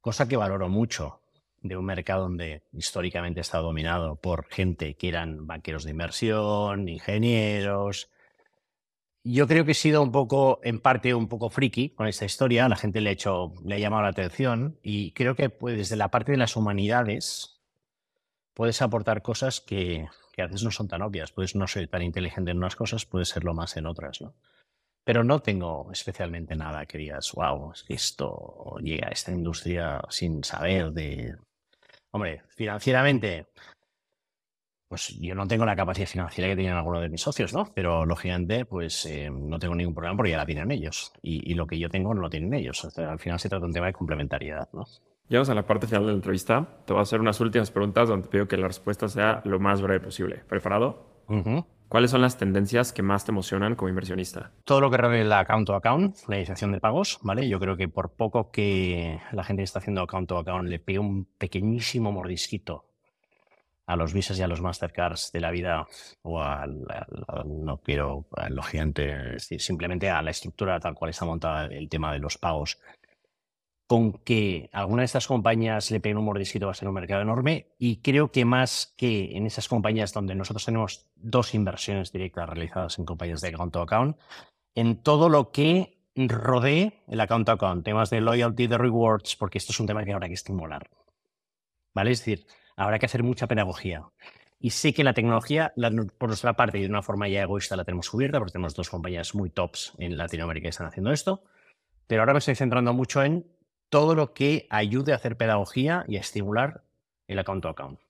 cosa 0.00 0.26
que 0.26 0.36
valoro 0.36 0.68
mucho 0.68 1.20
de 1.62 1.76
un 1.76 1.84
mercado 1.84 2.22
donde 2.22 2.62
históricamente 2.72 3.40
está 3.40 3.58
dominado 3.58 4.16
por 4.16 4.46
gente 4.46 4.94
que 4.94 5.08
eran 5.08 5.46
banqueros 5.46 5.84
de 5.84 5.90
inversión, 5.90 6.88
ingenieros. 6.88 8.10
Yo 9.28 9.48
creo 9.48 9.64
que 9.64 9.72
he 9.72 9.74
sido 9.74 10.04
un 10.04 10.12
poco, 10.12 10.60
en 10.62 10.78
parte, 10.78 11.12
un 11.12 11.26
poco 11.26 11.50
friki 11.50 11.90
con 11.90 12.06
esta 12.06 12.24
historia. 12.24 12.68
La 12.68 12.76
gente 12.76 13.00
le 13.00 13.10
ha, 13.10 13.12
hecho, 13.12 13.54
le 13.64 13.74
ha 13.74 13.78
llamado 13.78 14.04
la 14.04 14.10
atención 14.10 14.78
y 14.84 15.10
creo 15.14 15.34
que 15.34 15.50
pues, 15.50 15.76
desde 15.76 15.96
la 15.96 16.12
parte 16.12 16.30
de 16.30 16.38
las 16.38 16.54
humanidades 16.54 17.60
puedes 18.54 18.80
aportar 18.82 19.22
cosas 19.22 19.60
que, 19.60 20.06
que 20.32 20.42
a 20.42 20.46
veces 20.46 20.62
no 20.62 20.70
son 20.70 20.86
tan 20.86 21.02
obvias. 21.02 21.32
Puedes 21.32 21.56
no 21.56 21.66
ser 21.66 21.88
tan 21.88 22.02
inteligente 22.02 22.52
en 22.52 22.58
unas 22.58 22.76
cosas, 22.76 23.04
puedes 23.04 23.30
serlo 23.30 23.52
más 23.52 23.76
en 23.76 23.86
otras, 23.86 24.20
¿no? 24.20 24.36
Pero 25.02 25.24
no 25.24 25.40
tengo 25.40 25.90
especialmente 25.90 26.54
nada 26.54 26.86
que 26.86 26.98
digas, 26.98 27.32
wow, 27.32 27.72
es 27.72 27.82
que 27.82 27.94
esto 27.94 28.76
llega 28.80 29.08
a 29.08 29.10
esta 29.10 29.32
industria 29.32 30.02
sin 30.08 30.44
saber 30.44 30.92
de 30.92 31.34
Hombre, 32.16 32.42
financieramente, 32.48 33.48
pues 34.88 35.18
yo 35.20 35.34
no 35.34 35.46
tengo 35.46 35.66
la 35.66 35.74
capacidad 35.74 36.06
financiera 36.06 36.48
que 36.48 36.56
tienen 36.56 36.76
algunos 36.76 37.02
de 37.02 37.08
mis 37.08 37.20
socios, 37.20 37.52
¿no? 37.52 37.72
Pero 37.74 38.06
lógicamente, 38.06 38.64
pues 38.64 39.04
eh, 39.06 39.30
no 39.30 39.58
tengo 39.58 39.74
ningún 39.74 39.94
problema 39.94 40.16
porque 40.16 40.30
ya 40.30 40.36
la 40.36 40.46
tienen 40.46 40.70
ellos. 40.70 41.12
Y, 41.22 41.54
lo 41.54 41.66
que 41.66 41.78
yo 41.78 41.88
tengo 41.88 42.14
no 42.14 42.20
lo 42.20 42.30
tienen 42.30 42.52
ellos. 42.54 42.84
al 42.96 43.18
final 43.18 43.40
se 43.40 43.48
trata 43.48 43.62
de 43.62 43.66
un 43.66 43.72
tema 43.72 43.86
de 43.86 43.92
complementariedad, 43.92 44.68
¿no? 44.72 44.84
Llegamos 45.28 45.48
a 45.48 45.54
la 45.54 45.66
parte 45.66 45.86
final 45.86 46.02
de 46.02 46.12
la 46.12 46.16
entrevista. 46.16 46.82
Te 46.86 46.92
voy 46.92 47.00
a 47.00 47.02
hacer 47.02 47.20
unas 47.20 47.40
últimas 47.40 47.70
preguntas 47.70 48.08
donde 48.08 48.28
te 48.28 48.30
pido 48.30 48.46
que 48.46 48.56
la 48.56 48.68
respuesta 48.68 49.08
sea 49.08 49.42
lo 49.44 49.58
más 49.58 49.82
breve 49.82 50.00
posible. 50.00 50.42
¿Preparado? 50.48 51.24
¿Cuáles 51.88 52.12
son 52.12 52.20
las 52.20 52.36
tendencias 52.36 52.92
que 52.92 53.02
más 53.02 53.24
te 53.24 53.32
emocionan 53.32 53.74
como 53.74 53.88
inversionista? 53.88 54.52
Todo 54.64 54.80
lo 54.80 54.90
que 54.90 54.98
revela 54.98 55.40
account 55.40 55.66
to 55.66 55.74
account, 55.74 56.16
la 56.28 56.36
iniciación 56.36 56.70
de 56.70 56.78
pagos, 56.78 57.18
¿vale? 57.22 57.48
Yo 57.48 57.58
creo 57.58 57.76
que 57.76 57.88
por 57.88 58.10
poco 58.14 58.50
que 58.52 59.20
la 59.32 59.42
gente 59.42 59.60
que 59.60 59.64
está 59.64 59.80
haciendo 59.80 60.02
account 60.02 60.28
to 60.28 60.38
account 60.38 60.68
le 60.68 60.78
pegue 60.78 61.00
un 61.00 61.24
pequeñísimo 61.38 62.12
mordisquito 62.12 62.84
a 63.86 63.96
los 63.96 64.12
Visas 64.12 64.38
y 64.38 64.42
a 64.42 64.48
los 64.48 64.60
Mastercards 64.60 65.30
de 65.32 65.40
la 65.40 65.50
vida 65.50 65.86
o 66.22 66.42
al, 66.42 66.84
no 67.46 67.78
quiero, 67.78 68.26
lo 68.30 68.48
lógicamente, 68.56 69.38
simplemente 69.38 70.10
a 70.10 70.22
la 70.22 70.30
estructura 70.30 70.80
tal 70.80 70.94
cual 70.94 71.10
está 71.10 71.24
montada 71.24 71.66
el 71.66 71.88
tema 71.88 72.12
de 72.12 72.18
los 72.18 72.36
pagos 72.36 72.78
con 73.86 74.14
que 74.24 74.68
alguna 74.72 75.02
de 75.02 75.06
estas 75.06 75.28
compañías 75.28 75.90
le 75.90 76.00
peguen 76.00 76.18
un 76.18 76.24
mordisquito 76.24 76.66
va 76.66 76.72
a 76.72 76.74
ser 76.74 76.88
un 76.88 76.94
mercado 76.94 77.22
enorme 77.22 77.68
y 77.78 77.98
creo 77.98 78.32
que 78.32 78.44
más 78.44 78.92
que 78.96 79.36
en 79.36 79.46
esas 79.46 79.68
compañías 79.68 80.12
donde 80.12 80.34
nosotros 80.34 80.64
tenemos 80.64 81.06
dos 81.14 81.54
inversiones 81.54 82.10
directas 82.10 82.48
realizadas 82.48 82.98
en 82.98 83.04
compañías 83.04 83.40
de 83.40 83.48
account 83.48 83.72
to 83.72 83.82
account, 83.82 84.16
en 84.74 85.02
todo 85.02 85.28
lo 85.28 85.52
que 85.52 85.98
rodee 86.16 87.04
el 87.06 87.20
account 87.20 87.46
to 87.46 87.52
account, 87.52 87.84
temas 87.84 88.10
de 88.10 88.20
loyalty, 88.20 88.66
de 88.66 88.78
rewards, 88.78 89.36
porque 89.36 89.58
esto 89.58 89.72
es 89.72 89.78
un 89.78 89.86
tema 89.86 90.04
que 90.04 90.12
habrá 90.12 90.26
que 90.26 90.34
estimular. 90.34 90.90
¿Vale? 91.94 92.10
Es 92.10 92.18
decir, 92.18 92.46
habrá 92.76 92.98
que 92.98 93.06
hacer 93.06 93.22
mucha 93.22 93.46
pedagogía. 93.46 94.04
Y 94.58 94.70
sé 94.70 94.94
que 94.94 95.04
la 95.04 95.12
tecnología, 95.12 95.74
por 96.18 96.28
nuestra 96.28 96.54
parte 96.54 96.78
y 96.78 96.82
de 96.82 96.88
una 96.88 97.02
forma 97.02 97.28
ya 97.28 97.42
egoísta, 97.42 97.76
la 97.76 97.84
tenemos 97.84 98.08
cubierta, 98.08 98.38
porque 98.38 98.52
tenemos 98.52 98.74
dos 98.74 98.88
compañías 98.88 99.34
muy 99.34 99.50
tops 99.50 99.92
en 99.98 100.16
Latinoamérica 100.16 100.64
que 100.64 100.70
están 100.70 100.86
haciendo 100.86 101.12
esto. 101.12 101.44
Pero 102.06 102.22
ahora 102.22 102.32
me 102.32 102.38
estoy 102.38 102.54
centrando 102.54 102.92
mucho 102.94 103.22
en 103.22 103.46
todo 103.90 104.14
lo 104.14 104.32
que 104.32 104.66
ayude 104.70 105.12
a 105.12 105.16
hacer 105.16 105.36
pedagogía 105.36 106.04
y 106.08 106.16
a 106.16 106.20
estimular 106.20 106.84
el 107.28 107.38
account 107.38 107.62
to 107.62 107.68
account. 107.68 108.00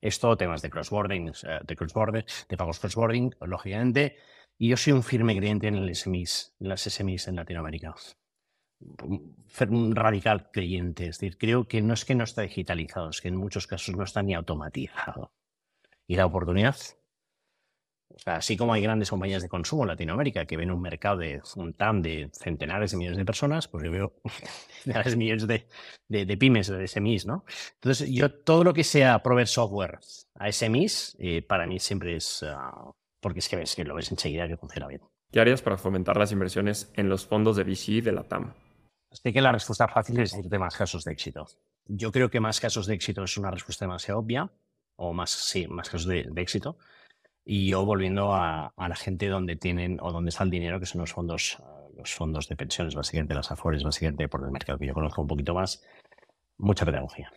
Esto, 0.00 0.36
temas 0.36 0.62
de 0.62 0.70
crossboarding, 0.70 1.32
de 1.64 1.76
crossboarding, 1.76 2.24
de 2.48 2.56
pagos 2.56 2.80
crossboarding, 2.80 3.36
lógicamente. 3.40 4.16
Y 4.58 4.68
yo 4.68 4.76
soy 4.76 4.92
un 4.92 5.02
firme 5.02 5.36
creyente 5.36 5.68
en, 5.68 5.76
el 5.76 5.94
SMIs, 5.94 6.56
en 6.58 6.68
las 6.68 6.82
SMIs 6.82 7.28
en 7.28 7.36
Latinoamérica. 7.36 7.94
Un 9.68 9.94
radical 9.94 10.50
creyente. 10.50 11.06
Es 11.06 11.18
decir, 11.18 11.38
creo 11.38 11.68
que 11.68 11.82
no 11.82 11.94
es 11.94 12.04
que 12.04 12.14
no 12.14 12.24
está 12.24 12.42
digitalizado, 12.42 13.10
es 13.10 13.20
que 13.20 13.28
en 13.28 13.36
muchos 13.36 13.66
casos 13.66 13.96
no 13.96 14.04
está 14.04 14.22
ni 14.22 14.34
automatizado. 14.34 15.32
Y 16.06 16.16
la 16.16 16.26
oportunidad 16.26 16.76
así 18.26 18.56
como 18.56 18.72
hay 18.72 18.82
grandes 18.82 19.10
compañías 19.10 19.42
de 19.42 19.48
consumo 19.48 19.82
en 19.84 19.88
Latinoamérica 19.88 20.44
que 20.46 20.56
ven 20.56 20.70
un 20.70 20.80
mercado 20.80 21.18
de 21.18 21.40
un 21.56 21.74
TAM 21.74 22.02
de 22.02 22.30
centenares 22.32 22.90
de 22.90 22.96
millones 22.96 23.18
de 23.18 23.24
personas, 23.24 23.68
pues 23.68 23.84
yo 23.84 23.90
veo 23.90 24.14
centenares 24.82 25.12
de 25.12 25.16
millones 25.16 25.46
de, 25.46 25.66
de, 26.08 26.36
pymes, 26.36 26.68
de 26.68 26.86
SMIs, 26.86 27.26
¿no? 27.26 27.44
Entonces, 27.74 28.08
yo 28.10 28.32
todo 28.32 28.64
lo 28.64 28.74
que 28.74 28.84
sea 28.84 29.22
proveer 29.22 29.48
software 29.48 29.98
a 30.34 30.50
SMIs, 30.50 31.16
eh, 31.18 31.42
para 31.42 31.66
mí 31.66 31.78
siempre 31.78 32.16
es... 32.16 32.44
Ah, 32.46 32.92
porque 33.20 33.38
es 33.38 33.48
que, 33.48 33.56
ves, 33.56 33.76
que 33.76 33.84
lo 33.84 33.94
ves 33.94 34.10
enseguida 34.10 34.48
que 34.48 34.56
funciona 34.56 34.88
bien. 34.88 35.00
¿Qué 35.30 35.40
harías 35.40 35.62
para 35.62 35.78
fomentar 35.78 36.16
las 36.16 36.32
inversiones 36.32 36.92
en 36.96 37.08
los 37.08 37.24
fondos 37.24 37.56
de 37.56 37.62
VC 37.62 38.02
de 38.02 38.12
la 38.12 38.24
TAM? 38.24 38.52
Sé 39.12 39.32
que 39.32 39.40
la 39.40 39.52
respuesta 39.52 39.88
fácil 39.88 40.18
es 40.20 40.32
decirte 40.32 40.58
más 40.58 40.76
casos 40.76 41.04
de 41.04 41.12
éxito. 41.12 41.46
Yo 41.86 42.12
creo 42.12 42.30
que 42.30 42.40
más 42.40 42.60
casos 42.60 42.86
de 42.86 42.94
éxito 42.94 43.24
es 43.24 43.36
una 43.36 43.50
respuesta 43.50 43.84
demasiado 43.84 44.20
obvia, 44.20 44.50
o 44.96 45.12
más, 45.12 45.30
sí, 45.30 45.66
más 45.66 45.88
casos 45.88 46.06
de 46.06 46.30
éxito. 46.36 46.78
Y 47.44 47.68
yo 47.68 47.84
volviendo 47.84 48.34
a, 48.34 48.72
la 48.76 48.96
gente 48.96 49.28
donde 49.28 49.56
tienen 49.56 49.98
o 50.00 50.12
donde 50.12 50.30
está 50.30 50.44
el 50.44 50.50
dinero, 50.50 50.78
que 50.78 50.86
son 50.86 51.00
los 51.00 51.12
fondos, 51.12 51.58
los 51.96 52.14
fondos 52.14 52.48
de 52.48 52.56
pensiones, 52.56 52.94
básicamente 52.94 53.34
las 53.34 53.50
Afores, 53.50 53.82
básicamente 53.82 54.28
por 54.28 54.44
el 54.44 54.50
mercado 54.50 54.78
que 54.78 54.86
yo 54.86 54.94
conozco 54.94 55.22
un 55.22 55.28
poquito 55.28 55.54
más, 55.54 55.82
mucha 56.56 56.84
pedagogía. 56.84 57.32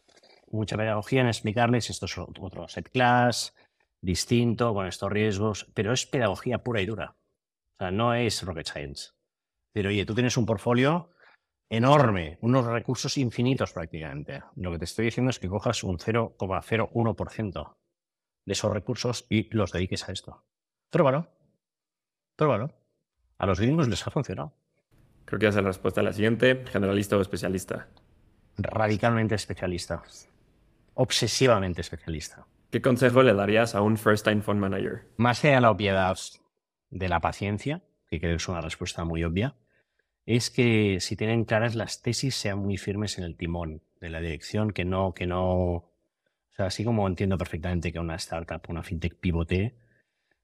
Mucha 0.51 0.78
pedagogía 0.78 1.21
en 1.21 1.28
explicarles 1.28 1.89
esto 1.89 2.05
es 2.05 2.17
otro 2.17 2.67
set 2.67 2.89
class, 2.91 3.55
distinto, 3.99 4.73
con 4.73 4.86
estos 4.86 5.11
riesgos, 5.11 5.67
pero 5.73 5.91
es 5.91 6.05
pedagogía 6.05 6.59
pura 6.59 6.82
y 6.82 6.86
dura. 6.86 7.15
O 7.73 7.78
sea, 7.80 7.91
no 7.91 8.13
es 8.13 8.43
rocket 8.43 8.67
science. 8.67 9.09
Pero 9.73 9.89
oye, 9.89 10.05
tú 10.05 10.13
tienes 10.13 10.38
un 10.38 10.45
portfolio 10.45 11.09
enorme, 11.76 12.38
unos 12.41 12.65
recursos 12.65 13.17
infinitos 13.17 13.73
prácticamente. 13.73 14.43
Lo 14.55 14.71
que 14.71 14.80
te 14.80 14.86
estoy 14.86 15.05
diciendo 15.05 15.30
es 15.30 15.39
que 15.39 15.49
cojas 15.49 15.84
un 15.84 15.97
0,01% 15.97 17.76
de 18.45 18.53
esos 18.53 18.71
recursos 18.71 19.26
y 19.30 19.53
los 19.55 19.71
dediques 19.71 20.07
a 20.07 20.11
esto. 20.11 20.43
Pruébalo. 20.89 21.28
Pruébalo. 22.36 22.73
A 23.38 23.45
los 23.45 23.59
gringos 23.59 23.88
les 23.88 24.05
ha 24.05 24.11
funcionado. 24.11 24.53
Creo 25.26 25.39
que 25.39 25.47
esa 25.47 25.59
es 25.59 25.63
la 25.63 25.69
respuesta 25.69 26.01
a 26.01 26.03
la 26.03 26.13
siguiente. 26.13 26.63
¿Generalista 26.67 27.17
o 27.17 27.21
especialista? 27.21 27.89
Radicalmente 28.57 29.36
especialista. 29.36 30.03
Obsesivamente 30.93 31.82
especialista. 31.82 32.45
¿Qué 32.69 32.82
consejo 32.82 33.23
le 33.23 33.34
darías 33.34 33.76
a 33.76 33.82
un 33.82 33.97
first 33.97 34.26
time 34.26 34.41
fund 34.41 34.59
manager? 34.59 35.07
Más 35.17 35.43
allá 35.43 35.55
de 35.55 35.61
la 35.61 35.71
obviedad 35.71 36.17
de 36.89 37.09
la 37.09 37.19
paciencia, 37.19 37.82
que 38.09 38.19
creo 38.19 38.34
que 38.34 38.36
es 38.36 38.47
una 38.47 38.61
respuesta 38.61 39.03
muy 39.03 39.23
obvia, 39.23 39.55
es 40.26 40.49
que 40.49 40.99
si 40.99 41.15
tienen 41.15 41.45
claras 41.45 41.76
las 41.76 42.01
tesis 42.01 42.36
sean 42.36 42.59
muy 42.59 42.78
firmes 42.78 43.17
en 43.17 43.23
el 43.23 43.36
timón 43.36 43.82
de 44.01 44.09
la 44.09 44.21
dirección, 44.21 44.71
que 44.71 44.86
no, 44.86 45.13
que 45.13 45.28
no 45.28 45.86
o 46.55 46.55
sea, 46.55 46.67
así 46.67 46.86
como 46.86 47.05
entiendo 47.05 47.38
perfectamente 47.38 47.91
que 47.91 47.99
una 47.99 48.15
startup, 48.15 48.61
una 48.69 48.82
fintech 48.82 49.15
pivote, 49.19 49.76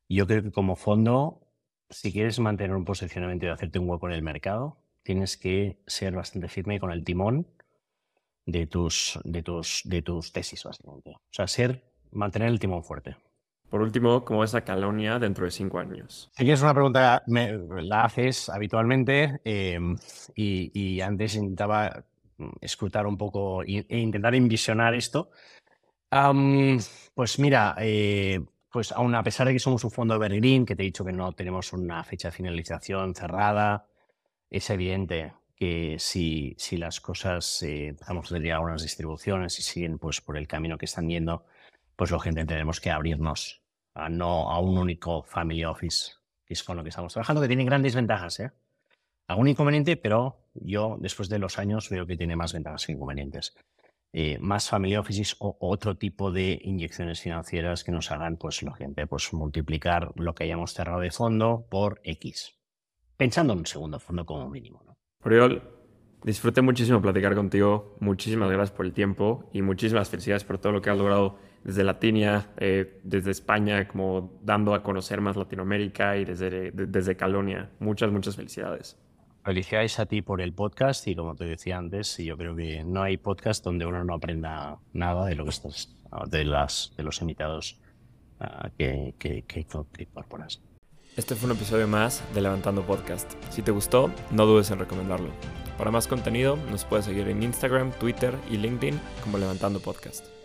yo 0.10 0.28
creo 0.28 0.44
que 0.44 0.52
como 0.52 0.76
fondo, 0.76 1.48
si 1.90 2.12
quieres 2.12 2.38
mantener 2.40 2.76
un 2.76 2.84
posicionamiento 2.84 3.46
y 3.46 3.50
hacerte 3.50 3.80
un 3.80 3.90
hueco 3.90 4.08
en 4.10 4.16
el 4.16 4.22
mercado, 4.22 4.78
tienes 5.04 5.38
que 5.38 5.82
ser 5.88 6.14
bastante 6.14 6.50
firme 6.50 6.82
con 6.82 6.92
el 6.92 7.06
timón 7.06 7.48
de 8.46 8.68
tus, 8.68 9.22
de 9.24 9.42
tus, 9.42 9.84
de 9.86 10.02
tus 10.02 10.34
tesis, 10.34 10.64
básicamente. 10.66 11.12
O 11.12 11.22
sea, 11.32 11.48
ser, 11.48 11.82
mantener 12.12 12.50
el 12.50 12.60
timón 12.60 12.84
fuerte. 12.84 13.16
Por 13.72 13.82
último, 13.82 14.26
¿cómo 14.26 14.42
ves 14.42 14.54
a 14.54 14.66
Calonia 14.66 15.18
dentro 15.18 15.46
de 15.46 15.52
cinco 15.52 15.80
años? 15.80 16.30
Sí 16.36 16.44
que 16.44 16.52
es 16.52 16.62
una 16.62 16.74
pregunta, 16.74 17.24
me, 17.28 17.54
la 17.82 18.04
haces 18.04 18.50
habitualmente 18.50 19.40
em, 19.46 19.96
y, 20.36 21.00
antes 21.00 21.36
intentaba 21.36 22.04
escrutar 22.60 23.08
un 23.08 23.18
poco 23.18 23.64
e 23.64 23.86
intentar 23.98 24.36
envisionar 24.36 24.94
esto. 24.94 25.32
pues 27.16 27.40
mira, 27.40 27.76
eh, 27.80 28.42
pues 28.70 28.92
aún 28.92 29.16
a 29.16 29.24
pesar 29.24 29.48
de 29.48 29.54
que 29.54 29.60
somos 29.60 29.86
un 29.86 29.92
fondo 29.92 30.20
Berlín, 30.20 30.66
que 30.66 30.76
te 30.76 30.84
he 30.84 30.86
dicho 30.86 31.06
que 31.06 31.14
no 31.14 31.32
tenemos 31.32 31.72
una 31.72 32.04
fecha 32.04 32.28
de 32.28 32.34
finalización 32.34 33.16
cerrada, 33.16 33.88
es 34.50 34.70
evidente 34.70 35.34
que 35.56 35.96
si, 35.98 36.56
si 36.58 36.76
las 36.76 37.00
cosas 37.00 37.64
eh, 37.64 37.88
empezamos 37.88 38.30
a 38.30 38.36
tener 38.36 38.52
algunas 38.52 38.82
distribuciones 38.82 39.58
y 39.60 39.62
siguen 39.62 39.98
pues, 39.98 40.20
por 40.20 40.36
el 40.36 40.48
camino 40.48 40.78
que 40.78 40.86
están 40.86 41.08
yendo, 41.08 41.46
pues 41.96 42.12
lógicamente 42.12 42.54
tenemos 42.54 42.82
que 42.82 42.92
abrirnos 42.92 43.61
a, 43.94 44.10
no 44.10 44.50
a 44.50 44.60
un 44.60 44.78
único 44.78 45.24
family 45.24 45.66
office, 45.66 46.14
que 46.46 46.54
es 46.54 46.64
con 46.64 46.78
lo 46.78 46.84
que 46.84 46.90
estamos 46.90 47.14
trabajando, 47.14 47.42
que 47.42 47.48
tiene 47.48 47.66
grandes 47.66 47.96
ventajas. 47.96 48.40
¿eh? 48.40 48.52
Algún 49.28 49.48
inconveniente, 49.48 49.98
pero 49.98 50.48
yo 50.54 50.98
después 51.00 51.30
de 51.30 51.40
los 51.40 51.58
años 51.60 51.90
veo 51.90 52.06
que 52.06 52.18
tiene 52.18 52.36
más 52.36 52.54
ventajas 52.54 52.86
que 52.86 52.92
inconvenientes. 52.94 53.56
Eh, 54.14 54.38
más 54.42 54.70
family 54.70 54.98
offices 54.98 55.38
o 55.40 55.58
otro 55.62 55.96
tipo 55.96 56.32
de 56.32 56.60
inyecciones 56.64 57.22
financieras 57.22 57.86
que 57.86 57.94
nos 57.94 58.12
hagan, 58.12 58.36
pues, 58.36 58.62
lógicamente, 58.62 59.08
pues, 59.08 59.32
multiplicar 59.32 60.12
lo 60.16 60.36
que 60.36 60.44
hayamos 60.44 60.74
cerrado 60.74 61.00
de 61.00 61.12
fondo 61.12 61.66
por 61.70 62.02
X. 62.04 62.60
Pensando 63.16 63.54
en 63.54 63.60
un 63.60 63.66
segundo 63.66 64.00
fondo 64.00 64.26
como 64.26 64.50
mínimo. 64.50 64.84
¿no? 64.86 64.98
Oriol, 65.24 65.62
disfruté 66.24 66.62
muchísimo 66.62 67.02
platicar 67.02 67.36
contigo. 67.36 67.96
Muchísimas 68.02 68.50
gracias 68.50 68.76
por 68.76 68.86
el 68.86 68.94
tiempo 68.94 69.50
y 69.54 69.62
muchísimas 69.62 70.10
felicidades 70.10 70.44
por 70.44 70.58
todo 70.58 70.74
lo 70.74 70.82
que 70.82 70.90
has 70.90 70.98
logrado 70.98 71.38
desde 71.64 71.84
Latinia, 71.84 72.50
eh, 72.58 73.00
desde 73.04 73.32
España, 73.32 73.88
como 73.88 74.40
dando 74.42 74.74
a 74.74 74.84
conocer 74.84 75.22
más 75.22 75.36
Latinoamérica 75.36 76.18
y 76.18 76.26
desde, 76.26 76.72
desde 76.72 77.16
Calonia. 77.16 77.70
Muchas, 77.80 78.12
muchas 78.12 78.36
felicidades. 78.36 78.98
Felicidades 79.44 80.00
a 80.00 80.06
ti 80.06 80.22
por 80.22 80.40
el 80.42 80.54
podcast 80.54 81.08
y 81.08 81.16
como 81.16 81.36
te 81.36 81.46
decía 81.46 81.78
antes, 81.78 82.18
yo 82.18 82.38
creo 82.38 82.56
que 82.56 82.84
no 82.84 83.02
hay 83.02 83.18
podcast 83.18 83.64
donde 83.64 83.86
uno 83.86 84.04
no 84.04 84.14
aprenda 84.14 84.78
nada 84.94 85.26
de 85.26 85.36
lo 85.36 85.46
que 85.46 85.50
estás, 85.50 85.96
de, 86.30 86.46
las, 86.46 86.94
de 86.96 87.04
los 87.04 87.22
invitados 87.22 87.80
uh, 88.40 88.70
que, 88.78 89.16
que, 89.18 89.44
que, 89.44 89.66
que 89.66 90.04
incorporas. 90.04 90.62
Este 91.18 91.36
fue 91.36 91.50
un 91.50 91.58
episodio 91.58 91.88
más 91.88 92.24
de 92.34 92.42
Levantando 92.42 92.84
Podcast. 92.84 93.34
Si 93.50 93.62
te 93.62 93.72
gustó, 93.72 94.12
no 94.32 94.46
dudes 94.46 94.72
en 94.72 94.80
recomendarlo. 94.80 95.30
Para 95.78 95.92
más 95.92 96.08
contenido, 96.08 96.56
nos 96.70 96.86
puedes 96.86 97.06
seguir 97.06 97.28
en 97.28 97.44
Instagram, 97.44 97.92
Twitter 97.94 98.34
y 98.50 98.58
LinkedIn 98.58 99.00
como 99.24 99.38
Levantando 99.38 99.80
Podcast. 99.80 100.41